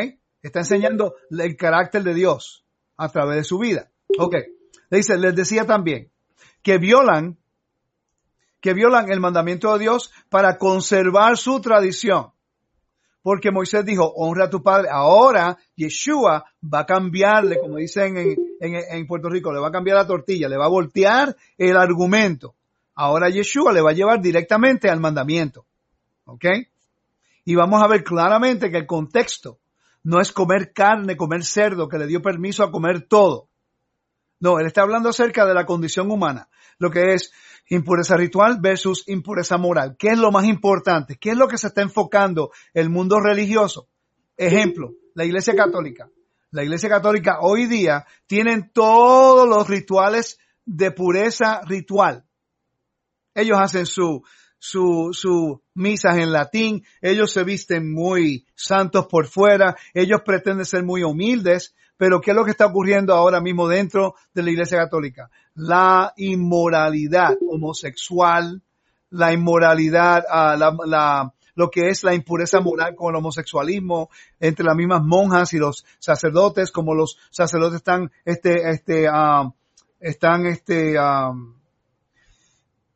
Está 0.43 0.59
enseñando 0.59 1.15
el 1.31 1.57
carácter 1.57 2.03
de 2.03 2.13
Dios 2.13 2.67
a 2.99 3.09
través 3.09 3.37
de 3.37 3.45
su 3.45 3.59
vida. 3.59 3.91
Ok. 4.19 4.35
Le 4.91 4.99
dice, 4.99 5.17
les 5.17 5.35
decía 5.35 5.65
también 5.67 6.11
que 6.63 6.77
violan 6.77 7.39
que 8.61 8.75
violan 8.75 9.11
el 9.11 9.21
mandamiento 9.21 9.73
de 9.73 9.79
Dios 9.81 10.13
para 10.29 10.59
conservar 10.59 11.39
su 11.39 11.63
tradición. 11.63 12.32
Porque 13.23 13.53
Moisés 13.53 13.85
dijo, 13.85 14.13
honra 14.17 14.47
a 14.47 14.51
tu 14.51 14.63
padre. 14.63 14.89
Ahora 14.91 15.57
Yeshua 15.77 16.45
va 16.63 16.81
a 16.81 16.87
cambiarle, 16.87 17.59
como 17.61 17.77
dicen 17.77 18.17
en, 18.17 18.37
en, 18.61 19.07
Puerto 19.07 19.29
Rico, 19.29 19.53
le 19.53 19.61
va 19.61 19.69
a 19.69 19.73
cambiar 19.73 19.97
la 19.97 20.07
tortilla, 20.07 20.49
le 20.49 20.57
va 20.57 20.67
a 20.67 20.71
voltear 20.71 21.37
el 21.57 21.77
argumento. 21.77 22.57
Ahora 22.95 23.29
Yeshua 23.29 23.73
le 23.73 23.81
va 23.81 23.91
a 23.91 23.95
llevar 23.95 24.21
directamente 24.21 24.91
al 24.91 25.01
mandamiento. 25.01 25.67
¿Ok? 26.25 26.45
Y 27.45 27.55
vamos 27.55 27.83
a 27.83 27.89
ver 27.89 28.05
claramente 28.05 28.71
que 28.71 28.79
el 28.79 28.87
contexto 28.87 29.59
no 30.05 30.21
es 30.21 30.33
comer 30.33 30.73
carne, 30.73 31.17
comer 31.17 31.45
cerdo, 31.45 31.89
que 31.89 31.99
le 31.99 32.07
dio 32.07 32.23
permiso 32.23 32.65
a 32.65 32.71
comer 32.71 33.07
todo. 33.09 33.49
No, 34.41 34.59
él 34.59 34.67
está 34.67 34.83
hablando 34.83 35.09
acerca 35.09 35.47
de 35.47 35.55
la 35.55 35.65
condición 35.65 36.11
humana, 36.11 36.49
lo 36.79 36.91
que 36.91 37.15
es 37.15 37.33
impureza 37.75 38.17
ritual 38.17 38.59
versus 38.61 39.05
impureza 39.07 39.57
moral. 39.57 39.97
¿Qué 39.99 40.09
es 40.09 40.19
lo 40.19 40.31
más 40.31 40.45
importante? 40.45 41.17
¿Qué 41.17 41.31
es 41.31 41.37
lo 41.37 41.49
que 41.49 41.57
se 41.57 41.69
está 41.69 41.81
enfocando 41.81 42.51
el 42.75 42.91
mundo 42.91 43.19
religioso? 43.19 43.89
Ejemplo, 44.37 44.93
la 45.15 45.25
Iglesia 45.25 45.55
Católica. 45.57 46.11
La 46.51 46.63
Iglesia 46.63 46.91
Católica 46.91 47.39
hoy 47.41 47.67
día 47.67 48.05
tienen 48.27 48.71
todos 48.75 49.49
los 49.49 49.69
rituales 49.69 50.39
de 50.67 50.91
pureza 50.91 51.63
ritual. 51.63 52.27
Ellos 53.35 53.59
hacen 53.59 53.87
su, 53.87 54.23
su, 54.59 55.09
su 55.13 55.63
misas 55.73 56.19
en 56.19 56.31
latín, 56.31 56.85
ellos 57.01 57.33
se 57.33 57.43
visten 57.43 57.91
muy 57.91 58.47
santos 58.55 59.07
por 59.07 59.27
fuera, 59.27 59.77
ellos 59.95 60.21
pretenden 60.27 60.67
ser 60.67 60.85
muy 60.85 61.03
humildes, 61.03 61.75
pero 61.97 62.21
¿qué 62.21 62.33
es 62.33 62.37
lo 62.37 62.45
que 62.45 62.51
está 62.51 62.67
ocurriendo 62.67 63.15
ahora 63.15 63.41
mismo 63.41 63.67
dentro 63.67 64.15
de 64.35 64.43
la 64.43 64.51
Iglesia 64.51 64.77
Católica? 64.77 65.31
La 65.55 66.13
inmoralidad 66.17 67.37
homosexual, 67.49 68.63
la 69.11 69.33
inmoralidad, 69.33 70.25
uh, 70.29 70.59
la, 70.59 70.77
la, 70.87 71.35
lo 71.55 71.71
que 71.71 71.89
es 71.89 72.03
la 72.05 72.15
impureza 72.15 72.61
moral 72.61 72.95
con 72.95 73.11
el 73.11 73.19
homosexualismo 73.19 74.09
entre 74.41 74.65
las 74.65 74.77
mismas 74.77 75.03
monjas 75.03 75.53
y 75.53 75.59
los 75.59 75.85
sacerdotes, 75.99 76.73
como 76.73 76.95
los 76.95 77.19
sacerdotes 77.31 77.77
están, 77.77 78.11
este, 78.25 78.71
este, 78.71 79.09
uh, 79.11 79.53
están, 80.01 80.47
este, 80.47 80.99
uh, 80.99 81.55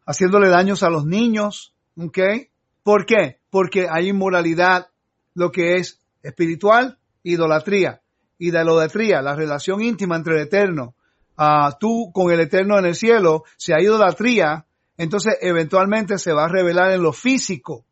haciéndole 0.07 0.49
daños 0.49 0.83
a 0.83 0.91
los 0.91 1.05
niños, 1.05 1.75
¿ok? 1.97 2.19
¿Por 2.83 3.05
qué? 3.05 3.41
Porque 3.51 3.89
hay 3.91 4.09
inmoralidad, 4.09 4.89
lo 5.35 5.51
que 5.53 5.75
es 5.75 6.01
espiritual, 6.23 6.99
idolatría 7.23 8.01
idolatría, 8.39 9.23
la 9.23 9.35
relación 9.35 9.83
íntima 9.83 10.17
entre 10.17 10.35
el 10.35 10.43
eterno, 10.43 10.95
uh, 11.39 11.73
tú 11.79 12.11
con 12.13 12.33
el 12.33 12.41
eterno 12.41 12.79
en 12.79 12.87
el 12.87 12.95
cielo, 12.95 13.45
si 13.57 13.73
hay 13.73 13.85
idolatría, 13.85 14.67
entonces 14.97 15.39
eventualmente 15.41 16.19
se 16.19 16.33
va 16.33 16.45
a 16.45 16.49
revelar 16.49 16.93
en 16.93 17.03
lo 17.03 17.13
físico. 17.13 17.85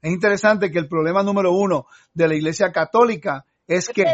Es 0.00 0.12
interesante 0.12 0.70
que 0.70 0.78
el 0.78 0.88
problema 0.88 1.22
número 1.22 1.52
uno 1.52 1.86
de 2.12 2.28
la 2.28 2.34
iglesia 2.34 2.70
católica 2.70 3.44
es 3.66 3.88
que 3.88 4.04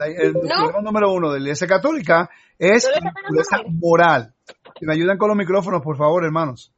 el 0.00 0.32
problema 0.32 0.80
número 0.82 1.12
uno 1.12 1.32
de 1.32 1.38
la 1.38 1.44
iglesia 1.44 1.66
católica 1.66 2.28
es 2.58 2.88
la 2.90 3.62
moral. 3.68 4.34
Si 4.78 4.86
me 4.86 4.94
ayudan 4.94 5.18
con 5.18 5.28
los 5.28 5.36
micrófonos, 5.36 5.82
por 5.82 5.96
favor, 5.96 6.24
hermanos. 6.24 6.72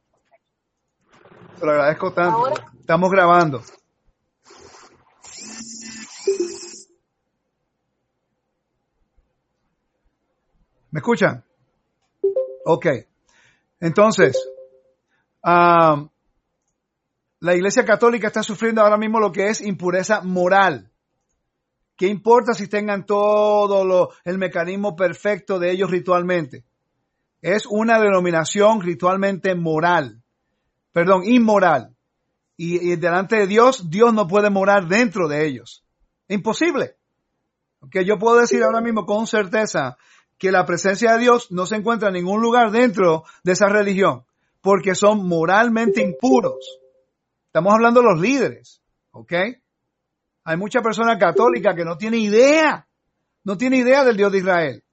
Se 1.59 1.65
lo 1.65 1.71
agradezco 1.71 2.13
tanto. 2.13 2.53
Estamos 2.79 3.11
grabando. 3.11 3.61
¿Me 10.91 10.99
escuchan? 10.99 11.43
Ok. 12.65 12.85
Entonces, 13.79 14.37
la 15.43 16.09
Iglesia 17.41 17.83
Católica 17.85 18.27
está 18.27 18.43
sufriendo 18.43 18.81
ahora 18.81 18.97
mismo 18.97 19.19
lo 19.19 19.31
que 19.31 19.47
es 19.47 19.61
impureza 19.61 20.21
moral. 20.21 20.91
¿Qué 21.95 22.07
importa 22.07 22.53
si 22.53 22.67
tengan 22.67 23.05
todo 23.05 23.85
lo, 23.85 24.09
el 24.23 24.37
mecanismo 24.37 24.95
perfecto 24.95 25.59
de 25.59 25.71
ellos 25.71 25.91
ritualmente? 25.91 26.65
Es 27.41 27.65
una 27.65 27.99
denominación 27.99 28.81
ritualmente 28.81 29.55
moral. 29.55 30.21
Perdón, 30.91 31.23
inmoral. 31.25 31.95
Y, 32.57 32.95
delante 32.97 33.37
de 33.37 33.47
Dios, 33.47 33.89
Dios 33.89 34.13
no 34.13 34.27
puede 34.27 34.51
morar 34.51 34.87
dentro 34.87 35.27
de 35.27 35.47
ellos. 35.47 35.83
Imposible. 36.27 36.97
Que 37.89 38.05
yo 38.05 38.19
puedo 38.19 38.37
decir 38.37 38.61
ahora 38.63 38.81
mismo 38.81 39.05
con 39.07 39.25
certeza 39.25 39.97
que 40.41 40.51
la 40.51 40.65
presencia 40.65 41.13
de 41.13 41.19
Dios 41.19 41.51
no 41.51 41.67
se 41.67 41.75
encuentra 41.75 42.07
en 42.07 42.15
ningún 42.15 42.41
lugar 42.41 42.71
dentro 42.71 43.25
de 43.43 43.51
esa 43.51 43.67
religión, 43.67 44.25
porque 44.59 44.95
son 44.95 45.27
moralmente 45.27 46.01
impuros. 46.01 46.79
Estamos 47.45 47.71
hablando 47.71 48.01
de 48.01 48.07
los 48.07 48.19
líderes, 48.19 48.81
¿ok? 49.11 49.33
Hay 50.45 50.57
mucha 50.57 50.81
persona 50.81 51.19
católica 51.19 51.75
que 51.75 51.85
no 51.85 51.95
tiene 51.95 52.17
idea, 52.17 52.87
no 53.43 53.55
tiene 53.55 53.77
idea 53.77 54.03
del 54.03 54.17
Dios 54.17 54.31
de 54.31 54.37
Israel. 54.39 54.83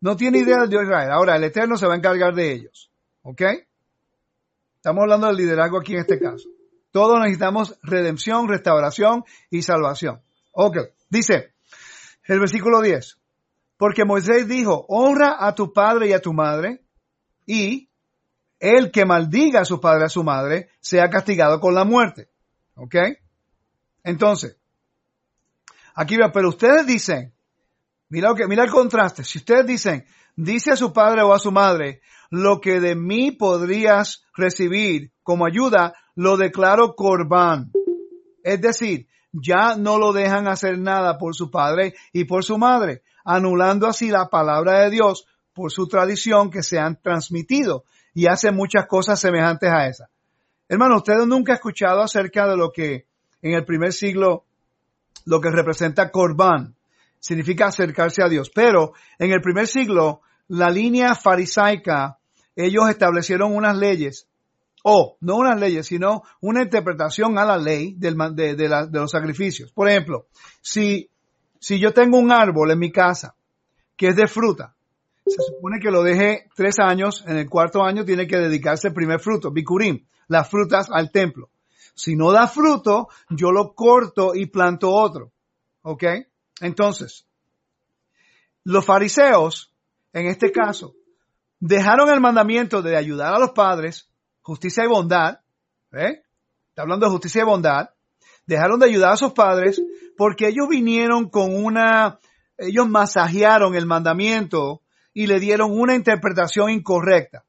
No 0.00 0.16
tiene 0.16 0.38
idea 0.38 0.62
del 0.62 0.70
Dios 0.70 0.80
de 0.80 0.86
Israel. 0.88 1.10
Ahora, 1.12 1.36
el 1.36 1.44
Eterno 1.44 1.76
se 1.76 1.86
va 1.86 1.94
a 1.94 1.98
encargar 1.98 2.34
de 2.34 2.52
ellos, 2.52 2.90
¿ok? 3.22 3.42
Estamos 4.74 5.02
hablando 5.02 5.28
del 5.28 5.36
liderazgo 5.36 5.78
aquí 5.78 5.92
en 5.92 6.00
este 6.00 6.18
caso. 6.18 6.48
Todos 6.90 7.20
necesitamos 7.20 7.78
redención, 7.84 8.48
restauración 8.48 9.24
y 9.50 9.62
salvación. 9.62 10.20
Ok, 10.50 10.78
dice 11.10 11.54
el 12.24 12.40
versículo 12.40 12.82
10. 12.82 13.18
Porque 13.76 14.04
Moisés 14.04 14.46
dijo, 14.46 14.86
honra 14.88 15.36
a 15.38 15.54
tu 15.54 15.72
padre 15.72 16.08
y 16.08 16.12
a 16.12 16.20
tu 16.20 16.32
madre, 16.32 16.84
y 17.46 17.90
el 18.60 18.90
que 18.90 19.04
maldiga 19.04 19.60
a 19.60 19.64
su 19.64 19.80
padre 19.80 20.04
a 20.04 20.08
su 20.08 20.24
madre 20.24 20.70
sea 20.80 21.10
castigado 21.10 21.60
con 21.60 21.74
la 21.74 21.84
muerte. 21.84 22.30
¿Ok? 22.76 22.94
Entonces, 24.02 24.58
aquí 25.94 26.16
veo, 26.16 26.30
pero 26.32 26.48
ustedes 26.48 26.86
dicen, 26.86 27.34
mira, 28.08 28.34
que, 28.34 28.46
mira 28.46 28.64
el 28.64 28.70
contraste, 28.70 29.24
si 29.24 29.38
ustedes 29.38 29.66
dicen, 29.66 30.06
dice 30.36 30.72
a 30.72 30.76
su 30.76 30.92
padre 30.92 31.22
o 31.22 31.32
a 31.32 31.38
su 31.38 31.52
madre, 31.52 32.00
lo 32.30 32.60
que 32.60 32.80
de 32.80 32.94
mí 32.94 33.32
podrías 33.32 34.24
recibir 34.34 35.12
como 35.22 35.46
ayuda, 35.46 35.94
lo 36.14 36.36
declaro 36.36 36.94
corbán. 36.94 37.72
Es 38.42 38.60
decir, 38.60 39.08
ya 39.32 39.76
no 39.76 39.98
lo 39.98 40.12
dejan 40.12 40.48
hacer 40.48 40.78
nada 40.78 41.18
por 41.18 41.34
su 41.34 41.50
padre 41.50 41.94
y 42.12 42.24
por 42.24 42.44
su 42.44 42.58
madre, 42.58 43.02
anulando 43.24 43.86
así 43.86 44.10
la 44.10 44.28
palabra 44.28 44.80
de 44.80 44.90
Dios 44.90 45.26
por 45.52 45.72
su 45.72 45.86
tradición 45.88 46.50
que 46.50 46.62
se 46.62 46.78
han 46.78 47.00
transmitido 47.00 47.84
y 48.12 48.26
hacen 48.26 48.54
muchas 48.54 48.86
cosas 48.86 49.20
semejantes 49.20 49.70
a 49.70 49.86
esa. 49.86 50.08
Hermano, 50.68 50.96
ustedes 50.96 51.26
nunca 51.26 51.52
han 51.52 51.56
escuchado 51.56 52.02
acerca 52.02 52.46
de 52.46 52.56
lo 52.56 52.70
que 52.70 53.06
en 53.42 53.52
el 53.52 53.64
primer 53.64 53.92
siglo, 53.92 54.44
lo 55.26 55.40
que 55.40 55.50
representa 55.50 56.10
Corban, 56.10 56.74
significa 57.20 57.66
acercarse 57.66 58.22
a 58.22 58.28
Dios. 58.28 58.50
Pero 58.54 58.92
en 59.18 59.32
el 59.32 59.40
primer 59.40 59.66
siglo, 59.66 60.22
la 60.48 60.70
línea 60.70 61.14
farisaica, 61.14 62.18
ellos 62.56 62.88
establecieron 62.88 63.54
unas 63.54 63.76
leyes 63.76 64.28
o 64.86 65.16
no 65.20 65.36
unas 65.36 65.58
leyes, 65.58 65.86
sino 65.86 66.22
una 66.42 66.62
interpretación 66.62 67.38
a 67.38 67.46
la 67.46 67.56
ley 67.56 67.94
de, 67.96 68.10
los 68.92 69.10
sacrificios. 69.10 69.72
Por 69.72 69.88
ejemplo, 69.88 70.26
si, 70.60 71.10
si 71.64 71.78
yo 71.78 71.94
tengo 71.94 72.18
un 72.18 72.30
árbol 72.30 72.72
en 72.72 72.78
mi 72.78 72.92
casa 72.92 73.36
que 73.96 74.08
es 74.08 74.16
de 74.16 74.26
fruta, 74.26 74.76
se 75.24 75.42
supone 75.42 75.80
que 75.80 75.90
lo 75.90 76.02
deje 76.02 76.50
tres 76.54 76.78
años, 76.78 77.24
en 77.26 77.38
el 77.38 77.48
cuarto 77.48 77.82
año 77.82 78.04
tiene 78.04 78.26
que 78.26 78.36
dedicarse 78.36 78.88
el 78.88 78.92
primer 78.92 79.18
fruto, 79.18 79.50
bikurim, 79.50 80.04
las 80.28 80.50
frutas 80.50 80.88
al 80.92 81.10
templo. 81.10 81.48
Si 81.94 82.16
no 82.16 82.32
da 82.32 82.48
fruto, 82.48 83.08
yo 83.30 83.50
lo 83.50 83.72
corto 83.74 84.34
y 84.34 84.44
planto 84.44 84.90
otro. 84.90 85.32
¿Ok? 85.80 86.04
Entonces, 86.60 87.26
los 88.64 88.84
fariseos, 88.84 89.72
en 90.12 90.26
este 90.26 90.52
caso, 90.52 90.94
dejaron 91.60 92.10
el 92.10 92.20
mandamiento 92.20 92.82
de 92.82 92.94
ayudar 92.94 93.32
a 93.32 93.38
los 93.38 93.52
padres 93.52 94.10
justicia 94.42 94.84
y 94.84 94.88
bondad, 94.88 95.38
¿eh? 95.92 96.24
Está 96.68 96.82
hablando 96.82 97.06
de 97.06 97.12
justicia 97.12 97.40
y 97.40 97.46
bondad. 97.46 97.88
Dejaron 98.44 98.78
de 98.78 98.86
ayudar 98.86 99.14
a 99.14 99.16
sus 99.16 99.32
padres 99.32 99.80
porque 100.16 100.48
ellos 100.48 100.68
vinieron 100.68 101.28
con 101.28 101.54
una, 101.54 102.18
ellos 102.58 102.88
masajearon 102.88 103.74
el 103.74 103.86
mandamiento 103.86 104.82
y 105.12 105.26
le 105.26 105.40
dieron 105.40 105.70
una 105.72 105.94
interpretación 105.94 106.70
incorrecta. 106.70 107.44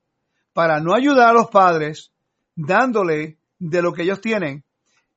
Para 0.53 0.79
no 0.79 0.93
ayudar 0.93 1.29
a 1.29 1.33
los 1.33 1.49
padres, 1.49 2.11
dándole 2.55 3.37
de 3.59 3.81
lo 3.81 3.93
que 3.93 4.03
ellos 4.03 4.21
tienen, 4.21 4.63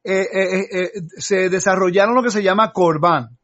eh, 0.02 0.26
eh, 0.32 0.68
eh, 0.70 0.92
se 1.18 1.48
desarrollaron 1.48 2.14
lo 2.14 2.22
que 2.22 2.30
se 2.30 2.42
llama 2.42 2.72
corbán. 2.72 3.38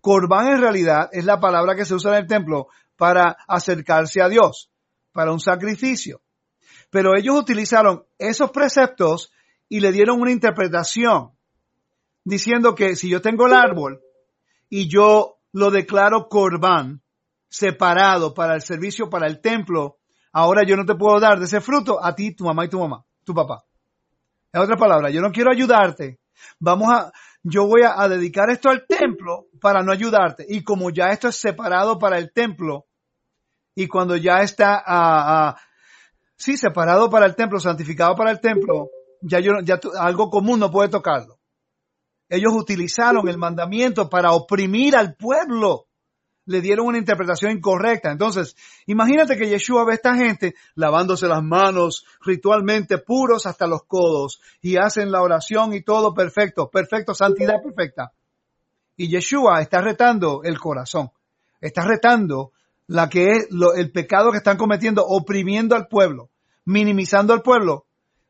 Corbán 0.00 0.48
en 0.48 0.60
realidad 0.60 1.08
es 1.12 1.24
la 1.24 1.40
palabra 1.40 1.74
que 1.74 1.84
se 1.84 1.94
usa 1.94 2.12
en 2.12 2.22
el 2.22 2.26
templo 2.26 2.68
para 2.96 3.36
acercarse 3.48 4.20
a 4.20 4.28
Dios, 4.28 4.70
para 5.12 5.32
un 5.32 5.40
sacrificio. 5.40 6.20
Pero 6.90 7.16
ellos 7.16 7.38
utilizaron 7.38 8.04
esos 8.18 8.50
preceptos 8.50 9.32
y 9.68 9.80
le 9.80 9.92
dieron 9.92 10.20
una 10.20 10.32
interpretación 10.32 11.30
diciendo 12.30 12.74
que 12.74 12.96
si 12.96 13.10
yo 13.10 13.20
tengo 13.20 13.46
el 13.46 13.52
árbol 13.52 14.00
y 14.70 14.88
yo 14.88 15.38
lo 15.52 15.70
declaro 15.70 16.28
corbán, 16.28 17.02
separado 17.48 18.32
para 18.32 18.54
el 18.54 18.62
servicio, 18.62 19.10
para 19.10 19.26
el 19.26 19.40
templo, 19.40 19.98
ahora 20.32 20.62
yo 20.64 20.76
no 20.76 20.86
te 20.86 20.94
puedo 20.94 21.18
dar 21.18 21.40
de 21.40 21.46
ese 21.46 21.60
fruto 21.60 22.02
a 22.02 22.14
ti, 22.14 22.34
tu 22.34 22.44
mamá 22.44 22.64
y 22.64 22.68
tu 22.68 22.78
mamá, 22.78 23.04
tu 23.24 23.34
papá. 23.34 23.64
En 24.52 24.62
otras 24.62 24.78
palabras, 24.78 25.12
yo 25.12 25.20
no 25.20 25.32
quiero 25.32 25.50
ayudarte. 25.50 26.20
Vamos 26.60 26.92
a, 26.92 27.12
yo 27.42 27.66
voy 27.66 27.82
a, 27.82 28.08
dedicar 28.08 28.48
esto 28.50 28.70
al 28.70 28.86
templo 28.86 29.46
para 29.60 29.82
no 29.82 29.92
ayudarte. 29.92 30.46
Y 30.48 30.62
como 30.62 30.90
ya 30.90 31.10
esto 31.10 31.28
es 31.28 31.36
separado 31.36 31.98
para 31.98 32.18
el 32.18 32.32
templo, 32.32 32.86
y 33.74 33.88
cuando 33.88 34.16
ya 34.16 34.42
está 34.42 34.82
a, 34.86 35.56
sí, 36.36 36.56
separado 36.56 37.10
para 37.10 37.26
el 37.26 37.34
templo, 37.34 37.58
santificado 37.58 38.14
para 38.14 38.30
el 38.30 38.40
templo, 38.40 38.88
ya 39.20 39.40
yo, 39.40 39.52
ya 39.64 39.80
algo 39.98 40.30
común 40.30 40.60
no 40.60 40.70
puede 40.70 40.88
tocarlo. 40.88 41.39
Ellos 42.30 42.52
utilizaron 42.54 43.28
el 43.28 43.36
mandamiento 43.36 44.08
para 44.08 44.30
oprimir 44.32 44.94
al 44.94 45.16
pueblo. 45.16 45.88
Le 46.46 46.60
dieron 46.60 46.86
una 46.86 46.98
interpretación 46.98 47.50
incorrecta. 47.50 48.12
Entonces, 48.12 48.54
imagínate 48.86 49.36
que 49.36 49.48
Yeshua 49.48 49.84
ve 49.84 49.92
a 49.92 49.94
esta 49.96 50.14
gente 50.14 50.54
lavándose 50.76 51.26
las 51.26 51.42
manos 51.42 52.06
ritualmente 52.24 52.98
puros 52.98 53.46
hasta 53.46 53.66
los 53.66 53.82
codos 53.84 54.40
y 54.62 54.76
hacen 54.76 55.10
la 55.10 55.22
oración 55.22 55.74
y 55.74 55.82
todo 55.82 56.14
perfecto, 56.14 56.70
perfecto, 56.70 57.14
santidad 57.14 57.60
perfecta. 57.62 58.12
Y 58.96 59.08
Yeshua 59.08 59.60
está 59.60 59.80
retando 59.80 60.42
el 60.44 60.58
corazón. 60.58 61.10
Está 61.60 61.84
retando 61.84 62.52
la 62.86 63.08
que 63.08 63.32
es 63.32 63.48
el 63.76 63.90
pecado 63.90 64.30
que 64.30 64.38
están 64.38 64.56
cometiendo, 64.56 65.04
oprimiendo 65.04 65.74
al 65.74 65.88
pueblo, 65.88 66.30
minimizando 66.64 67.32
al 67.32 67.42
pueblo, 67.42 67.86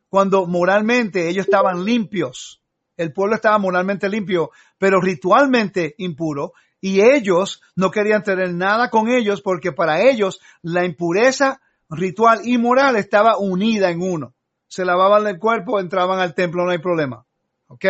cuando 0.09 0.46
moralmente 0.46 1.28
ellos 1.28 1.44
estaban 1.44 1.84
limpios. 1.84 2.59
El 3.01 3.14
pueblo 3.14 3.36
estaba 3.36 3.57
moralmente 3.57 4.11
limpio, 4.11 4.51
pero 4.76 5.01
ritualmente 5.01 5.94
impuro, 5.96 6.53
y 6.82 7.01
ellos 7.01 7.62
no 7.74 7.90
querían 7.90 8.22
tener 8.22 8.53
nada 8.53 8.90
con 8.90 9.09
ellos 9.09 9.40
porque 9.40 9.72
para 9.72 10.03
ellos 10.03 10.38
la 10.61 10.84
impureza 10.84 11.62
ritual 11.88 12.40
y 12.44 12.59
moral 12.59 12.96
estaba 12.96 13.38
unida 13.38 13.90
en 13.90 14.03
uno. 14.03 14.34
Se 14.68 14.84
lavaban 14.84 15.26
el 15.26 15.38
cuerpo, 15.38 15.80
entraban 15.80 16.20
al 16.20 16.34
templo, 16.34 16.66
no 16.66 16.72
hay 16.72 16.78
problema. 16.78 17.24
¿Ok? 17.68 17.86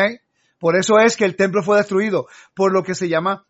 Por 0.61 0.77
eso 0.77 1.01
es 1.01 1.17
que 1.17 1.25
el 1.25 1.35
templo 1.35 1.65
fue 1.65 1.79
destruido, 1.79 2.29
por 2.55 2.73
lo 2.73 2.85
que 2.85 2.95
se 2.95 3.09
llama 3.09 3.47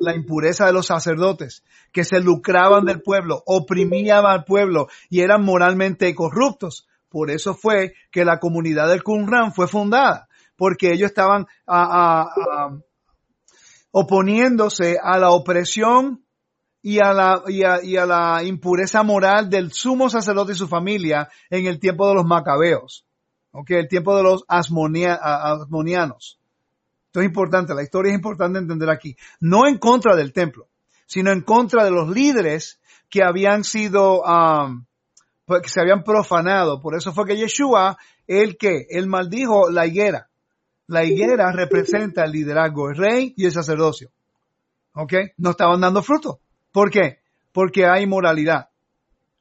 la 0.00 0.16
impureza 0.16 0.64
de 0.64 0.72
los 0.72 0.86
sacerdotes, 0.86 1.64
que 1.92 2.04
se 2.04 2.20
lucraban 2.20 2.86
del 2.86 3.02
pueblo, 3.02 3.42
oprimían 3.44 4.24
al 4.24 4.44
pueblo 4.44 4.88
y 5.10 5.20
eran 5.20 5.44
moralmente 5.44 6.14
corruptos. 6.14 6.88
Por 7.10 7.30
eso 7.30 7.54
fue 7.54 7.92
que 8.10 8.24
la 8.24 8.38
comunidad 8.38 8.88
del 8.88 9.02
Qumran 9.02 9.52
fue 9.52 9.68
fundada, 9.68 10.27
porque 10.58 10.92
ellos 10.92 11.10
estaban 11.10 11.46
oponiéndose 13.92 14.98
a 15.00 15.18
la 15.18 15.30
opresión 15.30 16.24
y 16.82 16.98
a, 16.98 17.12
la, 17.12 17.42
y, 17.46 17.96
a, 17.96 18.06
la 18.06 18.42
impureza 18.44 19.02
moral 19.02 19.48
del 19.48 19.72
sumo 19.72 20.10
sacerdote 20.10 20.52
y 20.52 20.56
su 20.56 20.68
familia 20.68 21.28
en 21.48 21.66
el 21.66 21.78
tiempo 21.78 22.08
de 22.08 22.14
los 22.14 22.24
macabeos, 22.24 23.06
okay, 23.52 23.78
el 23.78 23.88
tiempo 23.88 24.16
de 24.16 24.22
los 24.24 24.44
asmonianos. 24.48 26.40
Esto 27.06 27.20
es 27.20 27.26
importante, 27.26 27.74
la 27.74 27.82
historia 27.82 28.10
es 28.10 28.16
importante 28.16 28.58
entender 28.58 28.90
aquí. 28.90 29.16
No 29.40 29.66
en 29.66 29.78
contra 29.78 30.14
del 30.14 30.32
templo, 30.32 30.68
sino 31.06 31.30
en 31.30 31.40
contra 31.42 31.84
de 31.84 31.90
los 31.90 32.10
líderes 32.10 32.80
que 33.08 33.22
habían 33.22 33.64
sido, 33.64 34.22
que 35.62 35.68
se 35.68 35.80
habían 35.80 36.02
profanado. 36.04 36.80
Por 36.80 36.96
eso 36.96 37.12
fue 37.12 37.26
que 37.26 37.36
Yeshua, 37.36 37.96
el 38.26 38.58
que, 38.58 38.86
él 38.90 39.06
maldijo 39.06 39.70
la 39.70 39.86
higuera. 39.86 40.27
La 40.88 41.04
higuera 41.04 41.52
representa 41.52 42.24
el 42.24 42.32
liderazgo, 42.32 42.90
el 42.90 42.96
rey 42.96 43.34
y 43.36 43.46
el 43.46 43.52
sacerdocio. 43.52 44.10
¿Ok? 44.94 45.14
No 45.36 45.50
estaban 45.50 45.80
dando 45.80 46.02
fruto. 46.02 46.40
¿Por 46.72 46.90
qué? 46.90 47.20
Porque 47.52 47.86
hay 47.86 48.06
moralidad. 48.06 48.68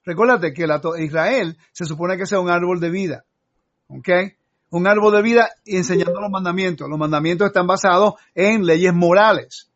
Recuérdate 0.05 0.53
que 0.53 0.67
Israel 0.99 1.57
se 1.71 1.85
supone 1.85 2.17
que 2.17 2.25
sea 2.25 2.39
un 2.39 2.49
árbol 2.49 2.79
de 2.79 2.89
vida. 2.89 3.25
¿Ok? 3.87 4.09
un 4.69 4.87
árbol 4.87 5.13
de 5.13 5.21
vida 5.21 5.49
enseñando 5.65 6.19
los 6.19 6.29
mandamientos. 6.29 6.89
Los 6.89 6.99
mandamientos 6.99 7.47
están 7.47 7.67
basados 7.67 8.15
en 8.35 8.65
leyes 8.65 8.93
morales. 8.93 9.71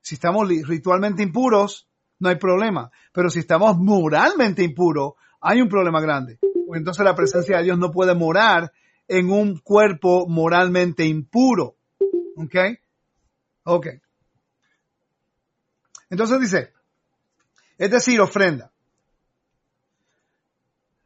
Si 0.00 0.14
estamos 0.14 0.48
ritualmente 0.48 1.22
impuros, 1.22 1.88
no 2.20 2.28
hay 2.28 2.36
problema. 2.36 2.90
Pero 3.12 3.30
si 3.30 3.40
estamos 3.40 3.76
moralmente 3.78 4.62
impuros, 4.62 5.14
hay 5.40 5.60
un 5.60 5.68
problema 5.68 6.00
grande. 6.00 6.38
Entonces 6.72 7.04
la 7.04 7.14
presencia 7.14 7.58
de 7.58 7.64
Dios 7.64 7.78
no 7.78 7.90
puede 7.90 8.14
morar 8.14 8.72
en 9.08 9.30
un 9.30 9.58
cuerpo 9.58 10.26
moralmente 10.28 11.04
impuro. 11.04 11.76
¿Ok? 12.36 12.54
Ok. 13.64 13.86
Entonces 16.10 16.40
dice, 16.40 16.72
es 17.76 17.90
decir, 17.90 18.20
ofrenda. 18.20 18.70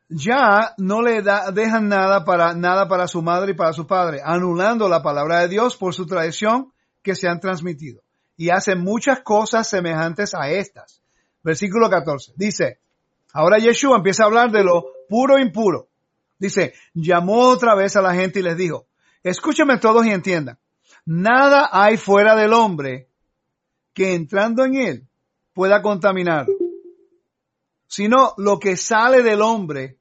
Ya 0.08 0.74
no 0.76 1.00
le 1.00 1.22
da, 1.22 1.50
dejan 1.50 1.88
nada 1.88 2.24
para, 2.24 2.54
nada 2.54 2.86
para 2.86 3.08
su 3.08 3.22
madre 3.22 3.52
y 3.52 3.54
para 3.54 3.72
su 3.72 3.86
padre, 3.86 4.20
anulando 4.22 4.88
la 4.88 5.02
palabra 5.02 5.40
de 5.40 5.48
Dios 5.48 5.76
por 5.76 5.94
su 5.94 6.06
tradición 6.06 6.72
que 7.02 7.14
se 7.14 7.28
han 7.28 7.40
transmitido. 7.40 8.02
Y 8.36 8.50
hacen 8.50 8.80
muchas 8.80 9.20
cosas 9.20 9.68
semejantes 9.68 10.34
a 10.34 10.50
estas. 10.50 11.02
Versículo 11.42 11.88
14. 11.88 12.32
Dice, 12.36 12.78
ahora 13.32 13.58
Yeshua 13.58 13.96
empieza 13.96 14.24
a 14.24 14.26
hablar 14.26 14.50
de 14.50 14.64
lo 14.64 14.84
puro 15.08 15.38
e 15.38 15.42
impuro. 15.42 15.88
Dice, 16.42 16.74
llamó 16.92 17.50
otra 17.50 17.76
vez 17.76 17.94
a 17.94 18.02
la 18.02 18.14
gente 18.14 18.40
y 18.40 18.42
les 18.42 18.56
dijo, 18.56 18.88
escúchenme 19.22 19.78
todos 19.78 20.04
y 20.04 20.10
entiendan, 20.10 20.58
nada 21.04 21.68
hay 21.70 21.96
fuera 21.96 22.34
del 22.34 22.52
hombre 22.52 23.08
que 23.94 24.14
entrando 24.14 24.64
en 24.64 24.74
él 24.74 25.08
pueda 25.52 25.80
contaminarlo, 25.80 26.52
sino 27.86 28.34
lo 28.38 28.58
que 28.58 28.76
sale 28.76 29.22
del 29.22 29.40
hombre, 29.40 30.00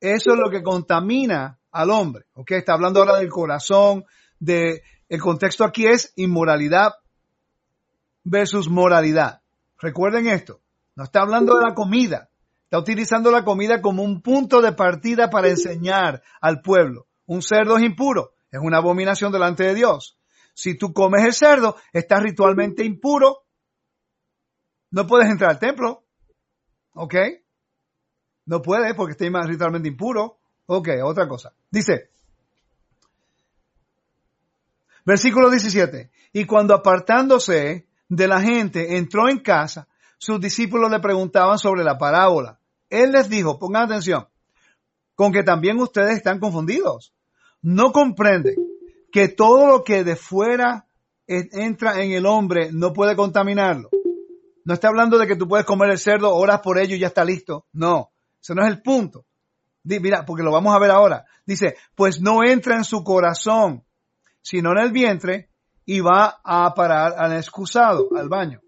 eso 0.00 0.32
es 0.32 0.38
lo 0.38 0.48
que 0.50 0.62
contamina 0.62 1.58
al 1.70 1.90
hombre. 1.90 2.24
¿Ok? 2.32 2.52
Está 2.52 2.72
hablando 2.72 3.00
ahora 3.00 3.18
del 3.18 3.28
corazón, 3.28 4.06
de, 4.40 4.82
el 5.10 5.20
contexto 5.20 5.62
aquí 5.62 5.86
es 5.86 6.14
inmoralidad 6.16 6.94
versus 8.24 8.66
moralidad. 8.66 9.42
Recuerden 9.78 10.26
esto, 10.28 10.62
no 10.94 11.04
está 11.04 11.20
hablando 11.20 11.58
de 11.58 11.66
la 11.66 11.74
comida, 11.74 12.30
está 12.72 12.78
utilizando 12.78 13.30
la 13.30 13.44
comida 13.44 13.82
como 13.82 14.02
un 14.02 14.22
punto 14.22 14.62
de 14.62 14.72
partida 14.72 15.28
para 15.28 15.50
enseñar 15.50 16.22
al 16.40 16.62
pueblo. 16.62 17.06
Un 17.26 17.42
cerdo 17.42 17.76
es 17.76 17.84
impuro, 17.84 18.32
es 18.50 18.60
una 18.62 18.78
abominación 18.78 19.30
delante 19.30 19.64
de 19.64 19.74
Dios. 19.74 20.18
Si 20.54 20.78
tú 20.78 20.94
comes 20.94 21.22
el 21.22 21.34
cerdo, 21.34 21.76
estás 21.92 22.22
ritualmente 22.22 22.82
impuro, 22.82 23.40
no 24.90 25.06
puedes 25.06 25.28
entrar 25.28 25.50
al 25.50 25.58
templo. 25.58 26.04
¿Ok? 26.94 27.14
No 28.46 28.62
puedes 28.62 28.94
porque 28.94 29.22
estás 29.22 29.46
ritualmente 29.46 29.88
impuro. 29.88 30.38
Ok, 30.64 30.88
otra 31.04 31.28
cosa. 31.28 31.52
Dice, 31.70 32.08
versículo 35.04 35.50
17, 35.50 36.10
y 36.32 36.46
cuando 36.46 36.72
apartándose 36.72 37.86
de 38.08 38.28
la 38.28 38.40
gente 38.40 38.96
entró 38.96 39.28
en 39.28 39.40
casa, 39.40 39.88
sus 40.16 40.40
discípulos 40.40 40.90
le 40.90 41.00
preguntaban 41.00 41.58
sobre 41.58 41.84
la 41.84 41.98
parábola. 41.98 42.60
Él 42.92 43.12
les 43.12 43.30
dijo, 43.30 43.58
pongan 43.58 43.84
atención, 43.84 44.28
con 45.14 45.32
que 45.32 45.42
también 45.42 45.80
ustedes 45.80 46.14
están 46.14 46.38
confundidos. 46.38 47.14
No 47.62 47.90
comprenden 47.90 48.56
que 49.10 49.28
todo 49.28 49.66
lo 49.66 49.82
que 49.82 50.04
de 50.04 50.14
fuera 50.14 50.86
entra 51.26 52.02
en 52.02 52.12
el 52.12 52.26
hombre 52.26 52.70
no 52.70 52.92
puede 52.92 53.16
contaminarlo. 53.16 53.88
No 54.66 54.74
está 54.74 54.88
hablando 54.88 55.16
de 55.16 55.26
que 55.26 55.36
tú 55.36 55.48
puedes 55.48 55.64
comer 55.64 55.90
el 55.90 55.98
cerdo, 55.98 56.34
oras 56.34 56.60
por 56.60 56.78
ello 56.78 56.94
y 56.94 56.98
ya 56.98 57.06
está 57.06 57.24
listo. 57.24 57.64
No, 57.72 58.10
ese 58.42 58.54
no 58.54 58.62
es 58.62 58.68
el 58.68 58.82
punto. 58.82 59.24
Mira, 59.84 60.26
porque 60.26 60.42
lo 60.42 60.52
vamos 60.52 60.74
a 60.74 60.78
ver 60.78 60.90
ahora. 60.90 61.24
Dice, 61.46 61.76
pues 61.94 62.20
no 62.20 62.44
entra 62.44 62.76
en 62.76 62.84
su 62.84 63.02
corazón, 63.02 63.84
sino 64.42 64.72
en 64.72 64.78
el 64.78 64.92
vientre 64.92 65.48
y 65.86 66.00
va 66.00 66.40
a 66.44 66.74
parar 66.74 67.14
al 67.16 67.32
excusado, 67.38 68.10
al 68.14 68.28
baño. 68.28 68.60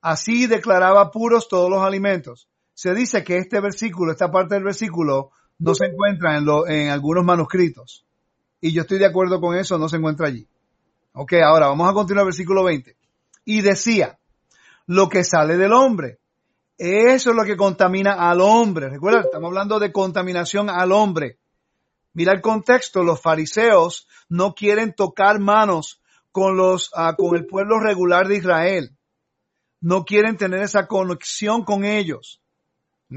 Así 0.00 0.46
declaraba 0.46 1.10
puros 1.10 1.48
todos 1.48 1.68
los 1.68 1.82
alimentos. 1.82 2.48
Se 2.76 2.92
dice 2.92 3.24
que 3.24 3.38
este 3.38 3.58
versículo, 3.60 4.12
esta 4.12 4.30
parte 4.30 4.54
del 4.54 4.64
versículo, 4.64 5.30
no 5.58 5.74
se 5.74 5.86
encuentra 5.86 6.36
en, 6.36 6.46
en 6.68 6.90
algunos 6.90 7.24
manuscritos. 7.24 8.04
Y 8.60 8.72
yo 8.72 8.82
estoy 8.82 8.98
de 8.98 9.06
acuerdo 9.06 9.40
con 9.40 9.56
eso, 9.56 9.78
no 9.78 9.88
se 9.88 9.96
encuentra 9.96 10.26
allí. 10.26 10.46
Ok, 11.14 11.32
ahora 11.42 11.68
vamos 11.68 11.88
a 11.88 11.94
continuar 11.94 12.24
el 12.24 12.26
versículo 12.26 12.64
20. 12.64 12.94
Y 13.46 13.62
decía, 13.62 14.18
lo 14.84 15.08
que 15.08 15.24
sale 15.24 15.56
del 15.56 15.72
hombre. 15.72 16.18
Eso 16.76 17.30
es 17.30 17.36
lo 17.36 17.44
que 17.44 17.56
contamina 17.56 18.12
al 18.28 18.42
hombre. 18.42 18.90
Recuerda, 18.90 19.20
estamos 19.20 19.48
hablando 19.48 19.78
de 19.78 19.90
contaminación 19.90 20.68
al 20.68 20.92
hombre. 20.92 21.38
Mira 22.12 22.34
el 22.34 22.42
contexto, 22.42 23.02
los 23.02 23.22
fariseos 23.22 24.06
no 24.28 24.54
quieren 24.54 24.92
tocar 24.94 25.40
manos 25.40 26.02
con 26.30 26.58
los, 26.58 26.90
ah, 26.94 27.14
con 27.16 27.34
el 27.36 27.46
pueblo 27.46 27.80
regular 27.80 28.28
de 28.28 28.36
Israel. 28.36 28.90
No 29.80 30.04
quieren 30.04 30.36
tener 30.36 30.60
esa 30.60 30.86
conexión 30.86 31.64
con 31.64 31.86
ellos. 31.86 32.42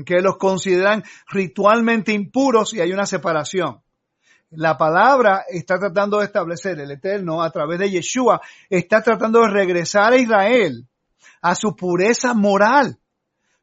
Que 0.05 0.21
los 0.21 0.37
consideran 0.37 1.03
ritualmente 1.29 2.13
impuros 2.13 2.73
y 2.73 2.81
hay 2.81 2.91
una 2.91 3.05
separación. 3.05 3.81
La 4.51 4.77
palabra 4.77 5.45
está 5.47 5.77
tratando 5.77 6.19
de 6.19 6.25
establecer 6.25 6.79
el 6.79 6.91
Eterno 6.91 7.43
a 7.43 7.51
través 7.51 7.79
de 7.79 7.89
Yeshua, 7.89 8.41
está 8.69 9.01
tratando 9.01 9.41
de 9.41 9.49
regresar 9.49 10.13
a 10.13 10.17
Israel 10.17 10.87
a 11.41 11.55
su 11.55 11.75
pureza 11.75 12.33
moral. 12.33 12.99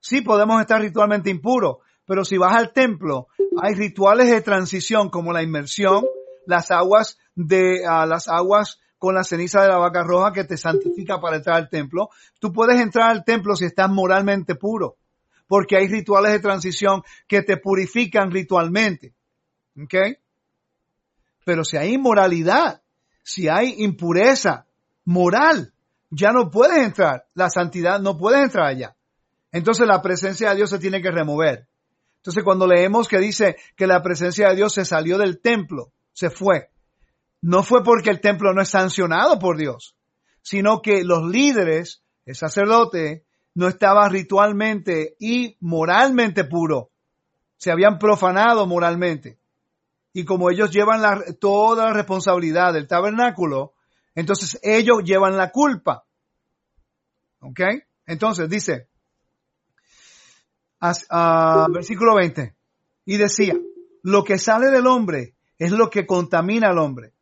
Sí 0.01 0.21
podemos 0.23 0.61
estar 0.61 0.81
ritualmente 0.81 1.31
impuros, 1.31 1.79
pero 2.05 2.25
si 2.25 2.39
vas 2.39 2.57
al 2.57 2.73
templo, 2.73 3.29
hay 3.61 3.75
rituales 3.75 4.31
de 4.31 4.41
transición 4.41 5.11
como 5.11 5.33
la 5.33 5.43
inmersión, 5.43 6.05
las 6.47 6.71
aguas 6.71 7.19
de 7.35 7.83
las 8.07 8.29
aguas 8.29 8.81
con 8.99 9.15
la 9.15 9.25
ceniza 9.25 9.63
de 9.63 9.69
la 9.69 9.79
vaca 9.79 10.05
roja 10.05 10.33
que 10.33 10.45
te 10.45 10.57
santifica 10.57 11.21
para 11.21 11.37
entrar 11.37 11.57
al 11.57 11.69
templo. 11.69 12.11
Tú 12.39 12.53
puedes 12.53 12.81
entrar 12.81 13.11
al 13.11 13.25
templo 13.25 13.57
si 13.57 13.65
estás 13.65 13.91
moralmente 13.91 14.55
puro, 14.55 14.97
porque 15.47 15.77
hay 15.77 15.89
rituales 15.89 16.33
de 16.33 16.41
transición 16.41 17.03
que 17.27 17.43
te 17.43 17.57
purifican 17.57 18.31
ritualmente. 18.31 19.15
¿Ok? 19.81 19.95
Pero 21.45 21.65
si 21.65 21.77
hay 21.77 21.95
inmoralidad, 21.95 22.83
si 23.23 23.49
hay 23.49 23.75
impureza 23.79 24.67
moral, 25.05 25.73
ya 26.11 26.31
no 26.33 26.51
puedes 26.51 26.79
entrar, 26.79 27.27
la 27.35 27.51
santidad 27.51 28.01
no 28.01 28.17
puedes 28.17 28.43
entrar 28.43 28.67
allá. 28.67 28.97
Entonces 29.53 29.87
la 29.87 30.03
presencia 30.03 30.51
de 30.51 30.57
Dios 30.57 30.71
se 30.71 30.79
tiene 30.79 31.03
que 31.03 31.11
remover. 31.11 31.69
Entonces 32.17 32.43
cuando 32.43 32.67
leemos 32.67 33.07
que 33.07 33.19
dice 33.19 33.57
que 33.77 33.87
la 33.87 34.03
presencia 34.03 34.49
de 34.49 34.57
Dios 34.57 34.75
se 34.75 34.85
salió 34.85 35.19
del 35.19 35.41
templo, 35.41 35.93
se 36.13 36.31
fue, 36.31 36.71
no 37.43 37.63
fue 37.63 37.85
porque 37.85 38.11
el 38.11 38.21
templo 38.21 38.53
no 38.53 38.63
es 38.63 38.71
sancionado 38.71 39.39
por 39.39 39.57
Dios, 39.57 39.95
sino 40.43 40.83
que 40.83 41.05
los 41.05 41.25
líderes, 41.31 42.03
el 42.25 42.35
sacerdote, 42.35 43.26
no 43.57 43.69
estaba 43.69 44.07
ritualmente 44.11 45.17
y 45.19 45.57
moralmente 45.61 46.45
puro. 46.45 46.91
Se 47.57 47.71
habían 47.71 47.99
profanado 47.99 48.67
moralmente. 48.67 49.39
Y 50.13 50.27
como 50.27 50.51
ellos 50.51 50.71
llevan 50.71 51.03
toda 51.41 51.87
la 51.87 51.93
responsabilidad 51.95 52.75
del 52.75 52.87
tabernáculo, 52.87 53.73
entonces 54.15 54.61
ellos 54.63 54.99
llevan 55.05 55.39
la 55.39 55.53
culpa. 55.53 56.05
¿Ok? 57.41 57.61
Entonces 58.05 58.51
dice, 58.51 58.89
uh, 60.83 61.73
versículo 61.73 62.17
20, 62.17 62.55
y 63.07 63.17
decía, 63.17 63.55
lo 64.03 64.23
que 64.23 64.39
sale 64.39 64.71
del 64.71 64.87
hombre 64.87 65.35
es 65.59 65.73
lo 65.73 65.89
que 65.89 66.07
contamina 66.07 66.69
al 66.69 66.79
hombre, 66.79 67.15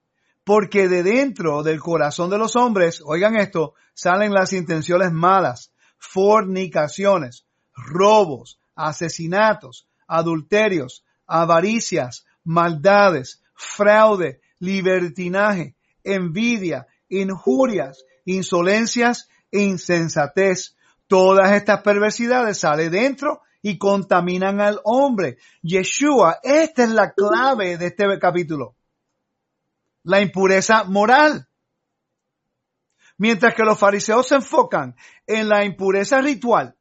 porque 0.43 0.89
de 0.89 1.05
dentro 1.05 1.63
del 1.63 1.79
corazón 1.79 2.29
de 2.29 2.39
los 2.39 2.57
hombres, 2.57 3.03
oigan 3.07 3.37
esto, 3.37 3.75
salen 3.95 4.33
las 4.33 4.53
intenciones 4.53 5.13
malas, 5.13 5.71
fornicaciones, 6.13 7.47
robos, 7.75 8.61
asesinatos, 8.75 9.89
adulterios, 10.07 11.05
avaricias, 11.27 12.25
maldades, 12.45 13.43
fraude, 13.55 14.41
libertinaje, 14.59 15.77
envidia, 16.03 16.87
injurias, 17.09 18.05
insolencias 18.25 19.29
insensatez. 19.51 20.77
Todas 21.07 21.53
estas 21.53 21.83
perversidades 21.83 22.59
salen 22.59 22.91
dentro 22.91 23.43
y 23.63 23.79
contaminan 23.79 24.61
al 24.61 24.81
hombre. 24.85 25.39
Yeshua, 25.63 26.39
esta 26.43 26.85
es 26.85 26.91
la 26.91 27.13
clave 27.13 27.79
de 27.79 27.87
este 27.87 28.19
capítulo. 28.19 28.75
La 30.03 30.21
impureza 30.21 30.85
moral. 30.85 31.49
Mientras 33.17 33.55
que 33.55 33.63
los 33.63 33.79
fariseos 33.79 34.29
se 34.29 34.37
enfocan 34.37 34.97
en 35.27 35.49
la 35.49 35.65
impureza 35.65 36.21
ritual, 36.21 36.77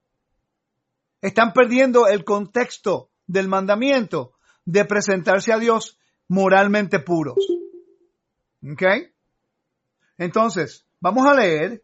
están 1.22 1.54
perdiendo 1.54 2.08
el 2.08 2.24
contexto 2.24 3.10
del 3.28 3.48
mandamiento 3.48 4.34
de 4.66 4.86
presentarse 4.86 5.54
a 5.54 5.60
Dios 5.60 6.00
moralmente 6.28 7.00
puros. 7.00 7.38
¿Ok? 8.72 8.84
Entonces, 10.18 10.86
vamos 11.00 11.28
a 11.28 11.34
leer 11.34 11.84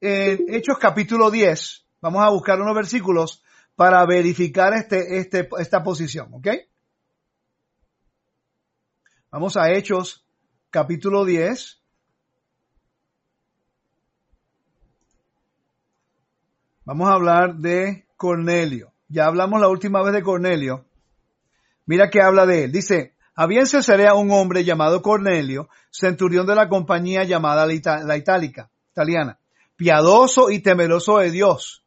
en 0.00 0.54
Hechos 0.54 0.78
capítulo 0.78 1.30
10. 1.30 1.86
Vamos 2.00 2.24
a 2.24 2.30
buscar 2.30 2.60
unos 2.60 2.74
versículos 2.74 3.42
para 3.76 4.04
verificar 4.06 4.74
este, 4.74 5.18
este, 5.18 5.48
esta 5.58 5.82
posición, 5.82 6.32
¿ok? 6.34 6.48
Vamos 9.30 9.56
a 9.56 9.72
Hechos 9.72 10.24
capítulo 10.70 11.24
10. 11.24 11.83
Vamos 16.86 17.08
a 17.08 17.14
hablar 17.14 17.56
de 17.56 18.06
Cornelio. 18.16 18.92
Ya 19.08 19.24
hablamos 19.24 19.58
la 19.58 19.68
última 19.68 20.02
vez 20.02 20.12
de 20.12 20.22
Cornelio. 20.22 20.84
Mira 21.86 22.10
que 22.10 22.20
habla 22.20 22.44
de 22.44 22.64
él. 22.64 22.72
Dice, 22.72 23.14
había 23.34 23.60
en 23.60 23.66
Cesarea 23.66 24.14
un 24.14 24.30
hombre 24.30 24.64
llamado 24.64 25.00
Cornelio, 25.00 25.70
centurión 25.90 26.46
de 26.46 26.54
la 26.54 26.68
compañía 26.68 27.24
llamada 27.24 27.66
la, 27.66 28.16
Itálica, 28.16 28.70
italiana, 28.90 29.38
piadoso 29.76 30.50
y 30.50 30.60
temeroso 30.60 31.18
de 31.18 31.30
Dios, 31.30 31.84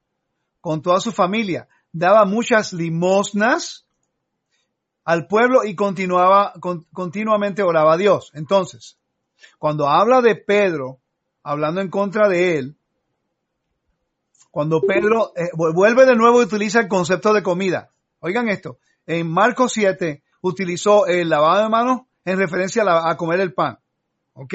con 0.62 0.82
toda 0.82 1.00
su 1.00 1.12
familia. 1.12 1.68
Daba 1.92 2.26
muchas 2.26 2.74
limosnas 2.74 3.86
al 5.06 5.28
pueblo 5.28 5.64
y 5.64 5.76
continuaba, 5.76 6.54
continuamente 6.92 7.62
oraba 7.62 7.94
a 7.94 7.98
Dios. 7.98 8.32
Entonces, 8.34 8.98
cuando 9.60 9.88
habla 9.88 10.22
de 10.22 10.36
Pedro, 10.36 11.02
hablando 11.44 11.82
en 11.82 11.90
contra 11.90 12.28
de 12.28 12.58
él, 12.58 12.77
cuando 14.52 14.82
Pedro 14.82 15.34
eh, 15.36 15.50
vuelve 15.54 16.06
de 16.06 16.16
nuevo 16.16 16.42
y 16.42 16.46
utiliza 16.46 16.80
el 16.80 16.88
concepto 16.88 17.34
de 17.34 17.44
comida. 17.44 17.92
Oigan 18.20 18.50
esto, 18.50 18.80
en 19.06 19.30
Marcos 19.32 19.74
7 19.74 20.24
utilizó 20.42 21.08
el 21.08 21.30
lavado 21.30 21.64
de 21.64 21.70
manos 21.70 22.02
en 22.26 22.38
referencia 22.38 22.84
a, 22.86 23.16
comer 23.18 23.40
el 23.40 23.54
pan. 23.54 23.80
¿Ok? 24.34 24.54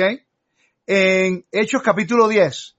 En 0.86 1.46
Hechos 1.50 1.82
capítulo 1.82 2.28
10 2.28 2.76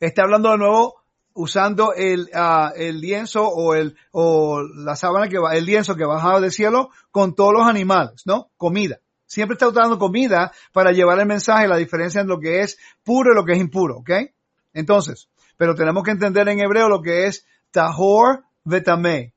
está 0.00 0.22
hablando 0.22 0.50
de 0.50 0.58
nuevo 0.58 1.00
usando 1.34 1.94
el, 1.94 2.28
ah, 2.34 2.72
el 2.76 3.00
lienzo 3.00 3.46
o 3.48 3.74
el, 3.74 3.96
o 4.12 4.62
la 4.62 4.96
sábana 4.96 5.28
que 5.28 5.38
va, 5.38 5.54
el 5.54 5.64
lienzo 5.64 5.96
que 5.96 6.04
bajaba 6.04 6.40
del 6.40 6.52
cielo 6.52 6.90
con 7.10 7.34
todos 7.34 7.52
los 7.52 7.66
animales, 7.66 8.22
¿no? 8.26 8.50
Comida. 8.56 9.00
Siempre 9.26 9.54
está 9.54 9.68
usando 9.68 9.98
comida 9.98 10.52
para 10.72 10.92
llevar 10.92 11.18
el 11.20 11.26
mensaje, 11.26 11.68
la 11.68 11.76
diferencia 11.76 12.20
en 12.20 12.26
lo 12.26 12.40
que 12.40 12.60
es 12.60 12.78
puro 13.04 13.32
y 13.32 13.36
lo 13.36 13.44
que 13.44 13.52
es 13.52 13.60
impuro, 13.60 13.98
¿ok? 13.98 14.10
Entonces, 14.72 15.28
pero 15.60 15.74
tenemos 15.74 16.02
que 16.04 16.12
entender 16.12 16.48
en 16.48 16.58
hebreo 16.58 16.88
lo 16.88 17.02
que 17.02 17.26
es 17.26 17.44
tahor 17.70 18.44
vetame, 18.64 19.34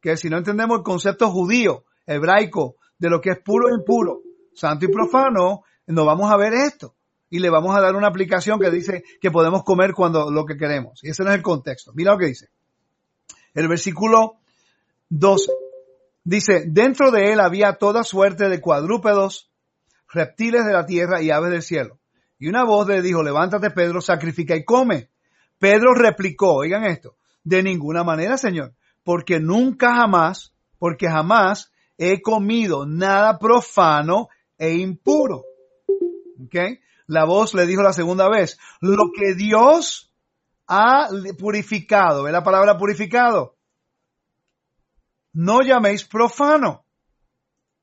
que 0.00 0.16
si 0.16 0.30
no 0.30 0.38
entendemos 0.38 0.78
el 0.78 0.84
concepto 0.84 1.32
judío, 1.32 1.84
hebraico, 2.06 2.76
de 2.96 3.10
lo 3.10 3.20
que 3.20 3.30
es 3.30 3.40
puro 3.40 3.68
e 3.68 3.74
impuro, 3.74 4.20
santo 4.54 4.84
y 4.84 4.88
profano, 4.92 5.64
no 5.88 6.04
vamos 6.04 6.30
a 6.30 6.36
ver 6.36 6.52
esto. 6.54 6.94
Y 7.28 7.40
le 7.40 7.50
vamos 7.50 7.74
a 7.74 7.80
dar 7.80 7.96
una 7.96 8.06
aplicación 8.06 8.60
que 8.60 8.70
dice 8.70 9.02
que 9.20 9.32
podemos 9.32 9.64
comer 9.64 9.94
cuando 9.94 10.30
lo 10.30 10.44
que 10.44 10.56
queremos. 10.56 11.02
Y 11.02 11.10
ese 11.10 11.24
no 11.24 11.30
es 11.30 11.36
el 11.38 11.42
contexto. 11.42 11.90
Mira 11.92 12.12
lo 12.12 12.18
que 12.18 12.26
dice. 12.26 12.50
El 13.52 13.66
versículo 13.66 14.36
12. 15.08 15.50
Dice, 16.22 16.66
dentro 16.68 17.10
de 17.10 17.32
él 17.32 17.40
había 17.40 17.78
toda 17.78 18.04
suerte 18.04 18.48
de 18.48 18.60
cuadrúpedos, 18.60 19.50
reptiles 20.08 20.64
de 20.66 20.72
la 20.72 20.86
tierra 20.86 21.20
y 21.20 21.32
aves 21.32 21.50
del 21.50 21.62
cielo. 21.62 21.98
Y 22.38 22.46
una 22.46 22.62
voz 22.62 22.86
le 22.86 23.02
dijo, 23.02 23.24
levántate 23.24 23.72
Pedro, 23.72 24.00
sacrifica 24.00 24.54
y 24.54 24.64
come. 24.64 25.10
Pedro 25.58 25.94
replicó, 25.94 26.54
oigan 26.56 26.84
esto, 26.84 27.16
de 27.42 27.62
ninguna 27.62 28.04
manera, 28.04 28.36
Señor, 28.36 28.74
porque 29.02 29.40
nunca 29.40 29.94
jamás, 29.94 30.54
porque 30.78 31.08
jamás 31.08 31.72
he 31.98 32.20
comido 32.20 32.86
nada 32.86 33.38
profano 33.38 34.28
e 34.58 34.74
impuro. 34.74 35.44
¿Ok? 36.44 36.56
La 37.06 37.24
voz 37.24 37.54
le 37.54 37.66
dijo 37.66 37.82
la 37.82 37.92
segunda 37.92 38.28
vez, 38.28 38.58
lo 38.80 39.10
que 39.14 39.34
Dios 39.34 40.12
ha 40.66 41.08
purificado, 41.38 42.24
¿ve 42.24 42.32
la 42.32 42.42
palabra 42.42 42.78
purificado? 42.78 43.56
No 45.32 45.62
llaméis 45.62 46.04
profano. 46.04 46.84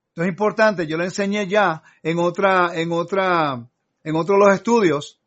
Esto 0.10 0.24
es 0.24 0.30
importante, 0.30 0.88
yo 0.88 0.98
lo 0.98 1.04
enseñé 1.04 1.48
ya 1.48 1.84
en 2.04 2.20
otra, 2.20 2.72
en 2.74 2.92
otra, 2.92 3.70
en 4.04 4.16
otro 4.16 4.36
de 4.36 4.40
los 4.46 4.56
estudios 4.56 5.22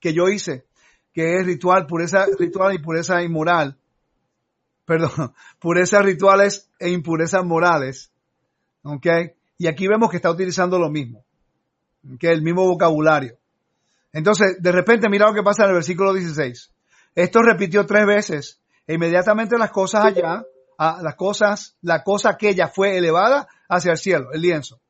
que 0.00 0.12
yo 0.12 0.28
hice 0.28 0.66
que 1.20 1.36
es 1.36 1.44
ritual, 1.44 1.86
pureza 1.86 2.24
ritual 2.38 2.72
y 2.72 2.78
pureza 2.78 3.22
inmoral. 3.22 3.76
Perdón, 4.86 5.34
purezas 5.60 6.02
rituales 6.02 6.70
e 6.78 6.88
impurezas 6.88 7.44
morales. 7.44 8.10
¿Ok? 8.82 9.06
Y 9.58 9.66
aquí 9.66 9.86
vemos 9.86 10.10
que 10.10 10.16
está 10.16 10.30
utilizando 10.30 10.78
lo 10.78 10.88
mismo. 10.88 11.22
¿Ok? 12.14 12.24
El 12.24 12.40
mismo 12.40 12.64
vocabulario. 12.66 13.36
Entonces, 14.14 14.56
de 14.60 14.72
repente, 14.72 15.10
mira 15.10 15.26
lo 15.28 15.34
que 15.34 15.42
pasa 15.42 15.64
en 15.64 15.68
el 15.68 15.74
versículo 15.74 16.14
16. 16.14 16.72
Esto 17.14 17.42
repitió 17.42 17.84
tres 17.84 18.06
veces. 18.06 18.60
E 18.86 18.94
inmediatamente 18.94 19.58
las 19.58 19.70
cosas 19.70 20.06
allá, 20.06 20.42
las 20.78 21.14
cosas, 21.16 21.76
la 21.82 22.02
cosa 22.02 22.30
aquella 22.30 22.68
fue 22.68 22.96
elevada 22.96 23.46
hacia 23.68 23.92
el 23.92 23.98
cielo, 23.98 24.32
el 24.32 24.40
lienzo. 24.40 24.80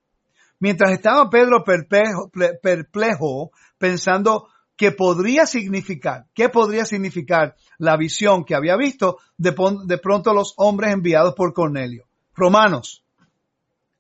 Mientras 0.61 0.93
estaba 0.93 1.29
Pedro 1.29 1.65
perplejo 1.65 3.51
pensando 3.79 4.47
¿Qué 4.81 4.93
podría 4.93 5.45
significar, 5.45 6.25
qué 6.33 6.49
podría 6.49 6.87
significar 6.87 7.55
la 7.77 7.99
visión 7.99 8.47
que 8.47 8.55
había 8.55 8.79
visto 8.79 9.19
de, 9.37 9.55
de 9.85 9.99
pronto 9.99 10.33
los 10.33 10.55
hombres 10.57 10.95
enviados 10.95 11.35
por 11.35 11.53
Cornelio. 11.53 12.07
Romanos, 12.35 13.05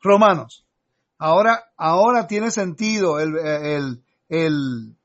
romanos. 0.00 0.64
Ahora, 1.18 1.70
ahora 1.76 2.26
tiene 2.26 2.50
sentido 2.50 3.20
el, 3.20 3.36
el, 3.36 4.02
el, 4.30 4.96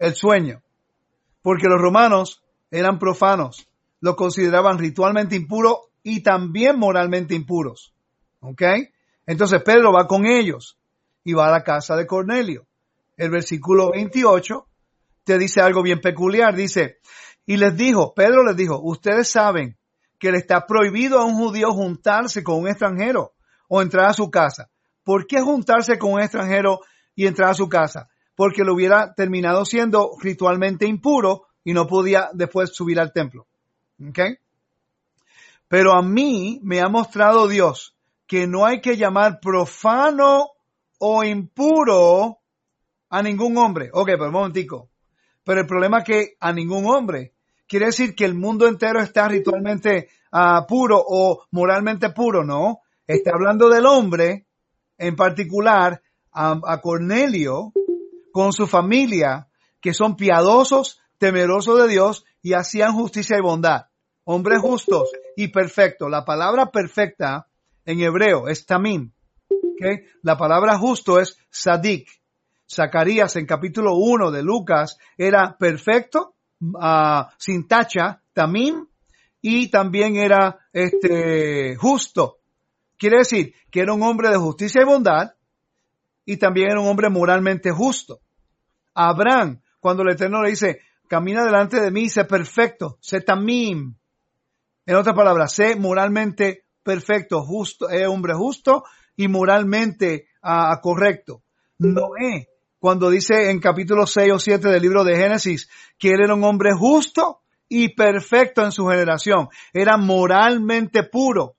el 0.00 0.14
sueño, 0.16 0.60
porque 1.40 1.68
los 1.68 1.80
romanos 1.80 2.42
eran 2.72 2.98
profanos, 2.98 3.68
lo 4.00 4.16
consideraban 4.16 4.76
ritualmente 4.76 5.36
impuro 5.36 5.82
y 6.02 6.24
también 6.24 6.80
moralmente 6.80 7.36
impuros. 7.36 7.94
¿Ok? 8.40 8.62
Entonces 9.24 9.62
Pedro 9.62 9.92
va 9.92 10.08
con 10.08 10.26
ellos 10.26 10.76
y 11.22 11.32
va 11.32 11.46
a 11.46 11.52
la 11.52 11.62
casa 11.62 11.94
de 11.94 12.08
Cornelio. 12.08 12.66
El 13.16 13.30
versículo 13.30 13.92
28 13.92 14.66
te 15.26 15.38
dice 15.38 15.60
algo 15.60 15.82
bien 15.82 16.00
peculiar. 16.00 16.54
Dice, 16.54 17.00
y 17.44 17.56
les 17.56 17.76
dijo, 17.76 18.14
Pedro 18.14 18.44
les 18.44 18.56
dijo, 18.56 18.80
ustedes 18.80 19.28
saben 19.28 19.76
que 20.20 20.30
le 20.30 20.38
está 20.38 20.66
prohibido 20.66 21.18
a 21.18 21.24
un 21.24 21.34
judío 21.34 21.72
juntarse 21.72 22.44
con 22.44 22.60
un 22.60 22.68
extranjero 22.68 23.32
o 23.68 23.82
entrar 23.82 24.06
a 24.06 24.14
su 24.14 24.30
casa. 24.30 24.70
¿Por 25.02 25.26
qué 25.26 25.40
juntarse 25.40 25.98
con 25.98 26.12
un 26.12 26.20
extranjero 26.20 26.80
y 27.16 27.26
entrar 27.26 27.50
a 27.50 27.54
su 27.54 27.68
casa? 27.68 28.08
Porque 28.36 28.62
lo 28.62 28.72
hubiera 28.72 29.14
terminado 29.14 29.64
siendo 29.64 30.12
ritualmente 30.22 30.86
impuro 30.86 31.48
y 31.64 31.72
no 31.72 31.88
podía 31.88 32.30
después 32.32 32.72
subir 32.72 33.00
al 33.00 33.12
templo. 33.12 33.48
¿Ok? 34.08 34.20
Pero 35.66 35.94
a 35.94 36.02
mí 36.02 36.60
me 36.62 36.80
ha 36.80 36.88
mostrado 36.88 37.48
Dios 37.48 37.96
que 38.28 38.46
no 38.46 38.64
hay 38.64 38.80
que 38.80 38.96
llamar 38.96 39.40
profano 39.40 40.50
o 40.98 41.24
impuro 41.24 42.38
a 43.10 43.22
ningún 43.22 43.58
hombre. 43.58 43.90
Ok, 43.92 44.06
pero 44.06 44.26
un 44.26 44.32
momentico. 44.32 44.88
Pero 45.46 45.60
el 45.60 45.66
problema 45.68 45.98
es 45.98 46.04
que 46.04 46.36
a 46.40 46.52
ningún 46.52 46.86
hombre. 46.86 47.32
Quiere 47.68 47.86
decir 47.86 48.16
que 48.16 48.24
el 48.24 48.34
mundo 48.34 48.66
entero 48.66 49.00
está 49.00 49.28
ritualmente 49.28 50.08
uh, 50.32 50.66
puro 50.66 51.00
o 51.06 51.44
moralmente 51.52 52.10
puro, 52.10 52.44
¿no? 52.44 52.80
Está 53.06 53.30
hablando 53.32 53.68
del 53.68 53.86
hombre, 53.86 54.48
en 54.98 55.14
particular 55.14 56.02
a, 56.32 56.80
Cornelio, 56.82 57.72
con 58.32 58.52
su 58.52 58.66
familia, 58.66 59.48
que 59.80 59.94
son 59.94 60.16
piadosos, 60.16 61.00
temerosos 61.16 61.80
de 61.80 61.88
Dios 61.88 62.24
y 62.42 62.54
hacían 62.54 62.92
justicia 62.94 63.38
y 63.38 63.40
bondad. 63.40 63.86
Hombres 64.24 64.60
justos 64.60 65.12
y 65.36 65.48
perfectos. 65.48 66.10
La 66.10 66.24
palabra 66.24 66.72
perfecta 66.72 67.46
en 67.84 68.00
hebreo 68.00 68.48
es 68.48 68.66
tamim. 68.66 69.12
La 70.22 70.36
palabra 70.36 70.76
justo 70.76 71.20
es 71.20 71.38
sadik. 71.50 72.08
Zacarías 72.68 73.36
en 73.36 73.46
capítulo 73.46 73.94
1 73.96 74.30
de 74.30 74.42
Lucas 74.42 74.98
era 75.16 75.56
perfecto, 75.58 76.34
uh, 76.60 77.24
sin 77.38 77.68
tacha, 77.68 78.22
tamim, 78.32 78.86
y 79.40 79.70
también 79.70 80.16
era 80.16 80.58
este, 80.72 81.76
justo. 81.76 82.38
Quiere 82.96 83.18
decir 83.18 83.54
que 83.70 83.80
era 83.80 83.92
un 83.92 84.02
hombre 84.02 84.30
de 84.30 84.36
justicia 84.36 84.82
y 84.82 84.84
bondad 84.84 85.34
y 86.24 86.38
también 86.38 86.70
era 86.70 86.80
un 86.80 86.88
hombre 86.88 87.08
moralmente 87.08 87.70
justo. 87.70 88.20
Abraham, 88.94 89.60
cuando 89.78 90.02
el 90.02 90.10
Eterno 90.10 90.42
le 90.42 90.50
dice, 90.50 90.80
camina 91.08 91.44
delante 91.44 91.80
de 91.80 91.90
mí, 91.90 92.08
sé 92.08 92.24
perfecto, 92.24 92.98
sé 93.00 93.20
tamim. 93.20 93.94
En 94.84 94.96
otras 94.96 95.14
palabras, 95.14 95.52
sé 95.52 95.76
moralmente 95.76 96.64
perfecto, 96.82 97.42
justo, 97.42 97.88
es 97.88 98.06
hombre 98.08 98.34
justo 98.34 98.84
y 99.16 99.28
moralmente 99.28 100.28
uh, 100.42 100.80
correcto. 100.80 101.42
Noé 101.78 102.48
cuando 102.86 103.10
dice 103.10 103.50
en 103.50 103.58
capítulo 103.58 104.06
6 104.06 104.32
o 104.32 104.38
7 104.38 104.68
del 104.68 104.80
libro 104.80 105.02
de 105.02 105.16
Génesis 105.16 105.68
que 105.98 106.12
él 106.12 106.20
era 106.22 106.36
un 106.36 106.44
hombre 106.44 106.70
justo 106.72 107.40
y 107.68 107.96
perfecto 107.96 108.62
en 108.62 108.70
su 108.70 108.86
generación. 108.86 109.48
Era 109.72 109.96
moralmente 109.96 111.02
puro. 111.02 111.56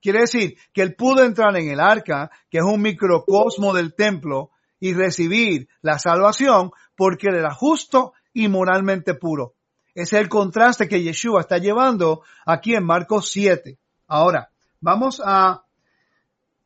Quiere 0.00 0.20
decir 0.20 0.56
que 0.72 0.80
él 0.80 0.94
pudo 0.94 1.22
entrar 1.22 1.54
en 1.58 1.68
el 1.68 1.78
arca, 1.78 2.30
que 2.48 2.56
es 2.56 2.64
un 2.64 2.80
microcosmo 2.80 3.74
del 3.74 3.94
templo, 3.94 4.48
y 4.80 4.94
recibir 4.94 5.68
la 5.82 5.98
salvación 5.98 6.70
porque 6.96 7.28
él 7.28 7.36
era 7.36 7.52
justo 7.52 8.14
y 8.32 8.48
moralmente 8.48 9.12
puro. 9.12 9.52
Ese 9.94 10.16
es 10.16 10.22
el 10.22 10.30
contraste 10.30 10.88
que 10.88 11.02
Yeshua 11.02 11.42
está 11.42 11.58
llevando 11.58 12.22
aquí 12.46 12.74
en 12.74 12.86
Marcos 12.86 13.30
7. 13.32 13.76
Ahora, 14.06 14.48
vamos 14.80 15.20
a 15.22 15.62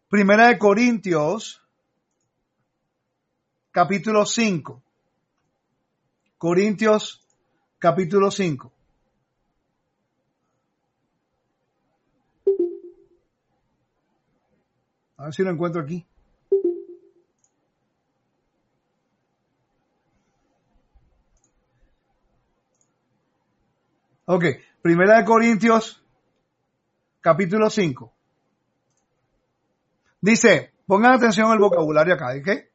Primera 0.08 0.46
de 0.46 0.58
Corintios 0.58 1.61
capítulo 3.72 4.26
5. 4.26 4.82
Corintios 6.36 7.26
capítulo 7.78 8.30
5. 8.30 8.72
A 15.16 15.24
ver 15.24 15.34
si 15.34 15.42
lo 15.42 15.50
encuentro 15.50 15.82
aquí. 15.82 16.06
Ok, 24.24 24.44
Primera 24.80 25.18
de 25.18 25.24
Corintios, 25.24 26.02
capítulo 27.20 27.68
5. 27.68 28.12
Dice, 30.20 30.72
pongan 30.86 31.14
atención 31.14 31.50
al 31.50 31.58
vocabulario 31.58 32.14
acá, 32.14 32.34
¿ok? 32.38 32.71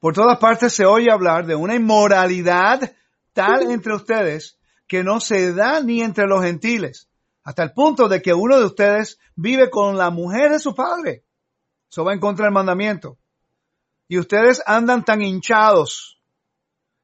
Por 0.00 0.14
todas 0.14 0.38
partes 0.38 0.72
se 0.72 0.84
oye 0.84 1.10
hablar 1.10 1.46
de 1.46 1.54
una 1.54 1.74
inmoralidad 1.74 2.92
tal 3.32 3.70
entre 3.70 3.94
ustedes 3.94 4.58
que 4.86 5.02
no 5.02 5.20
se 5.20 5.52
da 5.52 5.80
ni 5.80 6.02
entre 6.02 6.26
los 6.26 6.42
gentiles, 6.42 7.08
hasta 7.42 7.62
el 7.62 7.72
punto 7.72 8.08
de 8.08 8.22
que 8.22 8.34
uno 8.34 8.58
de 8.58 8.64
ustedes 8.64 9.18
vive 9.34 9.70
con 9.70 9.96
la 9.96 10.10
mujer 10.10 10.52
de 10.52 10.58
su 10.58 10.74
padre. 10.74 11.24
Eso 11.90 12.04
va 12.04 12.12
en 12.12 12.20
contra 12.20 12.46
del 12.46 12.54
mandamiento. 12.54 13.18
Y 14.08 14.18
ustedes 14.18 14.62
andan 14.66 15.04
tan 15.04 15.22
hinchados 15.22 16.20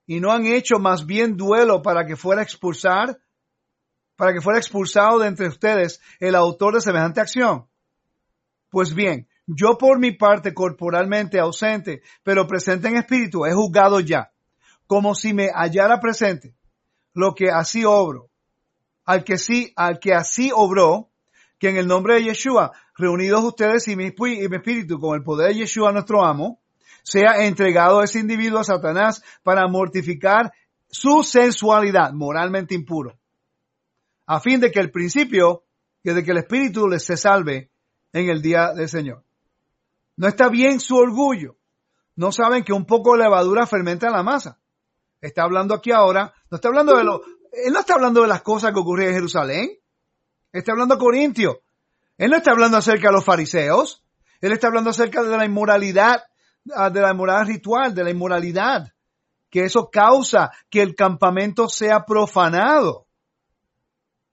y 0.07 0.21
no 0.21 0.33
han 0.33 0.47
hecho 0.47 0.79
más 0.79 1.07
bien 1.07 1.37
duelo 1.37 1.83
para 1.83 2.07
que 2.07 2.17
fuera 2.17 2.43
expulsar, 2.43 3.21
para 4.17 4.33
que 4.33 4.41
fuera 4.41 4.59
expulsado 4.59 5.19
de 5.19 5.29
entre 5.29 5.49
ustedes 5.49 6.01
el 6.21 6.35
autor 6.35 6.75
de 6.75 6.81
semejante 6.81 7.21
acción. 7.21 7.69
Pues 8.69 8.95
bien, 8.95 9.29
yo 9.47 9.77
por 9.79 9.99
mi 9.99 10.13
parte 10.13 10.55
corporalmente 10.55 11.39
ausente, 11.39 12.03
pero 12.23 12.47
presente 12.47 12.89
en 12.89 12.97
espíritu, 12.97 13.45
he 13.45 13.53
juzgado 13.53 14.01
ya, 14.01 14.33
como 14.87 15.15
si 15.15 15.35
me 15.35 15.51
hallara 15.53 16.01
presente, 16.01 16.55
lo 17.15 17.35
que 17.35 17.51
así 17.51 17.85
obro. 17.85 18.29
Al 19.05 19.25
que 19.25 19.37
sí, 19.37 19.73
al 19.77 19.99
que 19.99 20.15
así 20.15 20.51
obró, 20.55 21.11
que 21.59 21.69
en 21.69 21.77
el 21.77 21.87
nombre 21.87 22.15
de 22.15 22.25
Yeshua, 22.25 22.73
reunidos 22.97 23.45
ustedes 23.45 23.89
y 23.89 23.97
mi, 23.97 24.07
espíritu 24.07 24.99
con 24.99 25.17
el 25.17 25.25
poder 25.25 25.49
de 25.49 25.61
Yeshua 25.61 25.93
nuestro 25.93 26.25
amo, 26.25 26.61
sea 27.03 27.45
entregado 27.45 28.03
ese 28.03 28.21
individuo 28.21 28.61
a 28.61 28.65
Satanás 28.65 29.25
para 29.43 29.67
mortificar 29.67 30.53
su 30.89 31.23
sensualidad 31.23 32.13
moralmente 32.13 32.75
impuro, 32.75 33.19
a 34.27 34.41
fin 34.41 34.61
de 34.61 34.71
que 34.71 34.79
el 34.79 34.91
principio, 34.91 35.65
que 36.03 36.15
de 36.15 36.23
que 36.23 36.31
el 36.33 36.39
espíritu 36.39 36.89
les 36.89 37.05
se 37.05 37.17
salve 37.17 37.71
en 38.13 38.29
el 38.29 38.43
día 38.43 38.73
del 38.73 38.89
Señor. 38.89 39.25
No 40.23 40.29
está 40.29 40.49
bien 40.49 40.79
su 40.79 40.97
orgullo. 40.97 41.57
No 42.15 42.31
saben 42.31 42.63
que 42.63 42.73
un 42.73 42.87
poco 42.87 43.15
de 43.17 43.25
levadura 43.25 43.67
fermenta 43.67 44.09
la 44.09 44.23
masa. 44.23 44.61
Está 45.21 45.43
hablando 45.43 45.75
aquí 45.75 45.91
ahora, 45.91 46.33
no 46.49 46.55
está 46.55 46.69
hablando 46.69 46.97
de 46.97 47.03
lo, 47.03 47.23
él 47.51 47.73
no 47.73 47.81
está 47.81 47.95
hablando 47.95 48.23
de 48.23 48.29
las 48.29 48.41
cosas 48.41 48.73
que 48.73 48.79
ocurrían 48.79 49.09
en 49.09 49.15
Jerusalén. 49.17 49.71
Está 50.53 50.71
hablando 50.71 50.95
a 50.95 50.99
Corintio. 50.99 51.63
Él 52.19 52.31
no 52.31 52.37
está 52.37 52.53
hablando 52.53 52.77
acerca 52.77 53.09
de 53.09 53.15
los 53.15 53.25
fariseos. 53.25 54.05
Él 54.41 54.53
está 54.53 54.69
hablando 54.69 54.91
acerca 54.91 55.25
de 55.25 55.37
la 55.37 55.45
inmoralidad, 55.45 56.23
ah, 56.73 56.89
de 56.89 57.01
la 57.01 57.11
inmoralidad 57.11 57.49
ritual, 57.49 57.93
de 57.93 58.05
la 58.05 58.11
inmoralidad. 58.11 58.93
Que 59.51 59.65
eso 59.65 59.91
causa 59.91 60.53
que 60.71 60.83
el 60.83 60.95
campamento 60.95 61.69
sea 61.69 62.05
profanado. 62.05 63.09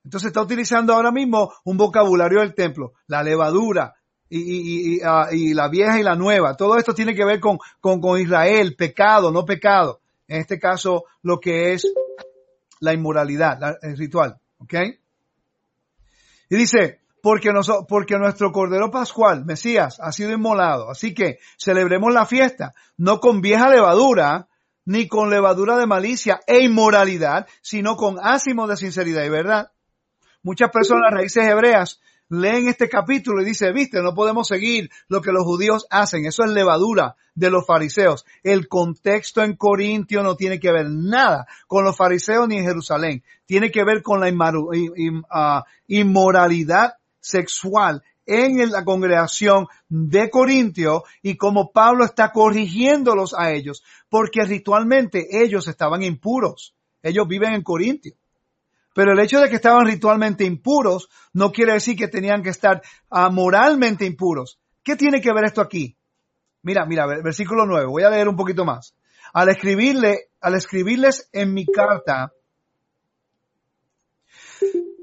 Entonces 0.04 0.28
está 0.28 0.44
utilizando 0.44 0.94
ahora 0.94 1.12
mismo 1.12 1.52
un 1.64 1.78
vocabulario 1.78 2.42
del 2.42 2.54
templo. 2.54 2.94
La 3.08 3.24
levadura, 3.24 3.96
y, 4.30 5.02
ah, 5.04 5.30
y, 5.32 5.54
la 5.54 5.68
vieja 5.70 6.00
y 6.00 6.04
la 6.04 6.16
nueva. 6.16 6.56
Todo 6.56 6.78
esto 6.78 6.94
tiene 6.94 7.16
que 7.16 7.26
ver 7.26 7.40
con, 7.40 7.58
con, 7.80 8.20
Israel, 8.20 8.76
pecado, 8.76 9.32
no 9.32 9.46
pecado. 9.46 10.02
En 10.28 10.42
este 10.42 10.60
caso, 10.60 11.06
lo 11.24 11.40
que 11.40 11.74
es 11.74 11.88
la 12.80 12.94
inmoralidad, 12.94 13.78
el 13.82 13.98
ritual. 13.98 14.40
¿Ok? 14.60 14.74
Y 16.50 16.56
dice, 16.56 17.00
porque, 17.22 17.52
porque 17.88 18.18
nuestro 18.18 18.52
Cordero 18.52 18.92
Pascual, 18.92 19.46
Mesías, 19.46 20.00
ha 20.00 20.12
sido 20.12 20.32
inmolado. 20.32 20.90
Así 20.90 21.14
que 21.14 21.40
celebremos 21.58 22.14
la 22.14 22.26
fiesta, 22.26 22.74
no 22.98 23.20
con 23.20 23.42
vieja 23.42 23.70
levadura, 23.70 24.48
ni 24.86 25.08
con 25.08 25.30
levadura 25.30 25.78
de 25.78 25.86
malicia 25.86 26.40
e 26.48 26.64
inmoralidad, 26.64 27.48
sino 27.62 27.96
con 27.96 28.18
ácimo 28.22 28.68
de 28.68 28.78
sinceridad 28.78 29.24
y 29.24 29.30
verdad. 29.30 29.72
Muchas 30.42 30.72
personas, 30.72 31.12
raíces 31.12 31.46
hebreas, 31.46 32.00
leen 32.30 32.68
este 32.68 32.88
capítulo 32.88 33.42
y 33.42 33.46
dice, 33.46 33.72
viste, 33.72 34.02
no 34.02 34.14
podemos 34.14 34.48
seguir 34.48 34.90
lo 35.08 35.22
que 35.22 35.32
los 35.32 35.44
judíos 35.44 35.88
hacen. 35.90 36.26
Eso 36.26 36.44
es 36.44 36.52
levadura 36.52 37.16
de 37.36 37.50
los 37.50 37.66
fariseos. 37.66 38.26
El 38.44 38.68
contexto 38.68 39.44
en 39.44 39.56
Corintio 39.56 40.24
no 40.24 40.36
tiene 40.36 40.60
que 40.60 40.72
ver 40.72 40.90
nada 40.90 41.48
con 41.68 41.84
los 41.84 41.98
fariseos 41.98 42.48
ni 42.48 42.58
en 42.58 42.66
Jerusalén. 42.66 43.24
Tiene 43.46 43.72
que 43.72 43.84
ver 43.84 44.02
con 44.02 44.20
la 44.20 44.32
ah, 45.30 45.66
inmoralidad 45.88 46.94
sexual 47.20 48.04
en 48.26 48.72
la 48.72 48.86
congregación 48.86 49.68
de 49.88 50.30
Corintio 50.30 51.04
y 51.24 51.36
como 51.36 51.72
Pablo 51.72 52.06
está 52.06 52.32
corrigiéndolos 52.32 53.34
a 53.36 53.52
ellos, 53.52 53.84
porque 54.08 54.46
ritualmente 54.46 55.44
ellos 55.44 55.68
estaban 55.68 56.04
impuros. 56.04 56.76
Ellos 57.02 57.28
viven 57.28 57.54
en 57.54 57.64
Corintio. 57.64 58.14
Pero 59.00 59.14
el 59.14 59.20
hecho 59.22 59.40
de 59.40 59.48
que 59.48 59.56
estaban 59.56 59.86
ritualmente 59.86 60.44
impuros 60.44 61.08
no 61.32 61.54
quiere 61.54 61.72
decir 61.72 61.96
que 61.96 62.10
tenían 62.10 62.44
que 62.44 62.50
estar 62.50 62.82
uh, 63.10 63.32
moralmente 63.32 64.06
impuros. 64.06 64.60
¿Qué 64.84 64.98
tiene 64.98 65.22
que 65.22 65.32
ver 65.32 65.46
esto 65.46 65.62
aquí? 65.62 65.96
Mira, 66.64 66.86
mira, 66.86 67.08
versículo 67.08 67.66
9, 67.66 67.86
voy 67.86 68.04
a 68.04 68.10
leer 68.10 68.28
un 68.28 68.36
poquito 68.36 68.66
más. 68.66 68.94
Al 69.32 69.48
escribirle, 69.48 70.32
al 70.42 70.56
escribirles 70.56 71.30
en 71.32 71.54
mi 71.54 71.66
carta 71.66 72.34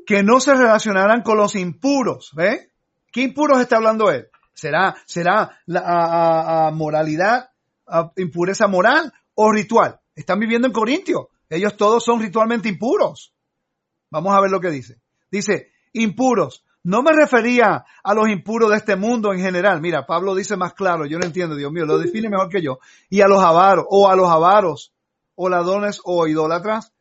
que 0.07 0.23
no 0.23 0.41
se 0.41 0.55
relacionaran 0.55 1.23
con 1.23 1.39
los 1.39 1.57
impuros, 1.57 2.33
¿ve? 2.35 2.73
¿Qué 3.11 3.23
impuros 3.23 3.63
está 3.63 3.77
hablando 3.77 4.11
él? 4.11 4.29
¿Será, 4.53 4.95
será 5.07 5.59
la 5.65 6.71
moralidad, 6.71 7.49
impureza 8.17 8.69
moral 8.69 9.11
o 9.37 9.51
ritual? 9.51 9.99
Están 10.15 10.39
viviendo 10.39 10.67
en 10.67 10.75
Corintio. 10.75 11.31
Ellos 11.49 11.79
todos 11.79 12.05
son 12.05 12.21
ritualmente 12.21 12.69
impuros. 12.69 13.33
Vamos 14.11 14.35
a 14.35 14.41
ver 14.41 14.51
lo 14.51 14.61
que 14.61 14.71
dice. 14.71 15.01
Dice, 15.31 15.73
impuros. 15.93 16.65
No 16.83 17.03
me 17.03 17.13
refería 17.13 17.85
a 18.05 18.15
los 18.15 18.29
impuros 18.29 18.71
de 18.71 18.77
este 18.77 18.95
mundo 18.95 19.33
en 19.33 19.41
general. 19.41 19.81
Mira, 19.81 20.07
Pablo 20.07 20.35
dice 20.37 20.57
más 20.57 20.73
claro, 20.73 21.05
yo 21.05 21.19
no 21.19 21.27
entiendo, 21.27 21.57
Dios 21.57 21.73
mío, 21.73 21.85
lo 21.85 21.99
define 21.99 22.29
mejor 22.29 22.49
que 22.49 22.63
yo. 22.63 22.79
Y 23.11 23.23
a 23.23 23.27
los 23.27 23.43
avaros, 23.43 23.87
o 23.89 24.09
a 24.09 24.15
los 24.15 24.31
avaros, 24.31 24.93
o 25.35 25.49
ladrones, 25.49 26.01
o 26.05 26.29
idólatras. 26.29 26.93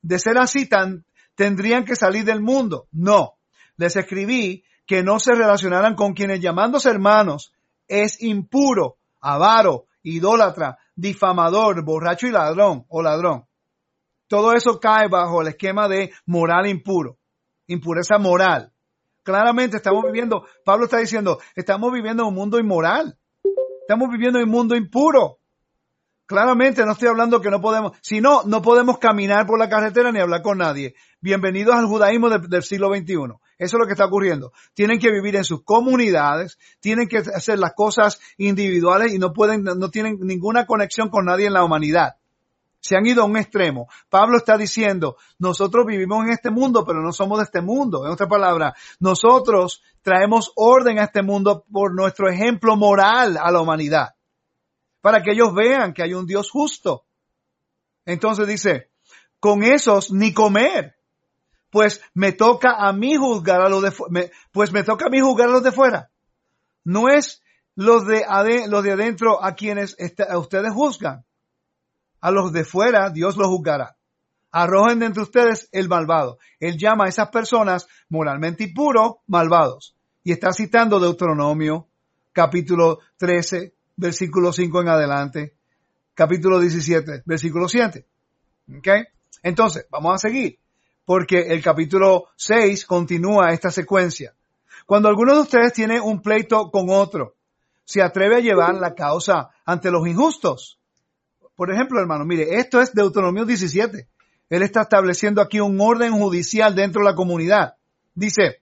De 0.00 0.18
ser 0.18 0.38
así, 0.38 0.66
tan, 0.66 1.04
tendrían 1.34 1.84
que 1.84 1.94
salir 1.94 2.24
del 2.24 2.40
mundo. 2.40 2.88
No. 2.90 3.34
Les 3.76 3.96
escribí 3.96 4.64
que 4.86 5.02
no 5.02 5.18
se 5.18 5.34
relacionaran 5.34 5.94
con 5.94 6.14
quienes 6.14 6.40
llamándose 6.40 6.88
hermanos 6.88 7.52
es 7.88 8.22
impuro, 8.22 8.96
avaro, 9.20 9.86
idólatra, 10.02 10.78
difamador, 10.94 11.84
borracho 11.84 12.26
y 12.26 12.30
ladrón 12.30 12.86
o 12.88 13.02
ladrón. 13.02 13.46
Todo 14.28 14.52
eso 14.54 14.80
cae 14.80 15.08
bajo 15.08 15.42
el 15.42 15.48
esquema 15.48 15.88
de 15.88 16.10
moral 16.24 16.66
impuro, 16.66 17.18
impureza 17.66 18.18
moral. 18.18 18.72
Claramente 19.22 19.76
estamos 19.76 20.04
viviendo, 20.04 20.46
Pablo 20.64 20.84
está 20.84 20.98
diciendo, 20.98 21.38
estamos 21.54 21.92
viviendo 21.92 22.22
en 22.22 22.28
un 22.28 22.34
mundo 22.34 22.58
inmoral. 22.58 23.18
Estamos 23.82 24.08
viviendo 24.10 24.38
en 24.38 24.46
un 24.46 24.50
mundo 24.50 24.74
impuro. 24.74 25.38
Claramente 26.26 26.84
no 26.84 26.92
estoy 26.92 27.06
hablando 27.06 27.40
que 27.40 27.50
no 27.50 27.60
podemos, 27.60 27.96
si 28.02 28.20
no, 28.20 28.42
no 28.42 28.60
podemos 28.60 28.98
caminar 28.98 29.46
por 29.46 29.60
la 29.60 29.68
carretera 29.68 30.10
ni 30.10 30.18
hablar 30.18 30.42
con 30.42 30.58
nadie. 30.58 30.94
Bienvenidos 31.20 31.76
al 31.76 31.86
judaísmo 31.86 32.28
del 32.28 32.62
siglo 32.64 32.92
XXI. 32.92 33.14
Eso 33.58 33.76
es 33.76 33.80
lo 33.80 33.86
que 33.86 33.92
está 33.92 34.06
ocurriendo. 34.06 34.52
Tienen 34.74 34.98
que 34.98 35.12
vivir 35.12 35.36
en 35.36 35.44
sus 35.44 35.62
comunidades, 35.62 36.58
tienen 36.80 37.06
que 37.06 37.18
hacer 37.18 37.60
las 37.60 37.74
cosas 37.74 38.20
individuales 38.38 39.14
y 39.14 39.20
no 39.20 39.32
pueden, 39.32 39.62
no 39.62 39.88
tienen 39.90 40.18
ninguna 40.20 40.66
conexión 40.66 41.10
con 41.10 41.26
nadie 41.26 41.46
en 41.46 41.52
la 41.52 41.64
humanidad 41.64 42.16
se 42.80 42.96
han 42.96 43.06
ido 43.06 43.22
a 43.22 43.26
un 43.26 43.36
extremo. 43.36 43.88
Pablo 44.08 44.36
está 44.38 44.56
diciendo, 44.56 45.16
nosotros 45.38 45.86
vivimos 45.86 46.24
en 46.24 46.30
este 46.30 46.50
mundo, 46.50 46.84
pero 46.84 47.02
no 47.02 47.12
somos 47.12 47.38
de 47.38 47.44
este 47.44 47.60
mundo. 47.60 48.04
En 48.04 48.12
otra 48.12 48.28
palabra, 48.28 48.74
nosotros 49.00 49.82
traemos 50.02 50.52
orden 50.54 50.98
a 50.98 51.04
este 51.04 51.22
mundo 51.22 51.64
por 51.72 51.94
nuestro 51.94 52.28
ejemplo 52.28 52.76
moral 52.76 53.38
a 53.42 53.50
la 53.50 53.60
humanidad, 53.60 54.14
para 55.00 55.22
que 55.22 55.32
ellos 55.32 55.52
vean 55.54 55.92
que 55.92 56.02
hay 56.02 56.14
un 56.14 56.26
Dios 56.26 56.50
justo. 56.50 57.06
Entonces 58.04 58.46
dice, 58.46 58.90
con 59.40 59.62
esos 59.62 60.12
ni 60.12 60.32
comer, 60.32 60.96
pues 61.70 62.00
me 62.14 62.32
toca 62.32 62.76
a 62.78 62.92
mí 62.92 63.16
juzgar 63.16 63.60
a 63.60 63.68
los 63.68 63.82
de, 63.82 64.30
pues 64.52 64.72
me 64.72 64.84
toca 64.84 65.06
a 65.06 65.10
mí 65.10 65.20
juzgar 65.20 65.48
a 65.48 65.52
los 65.52 65.62
de 65.62 65.72
fuera. 65.72 66.10
No 66.84 67.08
es 67.08 67.42
los 67.74 68.06
de, 68.06 68.24
los 68.68 68.84
de 68.84 68.92
adentro 68.92 69.42
a 69.42 69.54
quienes 69.54 69.96
ustedes 70.36 70.72
juzgan 70.72 71.26
a 72.26 72.32
los 72.32 72.52
de 72.52 72.64
fuera 72.64 73.10
Dios 73.10 73.36
los 73.36 73.46
juzgará. 73.46 73.96
Arrojen 74.50 74.98
de 74.98 75.06
entre 75.06 75.22
ustedes 75.22 75.68
el 75.70 75.88
malvado. 75.88 76.38
Él 76.58 76.76
llama 76.76 77.04
a 77.04 77.08
esas 77.08 77.28
personas 77.28 77.86
moralmente 78.08 78.64
impuros 78.64 79.18
malvados. 79.28 79.94
Y 80.24 80.32
está 80.32 80.52
citando 80.52 80.98
Deuteronomio, 80.98 81.86
capítulo 82.32 82.98
13, 83.18 83.74
versículo 83.94 84.52
5 84.52 84.80
en 84.80 84.88
adelante, 84.88 85.54
capítulo 86.14 86.58
17, 86.58 87.22
versículo 87.26 87.68
7. 87.68 88.04
¿Ok? 88.76 88.88
Entonces, 89.44 89.86
vamos 89.88 90.16
a 90.16 90.18
seguir, 90.18 90.58
porque 91.04 91.42
el 91.42 91.62
capítulo 91.62 92.30
6 92.34 92.86
continúa 92.86 93.52
esta 93.52 93.70
secuencia. 93.70 94.34
Cuando 94.84 95.08
alguno 95.08 95.32
de 95.32 95.42
ustedes 95.42 95.72
tiene 95.72 96.00
un 96.00 96.20
pleito 96.20 96.72
con 96.72 96.86
otro, 96.90 97.36
se 97.84 98.02
atreve 98.02 98.34
a 98.34 98.40
llevar 98.40 98.74
la 98.74 98.96
causa 98.96 99.50
ante 99.64 99.92
los 99.92 100.04
injustos. 100.08 100.80
Por 101.56 101.72
ejemplo, 101.72 101.98
hermano, 101.98 102.24
mire, 102.24 102.58
esto 102.58 102.80
es 102.80 102.92
Deuteronomio 102.92 103.46
17. 103.46 104.06
Él 104.48 104.62
está 104.62 104.82
estableciendo 104.82 105.40
aquí 105.40 105.58
un 105.58 105.80
orden 105.80 106.12
judicial 106.12 106.74
dentro 106.74 107.00
de 107.00 107.10
la 107.10 107.16
comunidad. 107.16 107.74
Dice, 108.14 108.60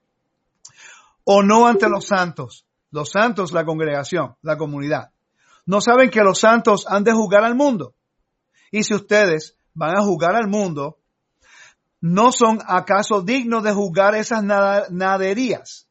o 1.25 1.43
no 1.43 1.67
ante 1.67 1.89
los 1.89 2.07
santos. 2.07 2.67
Los 2.91 3.11
santos, 3.11 3.53
la 3.53 3.65
congregación, 3.65 4.37
la 4.43 4.57
comunidad. 4.57 5.11
¿No 5.67 5.81
saben 5.81 6.11
que 6.11 6.21
los 6.21 6.39
santos 6.39 6.87
han 6.89 7.03
de 7.03 7.13
juzgar 7.13 7.43
al 7.45 7.57
mundo? 7.57 7.95
Y 8.71 8.85
si 8.85 8.95
ustedes 8.95 9.57
van 9.73 9.97
a 9.97 10.03
juzgar 10.03 10.37
al 10.37 10.47
mundo, 10.47 10.99
¿no 12.01 12.31
son 12.31 12.61
acaso 12.67 13.23
dignos 13.23 13.65
de 13.65 13.73
juzgar 13.73 14.15
esas 14.15 14.45
naderías? 14.45 15.89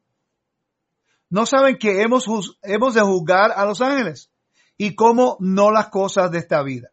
¿No 1.29 1.45
saben 1.45 1.77
que 1.77 2.03
hemos, 2.03 2.25
hemos 2.61 2.93
de 2.93 3.01
juzgar 3.01 3.51
a 3.51 3.65
los 3.65 3.81
ángeles? 3.81 4.29
Y 4.77 4.95
cómo 4.95 5.35
no 5.39 5.71
las 5.71 5.89
cosas 5.89 6.31
de 6.31 6.37
esta 6.37 6.63
vida. 6.63 6.92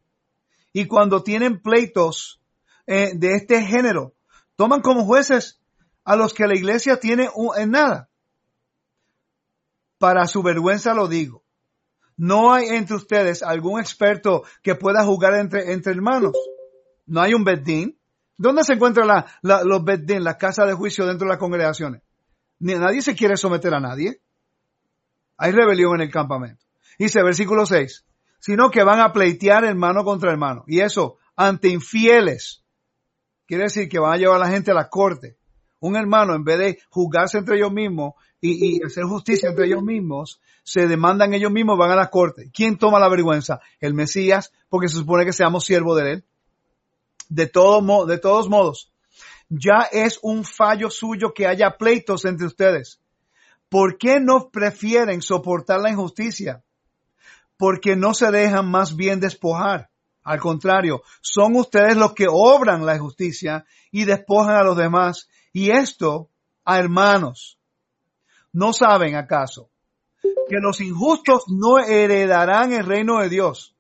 Y 0.73 0.87
cuando 0.87 1.23
tienen 1.23 1.61
pleitos 1.61 2.41
eh, 2.87 3.13
de 3.15 3.35
este 3.35 3.63
género, 3.63 4.15
toman 4.57 4.81
como 4.81 5.05
jueces 5.05 5.61
a 6.05 6.17
los 6.17 6.35
que 6.35 6.47
la 6.47 6.55
iglesia 6.55 6.99
tiene 6.99 7.29
en 7.57 7.71
nada. 7.71 8.09
Para 9.99 10.27
su 10.27 10.43
vergüenza 10.43 10.95
lo 10.95 11.09
digo. 11.09 11.45
No 12.17 12.53
hay 12.53 12.69
entre 12.69 12.97
ustedes 12.97 13.43
algún 13.43 13.81
experto 13.81 14.43
que 14.63 14.75
pueda 14.75 15.05
jugar 15.05 15.35
entre, 15.35 15.73
hermanos. 15.73 16.33
No 17.07 17.21
hay 17.21 17.35
un 17.35 17.45
bedín. 17.45 17.99
¿Dónde 18.37 18.65
se 18.65 18.75
encuentran 18.75 19.25
los 19.43 19.85
bedín, 19.85 20.25
las 20.25 20.37
casas 20.37 20.67
de 20.67 20.75
juicio 20.75 21.07
dentro 21.07 21.27
de 21.27 21.31
las 21.31 21.39
congregaciones? 21.39 22.03
Ni, 22.59 22.75
nadie 22.75 23.03
se 23.03 23.15
quiere 23.15 23.37
someter 23.37 23.73
a 23.75 23.81
nadie. 23.81 24.21
Hay 25.39 25.53
rebelión 25.53 25.95
en 25.95 26.03
el 26.03 26.11
campamento. 26.11 26.65
Dice 26.99 27.23
versículo 27.23 27.65
6, 27.65 28.05
sino 28.41 28.71
que 28.71 28.83
van 28.83 29.01
a 29.01 29.13
pleitear 29.13 29.65
hermano 29.65 30.05
contra 30.05 30.33
hermano. 30.33 30.65
Y 30.67 30.81
eso, 30.81 31.19
ante 31.37 31.69
infieles. 31.69 32.65
Quiere 33.47 33.65
decir 33.65 33.89
que 33.89 33.99
van 33.99 34.15
a 34.15 34.17
llevar 34.17 34.37
a 34.37 34.47
la 34.47 34.51
gente 34.51 34.71
a 34.71 34.75
la 34.75 34.89
corte. 34.89 35.37
Un 35.81 35.97
hermano, 35.97 36.35
en 36.35 36.45
vez 36.45 36.59
de 36.59 36.79
juzgarse 36.89 37.39
entre 37.39 37.57
ellos 37.57 37.73
mismos, 37.73 38.15
y, 38.41 38.83
hacer 38.85 39.05
justicia 39.05 39.51
entre 39.51 39.67
ellos 39.67 39.83
mismos, 39.83 40.41
se 40.63 40.87
demandan 40.87 41.35
ellos 41.35 41.53
mismos, 41.53 41.79
van 41.79 41.91
a 41.91 41.97
la 41.97 42.11
corte. 42.11 42.51
¿Quién 42.53 42.79
toma 42.79 42.99
la 42.99 43.09
vergüenza? 43.09 43.61
El 43.81 43.95
Mesías, 43.95 44.53
porque 44.69 44.89
se 44.89 44.97
supone 44.97 45.25
que 45.25 45.33
seamos 45.33 45.65
siervos 45.65 46.01
de 46.01 46.13
él. 46.13 46.25
De, 47.29 47.47
todo, 47.47 48.07
de 48.07 48.19
todos 48.19 48.49
modos, 48.49 48.93
ya 49.49 49.89
es 49.93 50.19
un 50.23 50.45
fallo 50.45 50.91
suyo 50.91 51.33
que 51.35 51.47
haya 51.47 51.77
pleitos 51.77 52.25
entre 52.25 52.47
ustedes. 52.47 53.01
¿Por 53.69 53.99
qué 53.99 54.21
no 54.21 54.51
prefieren 54.51 55.23
soportar 55.23 55.81
la 55.81 55.91
injusticia? 55.91 56.65
Porque 57.61 57.95
no 57.95 58.13
se 58.13 58.33
dejan 58.33 58.69
más 58.69 58.97
bien 58.97 59.21
despojar. 59.21 59.91
Al 60.25 60.41
contrario, 60.41 61.03
son 61.21 61.55
ustedes 61.55 61.97
los 61.97 62.15
que 62.15 62.27
obran 62.29 62.85
la 62.85 62.97
injusticia 62.97 63.65
y 63.93 64.05
despojan 64.05 64.57
a 64.57 64.65
los 64.65 64.77
demás. 64.77 65.29
Y 65.53 65.71
esto 65.71 66.29
a 66.65 66.81
hermanos 66.81 67.61
¿No 68.53 68.73
saben 68.73 69.15
acaso 69.15 69.71
que 70.49 70.57
los 70.61 70.81
injustos 70.81 71.45
no 71.49 71.79
heredarán 71.79 72.73
el 72.73 72.85
reino 72.85 73.21
de 73.21 73.29
Dios? 73.29 73.77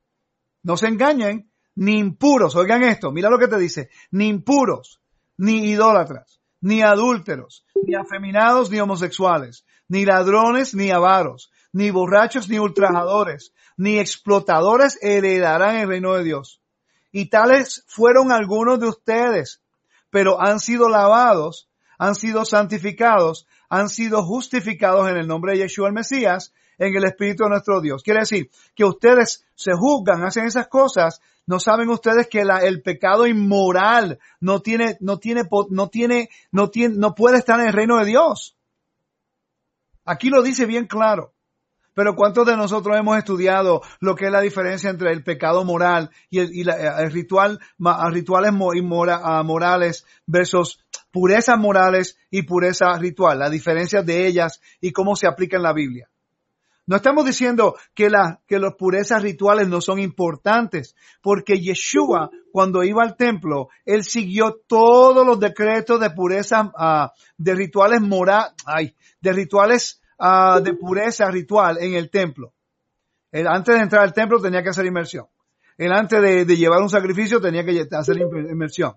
No 0.62 0.76
se 0.76 0.86
engañen, 0.86 1.50
ni 1.74 1.98
impuros, 1.98 2.54
oigan 2.54 2.84
esto, 2.84 3.10
mira 3.10 3.30
lo 3.30 3.38
que 3.38 3.48
te 3.48 3.58
dice, 3.58 3.90
ni 4.12 4.28
impuros, 4.28 5.00
ni 5.36 5.70
idólatras, 5.70 6.40
ni 6.60 6.82
adúlteros, 6.82 7.64
ni 7.84 7.94
afeminados, 7.94 8.70
ni 8.70 8.78
homosexuales, 8.78 9.64
ni 9.88 10.04
ladrones, 10.04 10.74
ni 10.74 10.90
avaros, 10.90 11.50
ni 11.72 11.90
borrachos, 11.90 12.48
ni 12.48 12.58
ultrajadores, 12.58 13.52
ni 13.80 13.98
explotadores 13.98 14.98
heredarán 15.00 15.76
el 15.76 15.88
reino 15.88 16.12
de 16.12 16.22
Dios. 16.22 16.60
Y 17.12 17.30
tales 17.30 17.82
fueron 17.86 18.30
algunos 18.30 18.78
de 18.78 18.86
ustedes, 18.86 19.62
pero 20.10 20.38
han 20.38 20.60
sido 20.60 20.90
lavados, 20.90 21.70
han 21.96 22.14
sido 22.14 22.44
santificados, 22.44 23.46
han 23.70 23.88
sido 23.88 24.22
justificados 24.22 25.08
en 25.08 25.16
el 25.16 25.26
nombre 25.26 25.52
de 25.52 25.60
Yeshua 25.60 25.88
el 25.88 25.94
Mesías, 25.94 26.52
en 26.76 26.94
el 26.94 27.04
Espíritu 27.04 27.44
de 27.44 27.48
nuestro 27.48 27.80
Dios. 27.80 28.02
Quiere 28.02 28.20
decir 28.20 28.50
que 28.74 28.84
ustedes 28.84 29.46
se 29.54 29.72
juzgan, 29.72 30.24
hacen 30.24 30.44
esas 30.44 30.68
cosas, 30.68 31.22
no 31.46 31.58
saben 31.58 31.88
ustedes 31.88 32.28
que 32.28 32.42
el 32.42 32.82
pecado 32.82 33.26
inmoral 33.26 34.18
no 34.40 34.60
tiene, 34.60 34.98
no 35.00 35.18
tiene, 35.18 35.44
no 35.70 35.88
tiene, 35.88 36.28
no 36.52 36.68
tiene, 36.68 36.96
no 36.98 37.14
puede 37.14 37.38
estar 37.38 37.58
en 37.58 37.68
el 37.68 37.72
reino 37.72 37.98
de 37.98 38.04
Dios. 38.04 38.58
Aquí 40.04 40.28
lo 40.28 40.42
dice 40.42 40.66
bien 40.66 40.86
claro. 40.86 41.32
Pero 42.00 42.16
¿cuántos 42.16 42.46
de 42.46 42.56
nosotros 42.56 42.96
hemos 42.98 43.18
estudiado 43.18 43.82
lo 44.00 44.14
que 44.14 44.24
es 44.24 44.32
la 44.32 44.40
diferencia 44.40 44.88
entre 44.88 45.12
el 45.12 45.22
pecado 45.22 45.66
moral 45.66 46.08
y 46.30 46.38
el, 46.38 47.12
ritual, 47.12 47.60
rituales 48.10 48.54
morales 48.54 50.06
versus 50.24 50.82
purezas 51.10 51.58
morales 51.58 52.16
y 52.30 52.44
pureza 52.44 52.96
ritual, 52.96 53.38
la 53.38 53.50
diferencia 53.50 54.00
de 54.00 54.26
ellas 54.26 54.62
y 54.80 54.92
cómo 54.92 55.14
se 55.14 55.26
aplica 55.26 55.58
en 55.58 55.62
la 55.62 55.74
Biblia. 55.74 56.08
No 56.86 56.96
estamos 56.96 57.26
diciendo 57.26 57.76
que, 57.94 58.08
la, 58.08 58.40
que 58.46 58.58
las 58.58 58.76
purezas 58.76 59.22
rituales 59.22 59.68
no 59.68 59.82
son 59.82 59.98
importantes, 59.98 60.96
porque 61.20 61.60
Yeshua, 61.60 62.30
cuando 62.50 62.82
iba 62.82 63.02
al 63.02 63.18
templo, 63.18 63.68
él 63.84 64.04
siguió 64.04 64.58
todos 64.66 65.26
los 65.26 65.38
decretos 65.38 66.00
de 66.00 66.08
pureza, 66.08 66.72
ah, 66.78 67.12
de 67.36 67.54
rituales 67.54 68.00
moral, 68.00 68.54
ay, 68.64 68.94
de 69.20 69.34
rituales 69.34 69.99
uh, 70.20 70.60
de 70.60 70.74
pureza 70.74 71.30
ritual 71.30 71.78
en 71.80 71.94
el 71.94 72.10
templo. 72.10 72.52
Él, 73.32 73.46
antes 73.46 73.74
de 73.74 73.82
entrar 73.82 74.02
al 74.02 74.12
templo 74.12 74.40
tenía 74.40 74.62
que 74.62 74.70
hacer 74.70 74.86
inmersión. 74.86 75.26
Él 75.78 75.92
antes 75.92 76.20
de, 76.20 76.56
llevar 76.56 76.82
un 76.82 76.90
sacrificio 76.90 77.40
tenía 77.40 77.64
que 77.64 77.86
hacer 77.90 78.18
inmersión. 78.18 78.94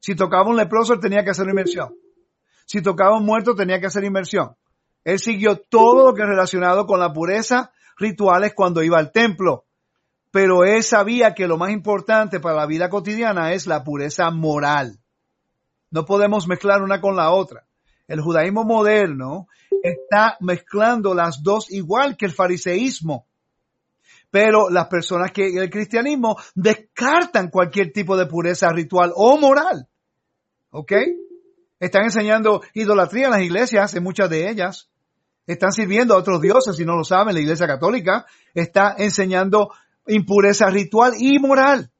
Si 0.00 0.14
tocaba 0.14 0.48
un 0.48 0.56
leproso, 0.56 0.98
tenía 0.98 1.22
que 1.22 1.30
hacer 1.30 1.46
inmersión. 1.48 1.94
Si 2.64 2.80
tocaba 2.80 3.18
un 3.18 3.26
muerto, 3.26 3.54
tenía 3.54 3.78
que 3.78 3.86
hacer 3.86 4.04
inmersión. 4.04 4.56
Él 5.04 5.18
siguió 5.18 5.56
todo 5.56 6.06
lo 6.06 6.14
que 6.14 6.22
es 6.22 6.28
relacionado 6.28 6.86
con 6.86 6.98
la 6.98 7.12
pureza 7.12 7.72
rituales 7.98 8.54
cuando 8.54 8.82
iba 8.82 8.98
al 8.98 9.12
templo. 9.12 9.66
Pero 10.30 10.64
él 10.64 10.82
sabía 10.82 11.34
que 11.34 11.46
lo 11.46 11.58
más 11.58 11.70
importante 11.72 12.40
para 12.40 12.56
la 12.56 12.66
vida 12.66 12.88
cotidiana 12.88 13.52
es 13.52 13.66
la 13.66 13.84
pureza 13.84 14.30
moral. 14.30 15.00
No 15.90 16.04
podemos 16.04 16.46
mezclar 16.48 16.82
una 16.82 17.00
con 17.00 17.16
la 17.16 17.30
otra. 17.30 17.67
El 18.08 18.22
judaísmo 18.22 18.64
moderno 18.64 19.48
está 19.82 20.38
mezclando 20.40 21.14
las 21.14 21.42
dos 21.42 21.70
igual 21.70 22.16
que 22.16 22.24
el 22.24 22.32
fariseísmo. 22.32 23.26
Pero 24.30 24.70
las 24.70 24.88
personas 24.88 25.30
que 25.30 25.46
el 25.46 25.70
cristianismo 25.70 26.36
descartan 26.54 27.50
cualquier 27.50 27.92
tipo 27.92 28.16
de 28.16 28.26
pureza 28.26 28.70
ritual 28.72 29.12
o 29.14 29.38
moral. 29.38 29.86
¿Ok? 30.70 30.92
Están 31.78 32.04
enseñando 32.04 32.62
idolatría 32.74 33.26
en 33.26 33.30
las 33.30 33.42
iglesias, 33.42 33.94
en 33.94 34.02
muchas 34.02 34.28
de 34.30 34.50
ellas. 34.50 34.90
Están 35.46 35.72
sirviendo 35.72 36.14
a 36.14 36.18
otros 36.18 36.40
dioses, 36.40 36.76
si 36.76 36.84
no 36.84 36.96
lo 36.96 37.04
saben, 37.04 37.34
la 37.34 37.40
iglesia 37.40 37.66
católica 37.66 38.26
está 38.54 38.94
enseñando 38.98 39.70
impureza 40.06 40.68
ritual 40.70 41.12
y 41.18 41.38
moral. 41.38 41.90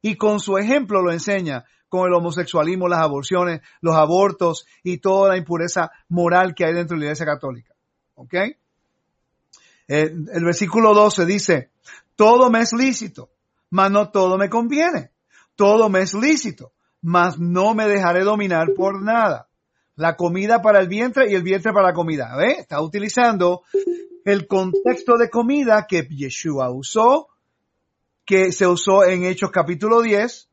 Y 0.00 0.16
con 0.16 0.38
su 0.38 0.56
ejemplo 0.58 1.02
lo 1.02 1.12
enseña 1.12 1.64
con 1.88 2.08
el 2.08 2.14
homosexualismo, 2.14 2.88
las 2.88 3.00
aborciones, 3.00 3.60
los 3.80 3.94
abortos 3.94 4.66
y 4.82 4.98
toda 4.98 5.30
la 5.30 5.36
impureza 5.36 5.90
moral 6.08 6.54
que 6.54 6.64
hay 6.64 6.74
dentro 6.74 6.96
de 6.96 7.00
la 7.00 7.06
iglesia 7.06 7.26
católica. 7.26 7.74
¿Ok? 8.14 8.34
El, 9.86 10.28
el 10.32 10.44
versículo 10.44 10.94
12 10.94 11.26
dice, 11.26 11.70
todo 12.16 12.50
me 12.50 12.60
es 12.60 12.72
lícito, 12.72 13.30
mas 13.70 13.90
no 13.90 14.10
todo 14.10 14.36
me 14.36 14.48
conviene. 14.48 15.10
Todo 15.54 15.88
me 15.88 16.00
es 16.00 16.12
lícito, 16.12 16.72
mas 17.02 17.38
no 17.38 17.74
me 17.74 17.88
dejaré 17.88 18.24
dominar 18.24 18.74
por 18.74 19.02
nada. 19.02 19.48
La 19.94 20.16
comida 20.16 20.60
para 20.60 20.80
el 20.80 20.88
vientre 20.88 21.30
y 21.30 21.34
el 21.34 21.42
vientre 21.42 21.72
para 21.72 21.88
la 21.88 21.94
comida. 21.94 22.36
¿Ve? 22.36 22.56
Está 22.58 22.82
utilizando 22.82 23.62
el 24.24 24.46
contexto 24.46 25.16
de 25.16 25.30
comida 25.30 25.86
que 25.88 26.02
Yeshua 26.02 26.70
usó, 26.70 27.28
que 28.26 28.52
se 28.52 28.66
usó 28.66 29.04
en 29.04 29.24
Hechos 29.24 29.50
capítulo 29.50 30.02
10 30.02 30.50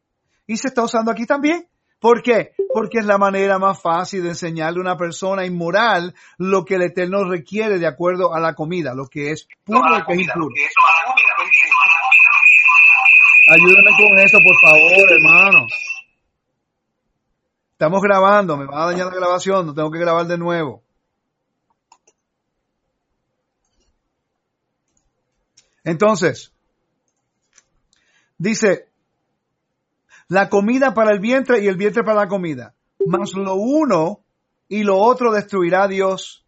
y 0.47 0.57
se 0.57 0.67
está 0.67 0.83
usando 0.83 1.11
aquí 1.11 1.25
también. 1.25 1.67
¿Por 1.99 2.21
qué? 2.21 2.51
Porque 2.73 2.99
es 2.99 3.05
la 3.05 3.17
manera 3.17 3.59
más 3.59 3.81
fácil 3.81 4.23
de 4.23 4.29
enseñarle 4.29 4.79
a 4.79 4.81
una 4.81 4.97
persona 4.97 5.45
inmoral 5.45 6.13
lo 6.37 6.65
que 6.65 6.75
el 6.75 6.81
Eterno 6.81 7.23
requiere 7.23 7.79
de 7.79 7.87
acuerdo 7.87 8.33
a 8.33 8.41
la 8.41 8.55
comida, 8.55 8.93
lo 8.93 9.07
que 9.07 9.31
es 9.31 9.47
puro 9.63 9.79
y 9.97 10.03
que 10.03 10.13
es 10.13 10.19
impuro. 10.27 10.49
Ayúdame 13.55 13.91
con 13.97 14.19
eso, 14.19 14.37
por 14.37 14.69
favor, 14.69 15.11
hermano. 15.11 15.65
Estamos 17.71 18.01
grabando, 18.01 18.57
me 18.57 18.65
va 18.65 18.83
a 18.83 18.85
dañar 18.87 19.07
la 19.07 19.15
grabación, 19.15 19.65
no 19.65 19.73
tengo 19.73 19.91
que 19.91 19.99
grabar 19.99 20.25
de 20.25 20.37
nuevo. 20.37 20.83
Entonces, 25.85 26.53
dice, 28.37 28.87
la 30.27 30.49
comida 30.49 30.93
para 30.93 31.11
el 31.11 31.19
vientre 31.19 31.63
y 31.63 31.67
el 31.67 31.77
vientre 31.77 32.03
para 32.03 32.21
la 32.21 32.27
comida. 32.27 32.73
Mas 33.05 33.33
lo 33.33 33.55
uno 33.55 34.23
y 34.67 34.83
lo 34.83 34.97
otro 34.97 35.31
destruirá 35.31 35.87
Dios. 35.87 36.45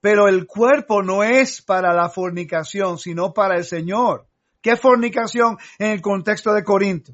Pero 0.00 0.28
el 0.28 0.46
cuerpo 0.46 1.02
no 1.02 1.22
es 1.22 1.60
para 1.62 1.92
la 1.92 2.08
fornicación, 2.08 2.98
sino 2.98 3.34
para 3.34 3.56
el 3.56 3.64
Señor. 3.64 4.26
¿Qué 4.62 4.76
fornicación 4.76 5.58
en 5.78 5.90
el 5.92 6.00
contexto 6.00 6.52
de 6.52 6.64
Corinto? 6.64 7.12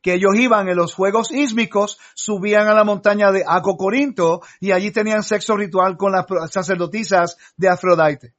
Que 0.00 0.14
ellos 0.14 0.34
iban 0.36 0.68
en 0.68 0.76
los 0.76 0.94
juegos 0.94 1.32
ísmicos, 1.32 1.98
subían 2.14 2.68
a 2.68 2.74
la 2.74 2.84
montaña 2.84 3.32
de 3.32 3.44
Aco 3.46 3.76
Corinto 3.76 4.42
y 4.60 4.70
allí 4.70 4.92
tenían 4.92 5.22
sexo 5.24 5.56
ritual 5.56 5.96
con 5.96 6.12
las 6.12 6.26
sacerdotisas 6.50 7.36
de 7.56 7.68
Afrodite. 7.68 8.34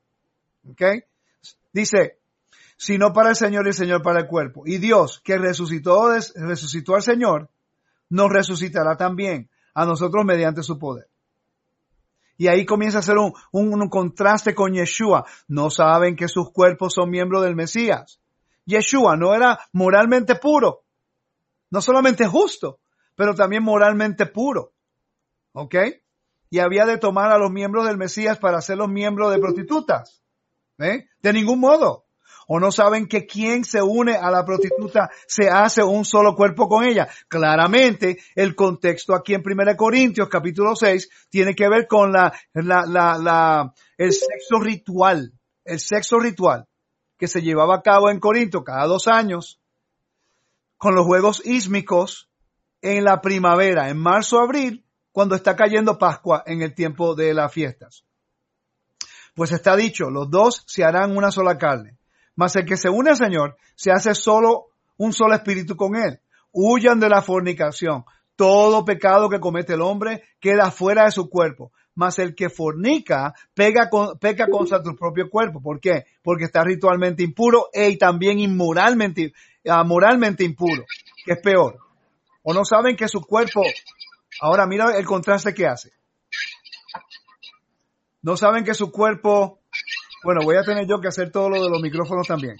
¿Ok? 0.69 0.81
Dice, 1.73 2.18
sino 2.79 3.11
para 3.11 3.31
el 3.31 3.35
Señor 3.35 3.65
y 3.65 3.69
el 3.69 3.73
Señor 3.73 4.01
para 4.01 4.21
el 4.21 4.27
cuerpo. 4.27 4.63
Y 4.65 4.77
Dios, 4.77 5.19
que 5.21 5.37
resucitó, 5.37 6.09
resucitó 6.35 6.95
al 6.95 7.03
Señor, 7.03 7.49
nos 8.07 8.29
resucitará 8.29 8.95
también 8.95 9.49
a 9.73 9.85
nosotros 9.85 10.23
mediante 10.23 10.63
su 10.63 10.79
poder. 10.79 11.09
Y 12.37 12.47
ahí 12.47 12.65
comienza 12.65 12.99
a 12.99 13.01
ser 13.01 13.17
un, 13.17 13.33
un, 13.51 13.89
contraste 13.89 14.55
con 14.55 14.73
Yeshua. 14.73 15.25
No 15.49 15.69
saben 15.69 16.15
que 16.15 16.29
sus 16.29 16.51
cuerpos 16.53 16.93
son 16.93 17.09
miembros 17.09 17.43
del 17.43 17.53
Mesías. 17.53 18.21
Yeshua 18.63 19.17
no 19.17 19.35
era 19.35 19.59
moralmente 19.73 20.35
puro. 20.35 20.83
No 21.71 21.81
solamente 21.81 22.27
justo, 22.27 22.79
pero 23.13 23.35
también 23.35 23.61
moralmente 23.61 24.25
puro. 24.25 24.71
¿Ok? 25.51 25.75
Y 26.49 26.59
había 26.59 26.85
de 26.85 26.97
tomar 26.97 27.29
a 27.29 27.37
los 27.37 27.51
miembros 27.51 27.85
del 27.85 27.97
Mesías 27.97 28.37
para 28.37 28.59
hacerlos 28.59 28.87
miembros 28.87 29.33
de 29.33 29.39
prostitutas. 29.39 30.23
¿Eh? 30.77 31.09
De 31.21 31.33
ningún 31.33 31.59
modo 31.59 32.05
o 32.51 32.59
no 32.59 32.71
saben 32.71 33.07
que 33.07 33.27
quien 33.27 33.63
se 33.63 33.79
une 33.79 34.15
a 34.15 34.31
la 34.31 34.43
prostituta 34.43 35.11
se 35.27 35.49
hace 35.49 35.83
un 35.83 36.03
solo 36.03 36.35
cuerpo 36.35 36.67
con 36.67 36.83
ella. 36.83 37.07
Claramente, 37.27 38.17
el 38.33 38.55
contexto 38.55 39.13
aquí 39.13 39.35
en 39.35 39.43
1 39.45 39.77
Corintios 39.77 40.27
capítulo 40.29 40.75
6 40.75 41.27
tiene 41.29 41.53
que 41.53 41.69
ver 41.69 41.85
con 41.87 42.11
la, 42.11 42.33
la, 42.53 42.85
la, 42.87 43.19
la, 43.19 43.73
el 43.97 44.11
sexo 44.11 44.59
ritual, 44.59 45.31
el 45.63 45.79
sexo 45.79 46.19
ritual 46.19 46.65
que 47.19 47.27
se 47.27 47.43
llevaba 47.43 47.75
a 47.75 47.81
cabo 47.83 48.09
en 48.09 48.19
Corinto 48.19 48.63
cada 48.63 48.87
dos 48.87 49.07
años 49.07 49.61
con 50.77 50.95
los 50.95 51.05
juegos 51.05 51.45
ísmicos 51.45 52.31
en 52.81 53.03
la 53.03 53.21
primavera, 53.21 53.89
en 53.89 53.99
marzo, 53.99 54.39
abril, 54.39 54.85
cuando 55.11 55.35
está 55.35 55.55
cayendo 55.55 55.99
Pascua 55.99 56.41
en 56.47 56.63
el 56.63 56.73
tiempo 56.73 57.13
de 57.13 57.35
las 57.35 57.53
fiestas. 57.53 58.05
Pues 59.35 59.51
está 59.51 59.75
dicho, 59.75 60.09
los 60.09 60.31
dos 60.31 60.63
se 60.65 60.83
harán 60.83 61.15
una 61.15 61.29
sola 61.29 61.59
carne. 61.59 61.98
Mas 62.39 62.55
el 62.55 62.63
que 62.63 62.77
se 62.77 62.89
une 62.89 63.09
al 63.09 63.17
Señor 63.17 63.57
se 63.75 63.91
hace 63.91 64.15
solo 64.15 64.67
un 64.95 65.11
solo 65.11 65.35
espíritu 65.35 65.75
con 65.75 65.97
él. 65.97 66.21
Huyan 66.53 66.97
de 66.97 67.09
la 67.09 67.21
fornicación. 67.21 68.05
Todo 68.37 68.85
pecado 68.85 69.29
que 69.29 69.41
comete 69.41 69.73
el 69.73 69.81
hombre 69.81 70.23
queda 70.39 70.71
fuera 70.71 71.03
de 71.03 71.11
su 71.11 71.29
cuerpo. 71.29 71.73
Mas 71.95 72.17
el 72.17 72.35
que 72.35 72.49
fornica 72.49 73.33
pega 73.53 73.89
con, 73.89 74.17
peca 74.19 74.47
contra 74.49 74.81
tu 74.81 74.95
propio 74.95 75.29
cuerpo. 75.29 75.61
¿Por 75.61 75.81
qué? 75.81 76.05
Porque 76.23 76.45
está 76.45 76.63
ritualmente 76.63 77.23
impuro 77.23 77.67
y 77.73 77.97
también 77.97 78.39
inmoralmente, 78.39 79.33
ah, 79.67 79.83
moralmente 79.83 80.45
impuro, 80.45 80.85
que 81.25 81.33
es 81.33 81.41
peor. 81.43 81.77
O 82.41 82.53
no 82.53 82.63
saben 82.63 82.95
que 82.95 83.09
su 83.09 83.19
cuerpo, 83.19 83.63
ahora 84.39 84.65
mira 84.65 84.97
el 84.97 85.05
contraste 85.05 85.53
que 85.53 85.67
hace. 85.67 85.91
No 88.21 88.37
saben 88.37 88.63
que 88.63 88.73
su 88.73 88.93
cuerpo 88.93 89.58
bueno, 90.23 90.41
voy 90.43 90.57
a 90.57 90.63
tener 90.63 90.85
yo 90.87 90.99
que 90.99 91.07
hacer 91.07 91.31
todo 91.31 91.49
lo 91.49 91.63
de 91.63 91.69
los 91.69 91.81
micrófonos 91.81 92.27
también. 92.27 92.57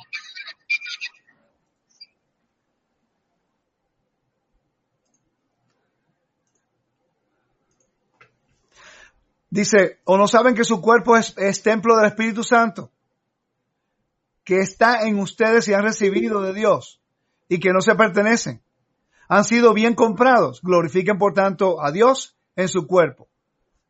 Dice, 9.49 9.99
o 10.03 10.17
no 10.17 10.27
saben 10.27 10.53
que 10.53 10.63
su 10.63 10.79
cuerpo 10.79 11.17
es, 11.17 11.63
templo 11.63 11.97
del 11.97 12.05
Espíritu 12.05 12.43
Santo, 12.43 12.91
que 14.43 14.59
está 14.59 15.07
en 15.07 15.19
ustedes 15.19 15.67
y 15.67 15.73
han 15.73 15.83
recibido 15.83 16.41
de 16.41 16.53
Dios 16.53 17.01
y 17.47 17.59
que 17.59 17.73
no 17.73 17.81
se 17.81 17.95
pertenecen. 17.95 18.61
Han 19.27 19.43
sido 19.43 19.73
bien 19.73 19.95
comprados. 19.95 20.61
Glorifiquen 20.61 21.17
por 21.17 21.33
tanto 21.33 21.83
a 21.83 21.91
Dios 21.91 22.35
en 22.55 22.67
su 22.67 22.87
cuerpo. 22.87 23.27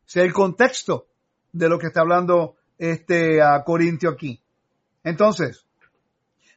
Sea 0.06 0.24
el 0.24 0.32
contexto 0.32 1.06
de 1.52 1.68
lo 1.68 1.78
que 1.78 1.88
está 1.88 2.00
hablando 2.00 2.56
este, 2.80 3.42
a 3.42 3.62
Corintio 3.62 4.08
aquí. 4.08 4.40
Entonces, 5.04 5.66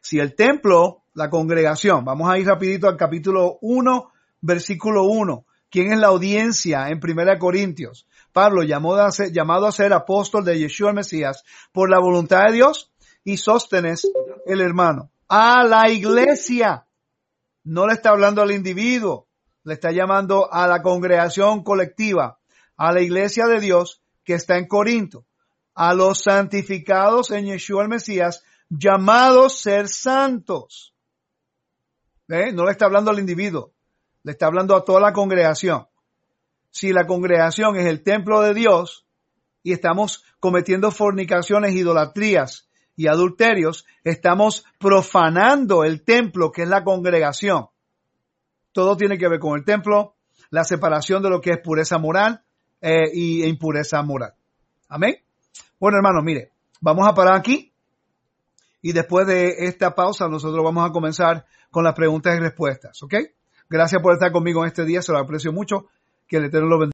si 0.02 0.20
el 0.20 0.36
templo, 0.36 1.04
la 1.14 1.30
congregación, 1.30 2.06
vamos 2.06 2.30
a 2.30 2.38
ir 2.38 2.48
rapidito 2.48 2.88
al 2.88 2.96
capítulo 2.96 3.58
1, 3.62 4.10
versículo 4.40 5.04
1. 5.04 5.46
¿Quién 5.70 5.92
es 5.92 6.00
la 6.00 6.08
audiencia 6.08 6.88
en 6.88 7.02
Primera 7.02 7.38
Corintios? 7.38 8.08
Pablo, 8.32 8.64
llamó 8.64 8.96
llamado 9.34 9.68
a 9.68 9.72
ser 9.74 9.92
apóstol 9.92 10.46
de 10.46 10.58
Yeshua 10.60 10.92
el 10.92 10.96
Mesías 10.96 11.44
por 11.74 11.90
la 11.90 12.00
voluntad 12.00 12.46
de 12.48 12.54
Dios 12.54 12.94
y 13.26 13.36
sóstenes 13.36 14.10
el 14.46 14.62
hermano. 14.62 15.12
A 15.28 15.66
la 15.66 15.90
iglesia. 15.90 16.86
No 17.66 17.86
le 17.86 17.94
está 17.94 18.12
hablando 18.12 18.42
al 18.42 18.52
individuo, 18.52 19.28
le 19.64 19.74
está 19.74 19.92
llamando 19.92 20.52
a 20.52 20.68
la 20.68 20.82
congregación 20.82 21.64
colectiva, 21.64 22.40
a 22.78 22.92
la 22.94 23.02
iglesia 23.02 23.48
de 23.48 23.60
Dios 23.60 24.02
que 24.24 24.36
está 24.36 24.58
en 24.58 24.68
Corinto 24.68 25.26
a 25.76 25.94
los 25.94 26.24
santificados 26.24 27.32
en 27.32 27.46
Yeshua 27.46 27.84
el 27.84 27.90
Mesías, 27.90 28.44
llamados 28.70 29.60
ser 29.60 29.88
santos. 29.88 30.94
¿Eh? 32.28 32.52
No 32.52 32.66
le 32.66 32.72
está 32.72 32.86
hablando 32.86 33.12
al 33.12 33.20
individuo, 33.20 33.74
le 34.24 34.32
está 34.32 34.48
hablando 34.48 34.76
a 34.76 34.84
toda 34.84 35.00
la 35.00 35.14
congregación. 35.14 35.88
Si 36.72 36.92
la 36.92 37.06
congregación 37.06 37.76
es 37.78 37.86
el 37.86 38.02
templo 38.02 38.42
de 38.42 38.54
Dios 38.54 39.06
y 39.62 39.74
estamos 39.74 40.24
cometiendo 40.40 40.92
fornicaciones, 40.92 41.76
idolatrías 41.76 42.70
y 42.96 43.08
adulterios, 43.08 43.86
estamos 44.04 44.66
profanando 44.80 45.84
el 45.84 46.04
templo 46.04 46.52
que 46.52 46.64
es 46.64 46.70
la 46.70 46.84
congregación. 46.84 47.68
Todo 48.72 48.98
tiene 48.98 49.18
que 49.18 49.28
ver 49.28 49.40
con 49.40 49.58
el 49.58 49.66
templo, 49.66 50.16
la 50.50 50.64
separación 50.64 51.22
de 51.22 51.30
lo 51.30 51.42
que 51.42 51.52
es 51.52 51.60
pureza 51.60 51.98
moral 52.00 52.44
eh, 52.82 53.10
y 53.14 53.46
impureza 53.46 54.02
moral. 54.02 54.34
Amén. 54.90 55.18
Bueno, 55.80 55.98
hermanos, 55.98 56.24
mire, 56.24 56.52
vamos 56.82 57.08
a 57.08 57.14
parar 57.14 57.36
aquí 57.36 57.72
y 58.82 58.92
después 58.92 59.26
de 59.28 59.66
esta 59.66 59.96
pausa 59.96 60.28
nosotros 60.28 60.64
vamos 60.64 60.90
a 60.90 60.92
comenzar 60.92 61.46
con 61.72 61.84
las 61.84 61.94
preguntas 61.94 62.36
y 62.38 62.40
respuestas, 62.40 63.02
¿ok? 63.04 63.16
Gracias 63.70 64.02
por 64.02 64.14
estar 64.14 64.32
conmigo 64.32 64.62
en 64.62 64.68
este 64.68 64.86
día, 64.86 65.02
se 65.02 65.12
lo 65.12 65.20
aprecio 65.20 65.52
mucho, 65.52 65.88
que 66.28 66.38
el 66.38 66.46
Eterno 66.46 66.68
lo 66.68 66.80
bendiga. 66.80 66.82